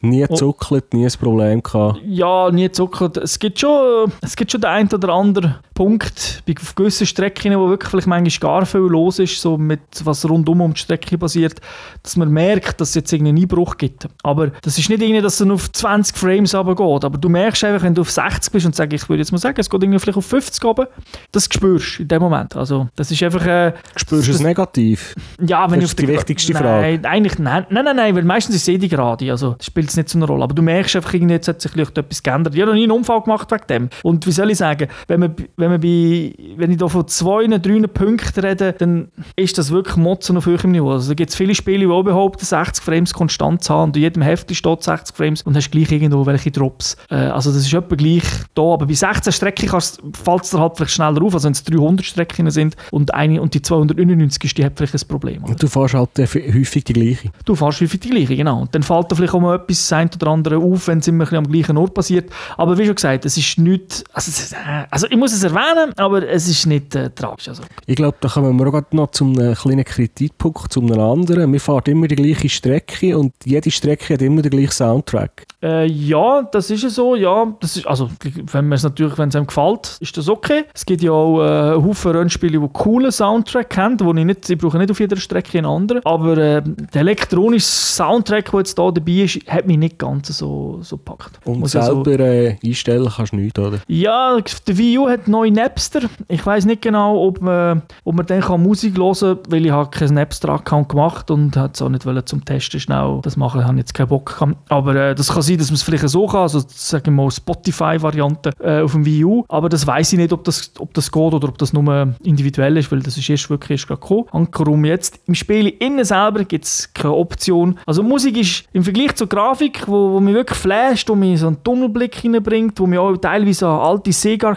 Nie 0.02 0.24
Oh. 0.24 0.28
gezuckelt, 0.28 0.92
nie 0.94 1.04
ein 1.06 1.12
Problem 1.20 1.62
gehabt. 1.62 2.00
Ja, 2.06 2.50
nie 2.50 2.70
zuckert. 2.70 3.16
Es 3.16 3.38
gibt 3.38 3.58
schon, 3.60 4.12
es 4.20 4.36
gibt 4.36 4.52
schon 4.52 4.60
den 4.60 4.70
einen 4.70 4.88
oder 4.92 5.08
anderen 5.12 5.54
Punkt 5.76 6.42
bei 6.46 6.54
auf 6.60 6.74
gewissen 6.74 7.06
Strecken, 7.06 7.56
wo 7.56 7.68
wirklich 7.68 7.90
vielleicht 7.90 8.08
manchmal 8.08 8.50
gar 8.50 8.66
viel 8.66 8.80
los 8.80 9.18
ist, 9.20 9.40
so 9.40 9.56
mit 9.56 9.80
was 10.02 10.28
rundum 10.28 10.60
um 10.62 10.74
die 10.74 10.80
Strecke 10.80 11.16
passiert, 11.18 11.60
dass 12.02 12.16
man 12.16 12.30
merkt, 12.30 12.80
dass 12.80 12.88
es 12.88 12.94
jetzt 12.96 13.12
irgendeinen 13.12 13.42
Einbruch 13.42 13.76
gibt. 13.76 14.08
Aber 14.24 14.48
das 14.62 14.78
ist 14.78 14.88
nicht 14.88 15.02
irgendwie, 15.02 15.20
dass 15.20 15.38
es 15.40 15.48
auf 15.48 15.70
20 15.70 16.16
Frames 16.16 16.54
runtergeht. 16.54 17.04
Aber 17.04 17.18
du 17.18 17.28
merkst 17.28 17.62
einfach, 17.64 17.84
wenn 17.84 17.94
du 17.94 18.00
auf 18.00 18.10
60 18.10 18.52
bist 18.52 18.66
und 18.66 18.74
sagst, 18.74 18.92
ich 18.94 19.08
würde 19.08 19.20
jetzt 19.20 19.32
mal 19.32 19.38
sagen, 19.38 19.60
es 19.60 19.70
geht 19.70 19.82
irgendwie 19.82 19.98
vielleicht 19.98 20.18
auf 20.18 20.26
50 20.26 20.64
runter, 20.64 20.88
das 21.30 21.44
spürst 21.44 21.98
du 21.98 22.02
in 22.02 22.08
dem 22.08 22.22
Moment. 22.22 22.56
Also, 22.56 22.88
das 22.96 23.10
ist 23.10 23.22
einfach... 23.22 23.46
Äh, 23.46 23.74
Spürst 23.96 24.28
du 24.28 24.32
es 24.32 24.40
negativ? 24.40 25.14
ja, 25.46 25.70
wenn 25.70 25.80
Das 25.80 25.92
ich 25.92 25.98
ist 25.98 26.00
die 26.00 26.08
wichtigste 26.08 26.52
nein, 26.54 26.62
Frage. 26.62 27.08
Eigentlich, 27.08 27.38
nein, 27.38 27.66
nein, 27.70 27.84
nein, 27.84 27.96
nein, 27.96 28.16
weil 28.16 28.24
meistens 28.24 28.56
ist 28.56 28.62
es 28.62 28.68
eh 28.68 28.78
die 28.78 28.88
Gerade, 28.88 29.30
also 29.30 29.54
das 29.58 29.66
spielt 29.66 29.90
es 29.90 29.96
nicht 29.96 30.08
so 30.08 30.16
eine 30.18 30.26
Rolle. 30.26 30.44
Aber 30.44 30.54
du 30.54 30.62
merkst 30.62 30.96
einfach, 30.96 31.12
irgendwie, 31.12 31.34
jetzt 31.34 31.48
hat 31.48 31.60
sich 31.60 31.70
vielleicht 31.70 31.98
etwas 31.98 32.22
geändert. 32.22 32.54
Ich 32.54 32.60
habe 32.60 32.70
noch 32.70 32.76
nie 32.76 32.84
einen 32.84 32.92
Unfall 32.92 33.20
gemacht 33.20 33.50
wegen 33.50 33.66
dem. 33.68 33.88
Und 34.02 34.26
wie 34.26 34.32
soll 34.32 34.50
ich 34.50 34.58
sagen, 34.58 34.88
wenn, 35.08 35.20
man, 35.20 35.34
wenn, 35.56 35.65
man 35.70 35.81
bei, 35.81 36.35
wenn 36.57 36.70
ich 36.70 36.79
da 36.79 36.88
von 36.88 37.07
zwei, 37.09 37.46
drei 37.46 37.81
Punkten 37.87 38.40
rede, 38.40 38.72
dann 38.72 39.09
ist 39.37 39.59
das 39.59 39.70
wirklich 39.70 39.96
Motzen 39.96 40.37
auf 40.37 40.46
höherem 40.46 40.72
Niveau. 40.72 40.90
Also 40.92 41.09
da 41.09 41.14
gibt 41.14 41.31
es 41.31 41.37
viele 41.37 41.55
Spiele, 41.55 41.87
die 41.87 41.92
auch 41.92 42.02
behaupten, 42.02 42.44
60 42.44 42.85
Frames 42.85 43.14
konstant 43.14 43.68
haben 43.70 43.90
und 43.90 43.96
in 43.96 44.02
jedem 44.02 44.22
Heft 44.22 44.55
steht 44.55 44.83
60 44.83 45.16
Frames 45.16 45.42
und 45.42 45.57
hast 45.57 45.70
gleich 45.70 45.90
irgendwo 45.90 46.26
welche 46.26 46.50
Drops. 46.50 46.96
Äh, 47.11 47.16
also 47.16 47.50
das 47.50 47.62
ist 47.62 47.72
etwa 47.72 47.94
gleich 47.94 48.24
da. 48.55 48.62
Aber 48.62 48.87
bei 48.87 48.94
16 48.94 49.33
Strecken 49.33 49.68
fällt 49.68 50.44
es 50.44 50.50
dir 50.50 50.61
halt 50.61 50.76
vielleicht 50.76 50.92
schneller 50.92 51.22
auf, 51.22 51.35
also 51.35 51.46
wenn 51.46 51.52
es 51.52 51.64
300 51.64 52.05
Strecken 52.05 52.50
sind 52.50 52.76
und, 52.90 53.14
eine, 53.14 53.40
und 53.40 53.55
die 53.55 53.62
299 53.62 54.44
ist, 54.44 54.59
die 54.59 54.64
hat 54.64 54.72
vielleicht 54.76 54.94
ein 54.94 55.09
Problem. 55.09 55.42
oder? 55.42 55.52
Und 55.52 55.62
du 55.62 55.68
fährst 55.68 55.94
halt 55.94 56.18
äh, 56.18 56.26
häufig 56.26 56.85
die 56.85 56.92
gleiche. 56.92 57.31
Du 57.44 57.55
fährst 57.55 57.81
häufig 57.81 58.00
die 58.00 58.11
gleiche, 58.11 58.37
genau. 58.37 58.61
Und 58.62 58.74
dann 58.74 58.83
fällt 58.83 59.11
dir 59.11 59.16
vielleicht 59.16 59.35
auch 59.35 59.40
mal 59.40 59.57
etwas 59.57 59.92
eine 59.92 60.11
oder 60.14 60.29
andere 60.29 60.59
auf, 60.59 60.88
wenn 60.88 60.98
es 60.98 61.09
immer 61.09 61.24
ein 61.24 61.26
bisschen 61.26 61.46
am 61.46 61.52
gleichen 61.52 61.76
Ort 61.76 61.94
passiert. 61.94 62.31
Aber 62.57 62.79
wie 62.79 62.87
schon 62.87 62.94
gesagt, 62.94 63.24
es 63.24 63.37
ist 63.37 63.59
nicht... 63.59 64.05
Also, 64.12 64.55
äh, 64.55 64.85
also 64.90 65.07
ich 65.09 65.16
muss 65.16 65.33
es 65.33 65.42
erwähnen, 65.42 65.55
aber 65.96 66.28
es 66.28 66.48
ist 66.48 66.66
nicht 66.66 66.94
äh, 66.94 67.10
tragisch. 67.10 67.48
Also. 67.48 67.62
Ich 67.86 67.96
glaube, 67.96 68.16
da 68.20 68.28
kommen 68.28 68.58
wir 68.58 68.66
auch 68.72 68.82
noch 68.92 69.10
zum 69.10 69.38
einem 69.38 69.54
kleinen 69.54 69.84
Kritikpunkt, 69.84 70.72
zu 70.72 70.80
einem 70.80 71.00
anderen. 71.00 71.52
Wir 71.52 71.60
fahren 71.60 71.82
immer 71.86 72.08
die 72.08 72.16
gleiche 72.16 72.48
Strecke 72.48 73.16
und 73.16 73.32
jede 73.44 73.70
Strecke 73.70 74.14
hat 74.14 74.22
immer 74.22 74.42
den 74.42 74.50
gleichen 74.50 74.72
Soundtrack. 74.72 75.46
Äh, 75.62 75.86
ja, 75.86 76.42
das 76.42 76.70
ist 76.70 76.82
so, 76.90 77.14
ja. 77.14 77.54
Das 77.60 77.76
ist, 77.76 77.86
also, 77.86 78.10
wenn 78.52 78.72
es 78.72 78.82
natürlich, 78.82 79.16
wenn 79.18 79.30
es 79.30 79.36
einem 79.36 79.46
gefällt, 79.46 79.96
ist 80.00 80.16
das 80.16 80.28
okay. 80.28 80.64
Es 80.74 80.84
gibt 80.84 81.02
ja 81.02 81.10
auch 81.10 81.42
äh, 81.42 81.74
Haufen 81.74 82.12
Rennspiele, 82.12 82.60
die 82.60 82.68
coolen 82.72 83.10
Soundtrack 83.10 83.76
haben, 83.76 83.98
wo 84.00 84.12
ich 84.14 84.24
nicht, 84.24 84.50
ich 84.50 84.58
brauche 84.58 84.78
nicht 84.78 84.90
auf 84.90 85.00
jeder 85.00 85.16
Strecke 85.16 85.58
einen 85.58 85.66
anderen. 85.66 86.02
Aber 86.04 86.36
äh, 86.36 86.62
der 86.62 87.00
elektronische 87.00 87.66
Soundtrack, 87.66 88.50
der 88.50 88.60
jetzt 88.60 88.78
da 88.78 88.90
dabei 88.90 89.12
ist, 89.12 89.46
hat 89.48 89.66
mich 89.66 89.78
nicht 89.78 89.98
ganz 89.98 90.28
so, 90.28 90.78
so 90.82 90.96
gepackt. 90.96 91.40
Und 91.44 91.60
Muss 91.60 91.72
selber 91.72 92.18
äh, 92.20 92.56
einstellen 92.64 93.10
kannst 93.14 93.32
du 93.32 93.36
nichts, 93.36 93.58
oder? 93.58 93.78
Ja, 93.88 94.38
der 94.66 94.78
Wii 94.78 94.98
U 94.98 95.08
hat 95.08 95.26
neue 95.46 95.64
Napster. 95.64 96.00
Ich 96.28 96.44
weiß 96.44 96.66
nicht 96.66 96.82
genau, 96.82 97.22
ob 97.26 97.40
man, 97.40 97.82
ob 98.04 98.14
man 98.14 98.26
dann 98.26 98.40
kann 98.40 98.62
Musik 98.62 98.96
hören 98.96 99.14
kann, 99.14 99.38
weil 99.48 99.66
ich 99.66 99.72
habe 99.72 99.90
keinen 99.90 100.14
Napster-Account 100.14 100.88
gemacht 100.88 101.30
und 101.30 101.56
hat 101.56 101.74
es 101.74 101.82
auch 101.82 101.88
nicht 101.88 102.06
wollen 102.06 102.24
zum 102.26 102.44
Testen 102.44 102.80
schnell 102.80 103.20
das 103.22 103.37
machen, 103.37 103.64
habe 103.64 103.78
jetzt 103.78 103.94
keinen 103.94 104.09
Bock 104.09 104.35
gehabt. 104.38 104.56
Aber 104.68 104.94
äh, 104.94 105.14
das 105.14 105.32
kann 105.32 105.42
sein, 105.42 105.59
dass 105.59 105.68
man 105.68 105.76
es 105.76 105.82
vielleicht 105.82 106.09
so 106.09 106.26
kann, 106.26 106.40
also 106.40 106.62
sagen 106.68 107.06
wir 107.06 107.12
mal 107.12 107.30
Spotify-Variante 107.30 108.50
äh, 108.61 108.80
auf 108.80 108.92
dem 108.92 109.04
Wii 109.04 109.24
U. 109.24 109.44
Aber 109.48 109.68
das 109.68 109.87
weiß 109.87 110.12
ich 110.12 110.18
nicht, 110.18 110.32
ob 110.32 110.44
das, 110.44 110.72
ob 110.78 110.92
das 110.94 111.11
geht 111.11 111.32
oder 111.32 111.48
ob 111.48 111.59
das 111.59 111.72
nur 111.72 112.14
individuell 112.22 112.76
ist, 112.76 112.90
weil 112.90 113.00
das 113.00 113.16
ist 113.16 113.28
erst 113.28 113.50
wirklich 113.50 113.70
erst 113.78 113.88
gerade 113.88 114.00
gekommen. 114.00 114.24
Ankerum 114.32 114.85
jetzt, 114.85 115.20
im 115.26 115.35
Spiel 115.35 115.68
innen 115.68 116.04
selber 116.04 116.44
gibt 116.44 116.64
es 116.64 116.92
keine 116.92 117.14
Option. 117.14 117.78
Also 117.87 118.02
Musik 118.02 118.37
ist 118.37 118.64
im 118.72 118.82
Vergleich 118.82 119.14
zur 119.14 119.28
Grafik, 119.28 119.87
wo, 119.87 120.12
wo 120.12 120.20
mich 120.20 120.35
wirklich 120.35 120.59
flasht, 120.59 121.09
wo 121.09 121.14
mich 121.14 121.40
so 121.40 121.48
einen 121.48 121.62
Tunnelblick 121.62 122.14
hineinbringt, 122.14 122.78
wo 122.80 122.87
mich 122.87 122.98
auch 122.98 123.16
teilweise 123.16 123.68
alte 123.68 124.12
Sega 124.12 124.54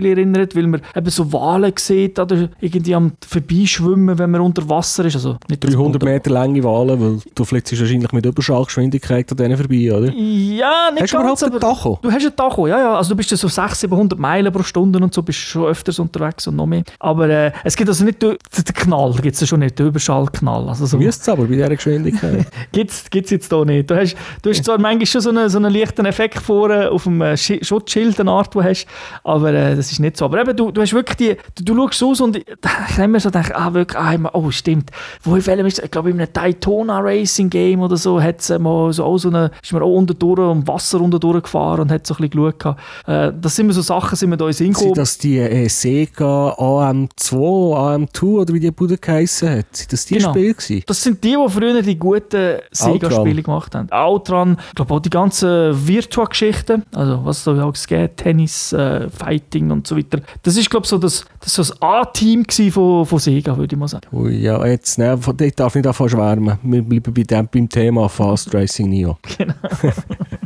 Rennspiele 0.00 0.08
erinnert, 0.10 0.56
weil 0.56 0.66
man 0.66 0.80
eben 0.94 1.10
so 1.10 1.32
Wale 1.32 1.72
sieht 1.78 2.18
oder 2.18 2.48
irgendwie 2.60 2.94
am 2.94 3.12
Vorbeischwimmen, 3.26 4.18
wenn 4.18 4.30
man 4.30 4.40
unter 4.40 4.68
Wasser 4.68 5.04
ist. 5.04 5.14
Also 5.16 5.36
nicht 5.48 5.62
das 5.64 5.70
300 5.72 6.00
Boot- 6.00 6.08
Meter 6.08 6.30
lange 6.30 6.62
Wahlen, 6.64 7.00
weil 7.00 7.18
du 7.34 7.44
flitzt 7.44 7.78
wahrscheinlich 7.78 8.12
mit 8.12 8.26
Überschallgeschwindigkeit 8.26 9.30
an 9.30 9.36
denen 9.36 9.56
vorbei, 9.56 9.92
oder? 9.92 10.12
Ja, 10.12 10.90
nicht 10.92 11.02
Hast 11.02 11.12
du 11.12 11.16
überhaupt 11.18 11.40
ganz, 11.40 11.42
einen 11.42 11.52
aber... 11.52 11.60
Tacho? 11.60 11.98
Du 12.02 12.10
hast 12.10 12.22
einen 12.26 12.36
Tacho, 12.36 12.66
ja, 12.66 12.78
ja. 12.78 12.96
Also 12.96 13.10
du 13.10 13.16
bist 13.16 13.30
ja 13.30 13.36
so 13.36 13.48
600, 13.48 13.76
700 13.76 14.18
Meilen 14.18 14.52
pro 14.52 14.62
Stunde 14.62 14.98
und 14.98 15.12
so, 15.14 15.22
bist 15.22 15.38
schon 15.38 15.64
öfters 15.66 15.98
unterwegs 15.98 16.46
und 16.46 16.56
noch 16.56 16.66
mehr. 16.66 16.82
Aber 16.98 17.28
äh, 17.28 17.52
es 17.64 17.76
gibt 17.76 17.88
also 17.88 18.04
nicht 18.04 18.22
den, 18.22 18.30
den 18.56 18.74
Knall, 18.74 19.12
gibt 19.22 19.34
es 19.34 19.40
ja 19.40 19.46
schon 19.46 19.60
nicht, 19.60 19.78
den 19.78 19.86
Überschallknall. 19.88 20.68
Also 20.68 20.86
so, 20.86 20.98
Müsste 20.98 21.22
es 21.22 21.28
aber 21.28 21.44
bei 21.44 21.54
dieser 21.54 21.68
Geschwindigkeit. 21.68 22.46
gibt 22.72 22.90
es 22.90 23.30
jetzt 23.30 23.52
hier 23.52 23.64
nicht. 23.64 23.90
Du 23.90 23.96
hast, 23.96 24.16
du 24.42 24.50
hast 24.50 24.64
zwar 24.64 24.78
manchmal 24.78 25.06
schon 25.06 25.20
so 25.20 25.30
einen, 25.30 25.48
so 25.48 25.58
einen 25.58 25.72
leichten 25.72 26.04
Effekt 26.06 26.38
vorne 26.38 26.90
auf 26.90 27.04
dem 27.04 27.20
äh, 27.20 27.34
Schi- 27.36 27.64
Schutzschild, 27.64 28.18
eine 28.20 28.30
Art, 28.30 28.54
du 28.54 28.62
hast, 28.62 28.86
aber 29.24 29.52
äh, 29.52 29.76
das 29.76 29.89
ist 29.92 30.00
nicht 30.00 30.16
so. 30.16 30.24
Aber 30.26 30.40
eben, 30.40 30.56
du, 30.56 30.70
du 30.70 30.80
hast 30.80 30.92
wirklich 30.92 31.16
die, 31.16 31.36
du, 31.62 31.74
du 31.74 31.88
schaust 31.88 32.02
aus 32.02 32.20
und 32.20 32.36
ich, 32.36 32.44
ich 32.46 32.94
habe 32.94 33.04
immer 33.04 33.20
so 33.20 33.28
gedacht, 33.30 33.54
ah, 33.54 33.72
wirklich, 33.74 33.98
ah, 33.98 34.12
immer, 34.14 34.30
oh, 34.34 34.50
stimmt. 34.50 34.90
Wo 35.22 35.36
ich 35.36 35.46
welchem 35.46 35.66
ist, 35.66 35.78
ich 35.82 35.90
glaube, 35.90 36.10
in 36.10 36.20
einem 36.20 36.32
Daytona 36.32 37.00
Racing 37.00 37.50
Game 37.50 37.80
oder 37.80 37.96
so, 37.96 38.20
hat 38.20 38.40
es 38.40 38.48
mal 38.58 38.92
so, 38.92 39.04
auch 39.04 39.18
so 39.18 39.28
eine, 39.28 39.50
ist 39.62 39.72
man 39.72 39.82
auch 39.82 39.94
unten 39.94 40.18
durch, 40.18 40.38
um 40.38 40.66
Wasser 40.66 41.00
unten 41.00 41.18
durchgefahren 41.20 41.80
und 41.82 41.90
hat 41.92 42.06
so 42.06 42.14
ein 42.14 42.28
bisschen 42.28 42.52
geschaut. 42.58 42.76
Äh, 43.06 43.32
das 43.40 43.56
sind 43.56 43.66
mir 43.66 43.72
so 43.72 43.82
Sachen, 43.82 44.16
sind 44.16 44.30
mir 44.30 44.36
da 44.36 44.44
in 44.46 44.50
den 44.50 44.54
Sinn 44.54 44.74
Sind 44.74 44.96
das 44.96 45.18
die 45.18 45.38
äh, 45.38 45.68
Sega 45.68 46.50
AM2, 46.58 47.32
AM2 47.34 48.22
oder 48.24 48.54
wie 48.54 48.60
die 48.60 48.70
Bude 48.70 48.98
geheissen 48.98 49.50
hat? 49.50 49.66
Sind 49.76 49.92
das 49.92 50.04
die 50.06 50.14
Genau. 50.14 50.30
Spiele 50.30 50.54
gewesen? 50.54 50.82
Das 50.86 51.02
sind 51.02 51.22
die, 51.24 51.36
die 51.36 51.48
früher 51.48 51.82
die 51.82 51.98
guten 51.98 52.58
Sega-Spiele 52.70 53.42
gemacht 53.42 53.74
haben. 53.74 53.90
Outrun, 53.90 54.56
ich 54.68 54.74
glaube 54.74 54.94
auch 54.94 55.00
die 55.00 55.10
ganzen 55.10 55.86
Virtua-Geschichten, 55.86 56.84
also 56.94 57.24
was 57.24 57.44
so 57.44 57.52
auch 57.52 57.74
geht, 57.86 58.16
Tennis, 58.16 58.72
äh, 58.72 59.08
Fighting 59.10 59.70
und 59.70 59.79
so 59.86 59.96
weiter. 59.96 60.20
Das 60.42 60.56
ist 60.56 60.70
glaube 60.70 60.84
ich 60.84 60.90
so 60.90 60.98
das, 60.98 61.24
das 61.40 61.54
so 61.54 61.62
das 61.62 61.82
A-Team 61.82 62.44
von, 62.70 63.06
von 63.06 63.18
Sega, 63.18 63.56
würde 63.56 63.74
ich 63.74 63.78
mal 63.78 63.88
sagen. 63.88 64.06
Ui, 64.12 64.36
ja, 64.36 64.64
jetzt, 64.66 64.98
ne, 64.98 65.18
dort 65.18 65.60
darf 65.60 65.72
ich 65.72 65.76
nicht 65.76 65.86
davon 65.86 66.08
schwärmen. 66.08 66.58
Wir 66.62 66.82
bleiben 66.82 67.14
bei 67.14 67.22
dem, 67.22 67.48
beim 67.52 67.68
Thema 67.68 68.08
Fast 68.08 68.54
Racing 68.54 68.88
Neo. 68.88 69.18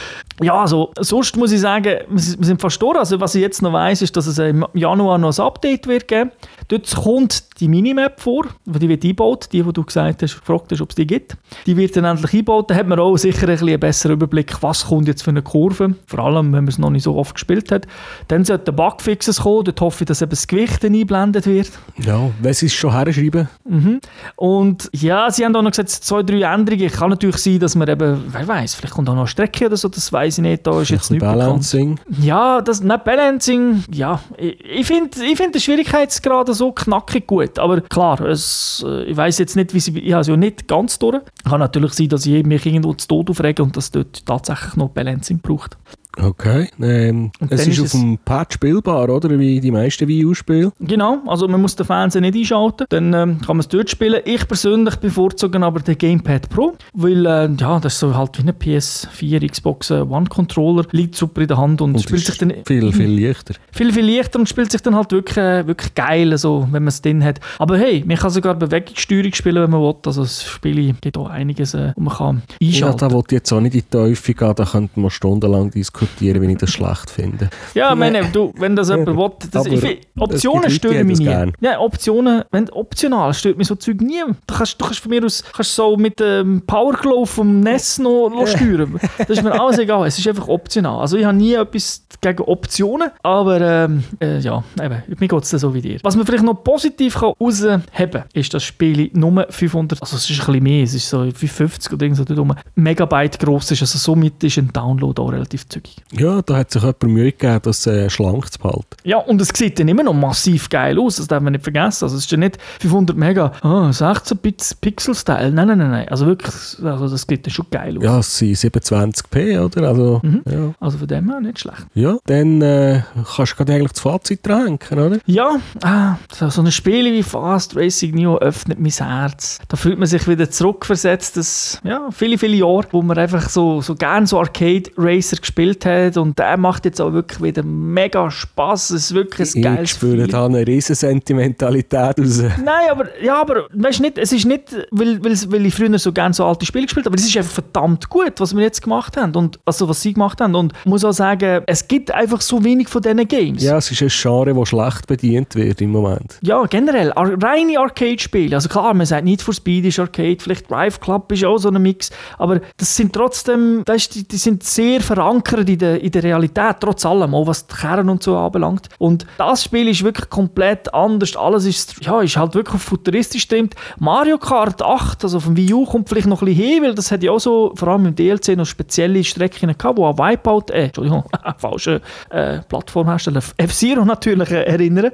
ja, 0.42 0.60
also, 0.60 0.92
sonst 0.98 1.36
muss 1.36 1.52
ich 1.52 1.60
sagen, 1.60 2.00
wir 2.08 2.20
sind 2.20 2.60
fast 2.60 2.80
durch. 2.80 2.98
Also, 2.98 3.20
was 3.20 3.34
ich 3.34 3.42
jetzt 3.42 3.62
noch 3.62 3.72
weiss, 3.72 4.02
ist, 4.02 4.16
dass 4.16 4.26
es 4.26 4.38
im 4.38 4.66
Januar 4.74 5.18
noch 5.18 5.36
ein 5.36 5.44
Update 5.44 5.86
wird 5.86 6.08
geben. 6.08 6.30
Dort 6.68 6.94
kommt 6.94 7.44
die 7.62 7.68
Minimap 7.68 8.20
vor, 8.20 8.46
die 8.64 8.88
wird 8.88 9.04
eingebaut, 9.04 9.48
die, 9.52 9.62
die 9.62 9.72
du 9.72 9.84
gesagt 9.84 10.20
hast, 10.20 10.40
gefragt 10.40 10.72
hast, 10.72 10.80
ob 10.80 10.90
es 10.90 10.96
die 10.96 11.06
gibt. 11.06 11.36
Die 11.64 11.76
wird 11.76 11.96
dann 11.96 12.04
endlich 12.04 12.32
eingebaut. 12.32 12.68
Da 12.68 12.74
hat 12.74 12.88
man 12.88 12.98
auch 12.98 13.16
sicher 13.16 13.48
ein 13.48 13.56
einen 13.56 13.78
besseren 13.78 14.14
Überblick, 14.14 14.60
was 14.62 14.86
kommt 14.86 15.06
jetzt 15.06 15.22
für 15.22 15.30
eine 15.30 15.42
Kurve. 15.42 15.94
Vor 16.06 16.18
allem, 16.18 16.46
wenn 16.52 16.64
man 16.64 16.68
es 16.68 16.78
noch 16.78 16.90
nicht 16.90 17.04
so 17.04 17.14
oft 17.14 17.34
gespielt 17.34 17.70
hat. 17.70 17.86
Dann 18.26 18.44
sollten 18.44 18.74
Bugfixes 18.74 19.42
kommen. 19.42 19.62
Dort 19.64 19.80
hoffe 19.80 20.02
ich, 20.02 20.08
dass 20.08 20.22
eben 20.22 20.30
das 20.30 20.48
Gewicht 20.48 20.84
eingeblendet 20.84 21.46
wird. 21.46 21.70
Ja, 22.04 22.30
wenn 22.40 22.52
sie 22.52 22.66
es 22.66 22.74
schon 22.74 22.90
herschreiben. 22.90 23.48
Mhm. 23.64 24.00
Und 24.34 24.90
ja, 24.92 25.30
sie 25.30 25.44
haben 25.44 25.54
auch 25.54 25.62
noch 25.62 25.70
gesagt, 25.70 25.90
zwei, 25.90 26.24
drei 26.24 26.42
Änderungen. 26.42 26.90
Kann 26.90 27.10
natürlich 27.10 27.36
sein, 27.36 27.60
dass 27.60 27.76
man 27.76 27.88
eben, 27.88 28.24
wer 28.26 28.48
weiß, 28.48 28.74
vielleicht 28.74 28.94
kommt 28.94 29.08
auch 29.08 29.14
noch 29.14 29.20
eine 29.20 29.28
Strecke 29.28 29.66
oder 29.66 29.76
so, 29.76 29.88
das 29.88 30.12
weiß 30.12 30.38
ich 30.38 30.42
nicht. 30.42 30.66
Da 30.66 30.80
ist 30.80 30.90
jetzt 30.90 31.12
nicht 31.12 31.20
Balancing. 31.20 31.94
Bekannt. 31.94 32.24
Ja, 32.24 32.60
das, 32.60 32.82
nicht 32.82 33.04
Balancing, 33.04 33.84
ja. 33.92 34.20
Ich, 34.36 34.58
ich 34.64 34.86
finde 34.86 35.10
ich 35.24 35.36
find 35.36 35.54
den 35.54 35.60
Schwierigkeitsgrad 35.60 36.52
so 36.52 36.72
knackig 36.72 37.28
gut. 37.28 37.51
Aber 37.58 37.80
klar, 37.80 38.20
es, 38.20 38.84
äh, 38.86 39.04
ich 39.04 39.16
weiß 39.16 39.38
jetzt 39.38 39.56
nicht, 39.56 39.74
wie 39.74 39.80
sie, 39.80 39.98
ich 39.98 40.12
habe 40.12 40.22
es 40.22 40.28
ja 40.28 40.36
nicht 40.36 40.68
ganz 40.68 40.98
durch. 40.98 41.20
Kann 41.48 41.60
natürlich 41.60 41.92
sein, 41.92 42.08
dass 42.08 42.26
ich 42.26 42.44
mich 42.44 42.64
irgendwo 42.66 42.92
zu 42.94 43.08
Tod 43.08 43.30
aufrege 43.30 43.62
und 43.62 43.76
dass 43.76 43.90
dort 43.90 44.24
tatsächlich 44.26 44.76
noch 44.76 44.90
Balancing 44.90 45.38
braucht. 45.38 45.76
Okay. 46.18 46.68
Ähm, 46.80 47.30
es 47.48 47.66
ist, 47.66 47.78
ist 47.78 47.94
auf 47.94 48.00
dem 48.00 48.18
Pad 48.18 48.52
spielbar, 48.52 49.08
oder? 49.08 49.30
Wie 49.38 49.60
die 49.60 49.70
meisten 49.70 50.06
Wii 50.06 50.26
U-Spiele. 50.26 50.72
Genau. 50.80 51.18
Also 51.26 51.48
man 51.48 51.60
muss 51.60 51.74
den 51.74 51.86
Fernseher 51.86 52.20
nicht 52.20 52.36
einschalten. 52.36 52.86
Dann 52.90 53.14
ähm, 53.14 53.40
kann 53.40 53.56
man 53.56 53.60
es 53.60 53.68
dort 53.68 53.88
spielen. 53.88 54.20
Ich 54.24 54.46
persönlich 54.46 54.96
bevorzuge 54.96 55.58
aber 55.62 55.80
den 55.80 55.96
Gamepad 55.96 56.50
Pro, 56.50 56.74
weil 56.92 57.24
äh, 57.24 57.48
ja, 57.58 57.80
das 57.80 57.94
ist 57.94 58.00
so 58.00 58.14
halt 58.14 58.38
wie 58.38 58.48
ein 58.48 58.54
PS4, 58.54 59.48
Xbox 59.50 59.90
One 59.90 60.26
Controller. 60.26 60.84
Liegt 60.90 61.14
super 61.14 61.40
in 61.40 61.48
der 61.48 61.56
Hand 61.56 61.80
und, 61.80 61.94
und 61.94 62.02
spielt 62.02 62.26
sich 62.26 62.36
dann... 62.36 62.52
Viel, 62.66 62.92
viel 62.92 63.26
leichter. 63.26 63.54
Viel, 63.70 63.92
viel 63.92 64.04
leichter 64.04 64.38
und 64.38 64.48
spielt 64.48 64.70
sich 64.70 64.82
dann 64.82 64.94
halt 64.94 65.12
wirklich, 65.12 65.38
äh, 65.38 65.66
wirklich 65.66 65.94
geil, 65.94 66.36
so, 66.36 66.68
wenn 66.70 66.82
man 66.82 66.88
es 66.88 67.00
drin 67.00 67.24
hat. 67.24 67.40
Aber 67.58 67.78
hey, 67.78 68.04
man 68.06 68.16
kann 68.16 68.30
sogar 68.30 68.54
Bewegungssteuerung 68.54 69.32
spielen, 69.32 69.62
wenn 69.62 69.70
man 69.70 69.80
will. 69.80 69.94
Also 70.04 70.22
das 70.22 70.44
Spiel 70.44 70.94
gibt 71.00 71.16
auch 71.16 71.30
einiges, 71.30 71.74
äh, 71.74 71.92
wo 71.96 72.02
man 72.02 72.14
kann 72.14 72.42
einschalten. 72.60 72.98
Ja, 72.98 73.08
da 73.08 73.14
wollte 73.14 73.34
ich 73.34 73.40
jetzt 73.40 73.52
auch 73.52 73.60
nicht 73.60 73.74
in 73.74 73.80
die 73.80 73.88
Teufel 73.88 74.34
gehen. 74.34 74.54
Da 74.54 74.64
könnte 74.64 75.00
man 75.00 75.10
stundenlang 75.10 75.70
diskutieren 75.70 76.01
diskutieren, 76.02 76.42
wenn 76.42 76.50
ich 76.50 76.58
das 76.58 76.70
schlecht 76.70 77.10
finde. 77.10 77.50
Ja, 77.74 77.94
meine, 77.94 78.24
du, 78.32 78.52
wenn 78.58 78.76
das 78.76 78.88
jemand 78.88 79.16
will, 79.16 79.30
das, 79.50 79.66
ich 79.66 79.80
find, 79.80 79.98
Optionen 80.18 80.70
stören 80.70 81.06
mich 81.06 81.18
nie. 81.18 81.24
Gern. 81.24 81.52
Ja, 81.60 81.80
Optionen, 81.80 82.44
wenn 82.50 82.68
optional 82.70 83.32
stört 83.34 83.58
mich 83.58 83.68
so 83.68 83.74
Zeug 83.74 84.00
nie. 84.00 84.22
Du 84.46 84.54
kannst, 84.54 84.80
du 84.80 84.84
kannst 84.84 85.00
von 85.00 85.10
mir 85.10 85.24
aus 85.24 85.42
kannst 85.52 85.74
so 85.74 85.96
mit 85.96 86.20
dem 86.20 86.62
Power 86.66 86.94
Glow 86.94 87.24
vom 87.24 87.60
NES 87.60 87.98
noch, 87.98 88.28
noch 88.34 88.46
steuern. 88.46 88.98
Das 89.18 89.30
ist 89.30 89.42
mir 89.42 89.58
alles 89.58 89.78
egal. 89.78 90.06
Es 90.06 90.18
ist 90.18 90.26
einfach 90.28 90.48
optional. 90.48 91.00
Also 91.00 91.16
ich 91.16 91.24
habe 91.24 91.36
nie 91.36 91.54
etwas 91.54 92.04
gegen 92.20 92.42
Optionen, 92.44 93.10
aber 93.22 93.60
ähm, 93.60 94.04
äh, 94.20 94.38
ja, 94.38 94.62
eben, 94.80 95.02
mir 95.18 95.28
geht 95.28 95.42
es 95.42 95.50
so 95.50 95.74
wie 95.74 95.80
dir. 95.80 95.98
Was 96.02 96.16
man 96.16 96.24
vielleicht 96.24 96.44
noch 96.44 96.62
positiv 96.62 97.14
kann 97.14 97.32
rausheben 97.40 97.82
kann, 97.92 98.24
ist 98.32 98.54
das 98.54 98.62
Spiel 98.62 99.10
Nummer 99.12 99.46
500, 99.50 100.00
also 100.00 100.16
es 100.16 100.30
ist 100.30 100.40
ein 100.40 100.46
bisschen 100.46 100.62
mehr, 100.62 100.84
es 100.84 100.94
ist 100.94 101.08
so 101.08 101.18
550 101.18 101.92
oder 101.92 102.04
irgendwas, 102.04 102.56
Megabyte 102.76 103.40
groß 103.40 103.72
ist, 103.72 103.82
also 103.82 103.98
somit 103.98 104.42
ist 104.44 104.56
ein 104.56 104.72
Download 104.72 105.20
auch 105.20 105.32
relativ 105.32 105.68
zügig. 105.68 105.91
Ja, 106.12 106.42
da 106.42 106.56
hat 106.56 106.70
sich 106.70 106.82
jemand 106.82 107.02
Mühe 107.04 107.32
gegeben, 107.32 107.60
das 107.62 107.86
äh, 107.86 108.10
schlank 108.10 108.52
zu 108.52 108.58
behalten. 108.58 108.86
Ja, 109.04 109.18
und 109.18 109.40
es 109.40 109.48
sieht 109.48 109.78
dann 109.78 109.88
immer 109.88 110.02
noch 110.02 110.14
massiv 110.14 110.68
geil 110.68 110.98
aus, 110.98 111.16
das 111.16 111.26
darf 111.26 111.42
man 111.42 111.52
nicht 111.52 111.64
vergessen. 111.64 112.04
Also 112.04 112.16
es 112.16 112.24
ist 112.24 112.30
ja 112.30 112.36
nicht 112.36 112.58
500 112.80 113.16
Mega, 113.16 113.52
oh, 113.62 113.90
16 113.90 114.36
Bits 114.38 114.74
Pixel-Style. 114.74 115.50
Nein, 115.52 115.68
nein, 115.68 115.78
nein, 115.78 115.90
nein. 115.90 116.08
Also 116.08 116.26
wirklich, 116.26 116.54
also 116.84 117.08
das 117.08 117.22
sieht 117.28 117.46
dann 117.46 117.52
schon 117.52 117.66
geil 117.70 117.96
aus. 117.98 118.04
Ja, 118.04 118.18
es 118.18 118.38
sind 118.38 118.56
27p, 118.56 119.60
oder? 119.60 119.88
Also, 119.88 120.20
mhm. 120.22 120.42
ja. 120.48 120.74
also 120.80 120.98
von 120.98 121.06
dem 121.06 121.30
her 121.30 121.40
nicht 121.40 121.60
schlecht. 121.60 121.86
Ja, 121.94 122.18
dann 122.26 122.60
äh, 122.60 123.02
kannst 123.34 123.52
du 123.52 123.56
gerade 123.56 123.72
eigentlich 123.72 123.92
das 123.92 124.00
Fazit 124.00 124.46
dranhängen, 124.46 124.78
oder? 124.92 125.18
Ja, 125.26 125.56
ah, 125.82 126.16
so, 126.32 126.50
so 126.50 126.62
ein 126.62 126.72
Spiel 126.72 127.12
wie 127.12 127.22
Fast 127.22 127.76
Racing 127.76 128.14
Neo 128.14 128.38
öffnet 128.38 128.78
mein 128.78 128.90
Herz. 128.90 129.58
Da 129.68 129.76
fühlt 129.76 129.98
man 129.98 130.06
sich 130.06 130.28
wieder 130.28 130.50
zurückversetzt, 130.50 131.36
dass, 131.36 131.80
ja, 131.84 132.08
viele, 132.10 132.38
viele 132.38 132.56
Jahre, 132.56 132.86
wo 132.90 133.02
man 133.02 133.16
einfach 133.18 133.48
so, 133.48 133.80
so 133.80 133.94
gerne 133.94 134.26
so 134.26 134.38
Arcade-Racer 134.38 135.36
gespielt 135.36 135.81
hat 135.84 136.16
und 136.16 136.38
der 136.38 136.56
macht 136.56 136.84
jetzt 136.84 137.00
auch 137.00 137.12
wirklich 137.12 137.42
wieder 137.42 137.62
mega 137.62 138.30
Spaß. 138.30 138.90
Es 138.90 139.04
ist 139.04 139.14
wirklich 139.14 139.54
ein 139.54 139.62
geiles 139.62 139.90
Ich 139.90 139.96
spüre 139.96 140.26
da 140.26 140.46
eine 140.46 140.66
riesen 140.66 140.94
Sentimentalität 140.94 142.18
raus. 142.18 142.42
Nein, 142.64 142.90
aber, 142.90 143.22
ja, 143.22 143.40
aber 143.40 143.68
weißt 143.72 144.00
nicht, 144.00 144.18
es 144.18 144.32
ist 144.32 144.46
nicht, 144.46 144.74
weil, 144.90 145.22
weil, 145.24 145.36
weil 145.48 145.66
ich 145.66 145.74
früher 145.74 145.98
so 145.98 146.12
gerne 146.12 146.34
so 146.34 146.44
alte 146.44 146.66
Spiele 146.66 146.84
gespielt 146.84 147.06
habe, 147.06 147.14
aber 147.14 147.20
es 147.20 147.28
ist 147.28 147.36
einfach 147.36 147.52
verdammt 147.52 148.08
gut, 148.08 148.32
was 148.38 148.54
wir 148.54 148.62
jetzt 148.62 148.82
gemacht 148.82 149.16
haben 149.16 149.34
und 149.34 149.58
also 149.64 149.88
was 149.88 150.02
sie 150.02 150.12
gemacht 150.12 150.40
haben 150.40 150.54
und 150.54 150.72
ich 150.72 150.86
muss 150.86 151.04
auch 151.04 151.12
sagen, 151.12 151.62
es 151.66 151.86
gibt 151.88 152.10
einfach 152.12 152.40
so 152.40 152.62
wenig 152.64 152.88
von 152.88 153.02
diesen 153.02 153.28
Games. 153.28 153.62
Ja, 153.62 153.78
es 153.78 153.90
ist 153.90 154.02
ein 154.02 154.08
Genre, 154.08 154.54
das 154.54 154.68
schlecht 154.68 155.06
bedient 155.06 155.54
wird 155.54 155.80
im 155.80 155.90
Moment. 155.90 156.38
Ja, 156.42 156.64
generell, 156.64 157.12
Ar 157.12 157.42
reine 157.42 157.78
Arcade-Spiele, 157.78 158.54
also 158.54 158.68
klar, 158.68 158.94
man 158.94 159.06
sagt 159.06 159.24
nicht 159.24 159.42
for 159.42 159.54
Speed 159.54 159.86
ist 159.86 159.98
Arcade, 159.98 160.38
vielleicht 160.40 160.70
Drive 160.70 161.00
Club 161.00 161.30
ist 161.32 161.44
auch 161.44 161.58
so 161.58 161.68
ein 161.68 161.82
Mix, 161.82 162.10
aber 162.38 162.60
das 162.76 162.96
sind 162.96 163.12
trotzdem, 163.12 163.82
weißt, 163.86 164.14
die, 164.14 164.28
die 164.28 164.36
sind 164.36 164.62
sehr 164.62 165.00
verankert 165.00 165.68
in 165.72 165.78
der, 165.78 166.00
in 166.00 166.10
der 166.10 166.22
Realität, 166.22 166.76
trotz 166.80 167.04
allem, 167.04 167.34
auch 167.34 167.46
was 167.46 167.66
die 167.66 167.74
Kerne 167.74 168.10
und 168.10 168.22
so 168.22 168.36
anbelangt. 168.36 168.88
Und 168.98 169.26
das 169.38 169.64
Spiel 169.64 169.88
ist 169.88 170.02
wirklich 170.04 170.28
komplett 170.30 170.92
anders. 170.94 171.36
Alles 171.36 171.64
ist, 171.64 172.04
ja, 172.04 172.20
ist 172.20 172.36
halt 172.36 172.54
wirklich 172.54 172.80
futuristisch 172.80 173.42
stimmt. 173.42 173.74
Mario 173.98 174.38
Kart 174.38 174.82
8, 174.82 175.24
also 175.24 175.40
vom 175.40 175.56
Wii 175.56 175.74
U, 175.74 175.84
kommt 175.84 176.08
vielleicht 176.08 176.26
noch 176.26 176.42
ein 176.42 176.46
bisschen 176.46 176.64
hin, 176.64 176.82
weil 176.82 176.94
das 176.94 177.10
hat 177.10 177.22
ja 177.22 177.32
auch 177.32 177.40
so, 177.40 177.72
vor 177.74 177.88
allem 177.88 178.06
im 178.06 178.14
DLC, 178.14 178.56
noch 178.56 178.66
spezielle 178.66 179.22
Strecken 179.24 179.74
gehabt, 179.76 179.98
die 179.98 180.02
an 180.02 180.18
Wipeout, 180.18 180.72
äh, 180.72 180.84
Entschuldigung, 180.84 181.24
falsche 181.58 182.00
äh, 182.30 182.58
Plattformhersteller, 182.68 183.42
F-Zero 183.56 184.04
natürlich 184.04 184.50
äh, 184.50 184.64
erinnern. 184.64 185.10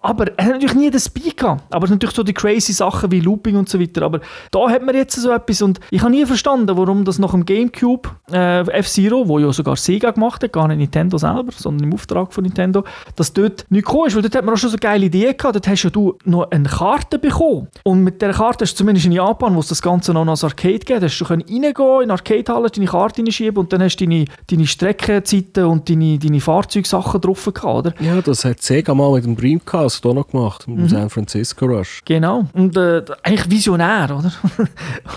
Aber 0.00 0.26
er 0.36 0.44
hat 0.44 0.52
natürlich 0.52 0.74
nie 0.74 0.90
den 0.90 1.00
Speed 1.00 1.36
gehabt. 1.36 1.62
Aber 1.70 1.88
natürlich 1.88 2.14
so 2.14 2.22
die 2.22 2.34
crazy 2.34 2.72
Sachen 2.72 3.10
wie 3.10 3.20
Looping 3.20 3.56
und 3.56 3.68
so 3.68 3.80
weiter. 3.80 4.02
Aber 4.02 4.20
da 4.50 4.68
hat 4.68 4.82
man 4.82 4.94
jetzt 4.94 5.16
so 5.16 5.30
etwas 5.30 5.62
und 5.62 5.80
ich 5.90 6.02
habe 6.02 6.10
nie 6.10 6.26
verstanden, 6.26 6.76
warum 6.76 7.04
das 7.04 7.18
nach 7.18 7.32
dem 7.32 7.44
Gamecube 7.44 8.10
äh, 8.30 8.60
F-Zero, 8.60 9.28
wo 9.28 9.38
ja 9.38 9.52
sogar 9.52 9.76
Sega 9.76 10.01
gemacht 10.10 10.42
hat, 10.42 10.52
gar 10.52 10.68
nicht 10.68 10.78
Nintendo 10.78 11.18
selber, 11.18 11.52
sondern 11.56 11.88
im 11.88 11.94
Auftrag 11.94 12.32
von 12.32 12.44
Nintendo, 12.44 12.84
dass 13.16 13.32
dort 13.32 13.64
nicht 13.70 13.84
gekommen 13.84 14.08
ist, 14.08 14.16
weil 14.16 14.22
dort 14.22 14.34
hat 14.34 14.44
man 14.44 14.54
auch 14.54 14.58
schon 14.58 14.70
so 14.70 14.76
geile 14.80 15.06
Ideen 15.06 15.36
gehabt, 15.36 15.54
dort 15.54 15.68
hast 15.68 15.82
ja 15.82 15.90
du 15.90 16.16
noch 16.24 16.50
eine 16.50 16.68
Karte 16.68 17.18
bekommen 17.18 17.68
und 17.84 18.02
mit 18.02 18.20
dieser 18.20 18.32
Karte 18.32 18.64
hast 18.64 18.72
du 18.72 18.78
zumindest 18.78 19.06
in 19.06 19.12
Japan, 19.12 19.54
wo 19.54 19.60
es 19.60 19.68
das 19.68 19.82
Ganze 19.82 20.12
noch 20.12 20.26
als 20.26 20.44
Arcade 20.44 20.80
gibt, 20.80 21.02
hast 21.02 21.18
du 21.18 21.24
reingehen 21.24 22.02
in 22.02 22.10
Arcade-Halle, 22.10 22.70
deine 22.70 22.86
Karte 22.86 23.16
hineinschieben 23.16 23.58
und 23.58 23.72
dann 23.72 23.82
hast 23.82 23.96
du 23.96 24.06
deine, 24.06 24.24
deine 24.50 24.66
Streckenzeiten 24.66 25.64
und 25.64 25.88
deine, 25.88 26.18
deine 26.18 26.40
Fahrzeugsachen 26.40 27.20
drauf 27.20 27.44
gehabt, 27.44 27.64
oder? 27.64 27.94
Ja, 28.00 28.20
das 28.20 28.44
hat 28.44 28.62
Sega 28.62 28.94
mal 28.94 29.12
mit 29.12 29.24
dem 29.24 29.36
Dreamcast 29.36 30.04
auch 30.06 30.14
noch 30.14 30.28
gemacht, 30.28 30.66
mit 30.66 30.78
mhm. 30.78 30.88
San 30.88 31.10
Francisco 31.10 31.66
Rush. 31.66 32.00
Genau, 32.04 32.44
und 32.52 32.76
äh, 32.76 33.02
eigentlich 33.22 33.50
visionär, 33.50 34.16
oder? 34.18 34.32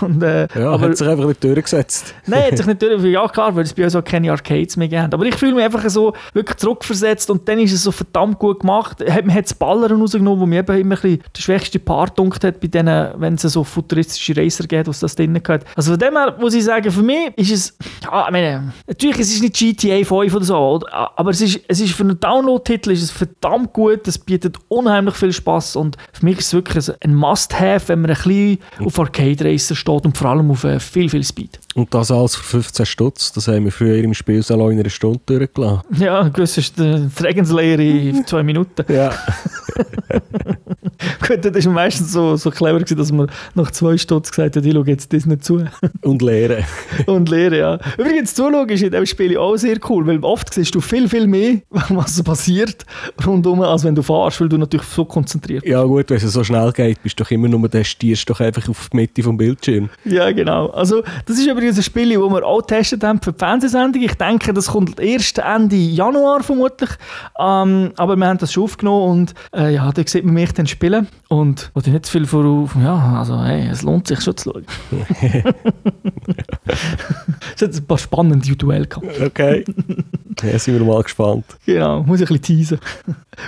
und, 0.00 0.22
äh, 0.22 0.48
ja, 0.54 0.70
aber, 0.70 0.88
hat 0.88 0.96
sich 0.96 1.08
einfach 1.08 1.26
nicht 1.26 1.42
durchgesetzt. 1.42 2.14
Nein, 2.26 2.44
hat 2.50 2.56
sich 2.56 2.66
nicht 2.66 2.82
durchgesetzt, 2.82 3.12
ja 3.12 3.28
klar, 3.28 3.54
weil 3.56 3.64
es 3.64 3.74
bei 3.74 3.84
uns 3.84 3.96
auch 3.96 4.04
keine 4.04 4.30
Arcades 4.30 4.75
mehr 4.76 4.88
gibt. 4.88 5.14
Aber 5.14 5.24
ich 5.24 5.34
fühle 5.34 5.54
mich 5.54 5.64
einfach 5.64 5.88
so 5.88 6.14
wirklich 6.32 6.56
zurückversetzt 6.56 7.30
und 7.30 7.48
dann 7.48 7.58
ist 7.58 7.72
es 7.72 7.82
so 7.82 7.92
verdammt 7.92 8.38
gut 8.38 8.60
gemacht. 8.60 8.98
Man 9.00 9.34
hat 9.34 9.44
das 9.44 9.54
Ballern 9.54 10.00
rausgenommen, 10.00 10.40
wo 10.40 10.46
mir 10.46 10.60
eben 10.60 10.78
immer 10.78 11.02
ein 11.02 11.20
der 11.36 11.42
schwächste 11.42 11.78
Part 11.78 12.18
hat 12.18 12.60
bei 12.60 12.68
denen, 12.68 13.10
wenn 13.18 13.34
es 13.34 13.42
so 13.42 13.64
futuristische 13.64 14.36
Racer 14.36 14.66
geht, 14.66 14.86
was 14.86 15.00
das 15.00 15.14
drin 15.14 15.40
hat. 15.48 15.64
Also 15.74 15.92
von 15.92 15.98
dem 15.98 16.14
her 16.14 16.36
muss 16.40 16.54
ich 16.54 16.64
sagen, 16.64 16.90
für 16.90 17.02
mich 17.02 17.32
ist 17.36 17.52
es, 17.52 17.78
ja, 18.04 18.26
ich 18.26 18.32
meine, 18.32 18.72
natürlich, 18.86 19.18
es 19.18 19.32
ist 19.32 19.42
nicht 19.42 19.56
GTA 19.56 20.04
5 20.04 20.34
oder 20.34 20.44
so, 20.44 20.80
aber 20.90 21.30
es 21.30 21.40
ist, 21.40 21.60
es 21.68 21.80
ist 21.80 21.92
für 21.92 22.04
einen 22.04 22.18
Download-Titel 22.18 22.90
ist 22.90 23.02
es 23.02 23.10
verdammt 23.10 23.72
gut, 23.72 24.06
es 24.08 24.18
bietet 24.18 24.56
unheimlich 24.68 25.14
viel 25.14 25.32
Spaß 25.32 25.76
und 25.76 25.96
für 26.12 26.24
mich 26.24 26.38
ist 26.38 26.46
es 26.46 26.54
wirklich 26.54 26.90
ein 27.02 27.14
Must-Have, 27.14 27.88
wenn 27.88 28.02
man 28.02 28.10
ein 28.10 28.16
bisschen 28.16 28.58
auf 28.84 28.98
Arcade-Racer 28.98 29.74
steht 29.74 30.04
und 30.04 30.16
vor 30.16 30.30
allem 30.30 30.50
auf 30.50 30.64
äh, 30.64 30.80
viel, 30.80 31.08
viel 31.08 31.24
Speed. 31.24 31.58
Und 31.76 31.92
das 31.92 32.10
alles 32.10 32.34
für 32.34 32.42
15 32.42 32.86
Stutz, 32.86 33.32
das 33.32 33.48
haben 33.48 33.66
wir 33.66 33.72
früher 33.72 34.02
im 34.02 34.14
Spielsalon 34.14 34.72
in 34.72 34.80
einer 34.80 34.88
Stunde 34.88 35.20
durchgelassen. 35.26 35.82
Ja, 35.98 36.26
gewiss 36.26 36.56
ist 36.56 36.78
der 36.78 37.10
Dragon 37.14 37.44
Slayer 37.44 37.78
in 37.78 38.26
zwei 38.26 38.42
Minuten. 38.42 38.90
Ja. 38.90 39.12
Gut, 41.26 41.44
das 41.44 41.66
war 41.66 41.72
meistens 41.72 42.12
so, 42.12 42.36
so 42.36 42.50
clever, 42.50 42.78
gewesen, 42.78 42.96
dass 42.96 43.12
man 43.12 43.30
nach 43.54 43.70
zwei 43.70 43.96
Stunden 43.96 44.28
gesagt 44.28 44.56
hat, 44.56 44.64
ich 44.64 44.72
schaue 44.72 44.86
jetzt 44.86 45.12
das 45.12 45.26
nicht 45.26 45.44
zu. 45.44 45.64
Und 46.02 46.22
lehren. 46.22 46.64
Und 47.06 47.28
lehren, 47.28 47.58
ja. 47.58 47.78
Übrigens, 47.98 48.34
zuschauen 48.34 48.68
ist 48.68 48.82
in 48.82 48.90
diesem 48.90 49.06
Spiel 49.06 49.36
auch 49.36 49.56
sehr 49.56 49.78
cool, 49.88 50.06
weil 50.06 50.18
oft 50.20 50.52
siehst 50.52 50.74
du 50.74 50.80
viel, 50.80 51.08
viel 51.08 51.26
mehr, 51.26 51.58
was 51.70 52.22
passiert 52.22 52.84
rundum, 53.26 53.62
als 53.62 53.84
wenn 53.84 53.94
du 53.94 54.02
fahrst, 54.02 54.40
weil 54.40 54.48
du 54.48 54.58
natürlich 54.58 54.86
so 54.86 55.04
konzentriert 55.04 55.62
bist. 55.62 55.72
Ja 55.72 55.82
gut, 55.84 56.08
wenn 56.10 56.16
es 56.16 56.32
so 56.32 56.44
schnell 56.44 56.72
geht, 56.72 57.02
bist 57.02 57.18
du 57.18 57.24
doch 57.24 57.30
immer 57.30 57.48
nur, 57.48 57.68
der 57.68 57.84
stierst 57.84 58.28
doch 58.28 58.40
einfach 58.40 58.68
auf 58.68 58.88
die 58.92 58.96
Mitte 58.96 59.22
vom 59.22 59.36
Bildschirm. 59.36 59.88
Ja, 60.04 60.30
genau. 60.32 60.68
Also, 60.68 61.02
das 61.26 61.38
ist 61.38 61.46
übrigens 61.46 61.76
ein 61.76 61.82
Spiel, 61.82 62.10
das 62.10 62.18
wir 62.18 62.46
auch 62.46 62.60
getestet 62.60 63.02
haben 63.04 63.20
für 63.20 63.32
die 63.32 63.38
Fernsehsendung. 63.38 64.02
Ich 64.02 64.14
denke, 64.14 64.52
das 64.52 64.68
kommt 64.68 65.00
erst 65.00 65.38
Ende 65.38 65.76
Januar 65.76 66.42
vermutlich. 66.42 66.90
Ähm, 67.38 67.92
aber 67.96 68.16
wir 68.16 68.26
haben 68.26 68.38
das 68.38 68.52
schon 68.52 68.64
aufgenommen 68.64 69.20
und 69.20 69.34
äh, 69.54 69.74
ja, 69.74 69.90
da 69.92 70.02
sieht 70.04 70.24
man 70.24 70.34
mich 70.34 70.52
dann 70.52 70.66
spielen. 70.76 71.08
Und 71.28 71.70
wo 71.74 71.80
nicht 71.80 72.06
zu 72.06 72.12
viel 72.12 72.26
vorauf, 72.26 72.76
ja, 72.76 73.18
also 73.18 73.42
hey, 73.42 73.68
es 73.70 73.82
lohnt 73.82 74.06
sich 74.06 74.20
schon 74.20 74.36
zu 74.36 74.52
schauen. 74.52 74.66
Es 77.54 77.62
hat 77.62 77.74
ein 77.74 77.86
paar 77.86 77.98
spannende 77.98 78.54
Duelle 78.56 78.86
gehabt. 78.86 79.20
Okay. 79.20 79.64
Ja, 80.42 80.58
sind 80.58 80.78
wir 80.78 80.84
mal 80.84 81.02
gespannt. 81.02 81.44
Genau, 81.64 82.02
muss 82.02 82.20
ich 82.20 82.30
ein 82.30 82.38
bisschen 82.38 82.58
teasen. 82.58 82.78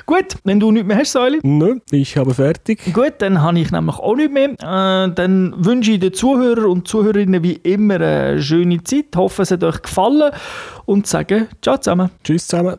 Gut, 0.07 0.37
wenn 0.45 0.59
du 0.59 0.71
nichts 0.71 0.89
mehr 0.89 0.97
hast, 0.97 1.13
Säuli. 1.13 1.41
Nö, 1.43 1.81
ich 1.91 2.17
habe 2.17 2.33
fertig. 2.33 2.81
Gut, 2.93 3.15
dann 3.19 3.43
habe 3.43 3.59
ich 3.59 3.71
nämlich 3.71 3.99
auch 3.99 4.17
nicht 4.17 4.33
mehr. 4.33 4.51
Äh, 4.53 5.13
dann 5.13 5.55
wünsche 5.59 5.93
ich 5.93 6.01
den 6.01 6.15
Zuhörern 6.15 6.65
und 6.65 6.89
Zuhörerinnen 6.89 7.43
wie 7.43 7.55
immer 7.55 7.97
eine 7.97 8.41
schöne 8.41 8.83
Zeit. 8.85 9.17
Hoffe, 9.17 9.43
es 9.43 9.51
hat 9.51 9.65
euch 9.65 9.83
gefallen 9.83 10.33
und 10.87 11.07
sage 11.07 11.49
Ciao 11.61 11.77
zusammen. 11.77 12.11
Tschüss 12.25 12.47
zusammen. 12.47 12.77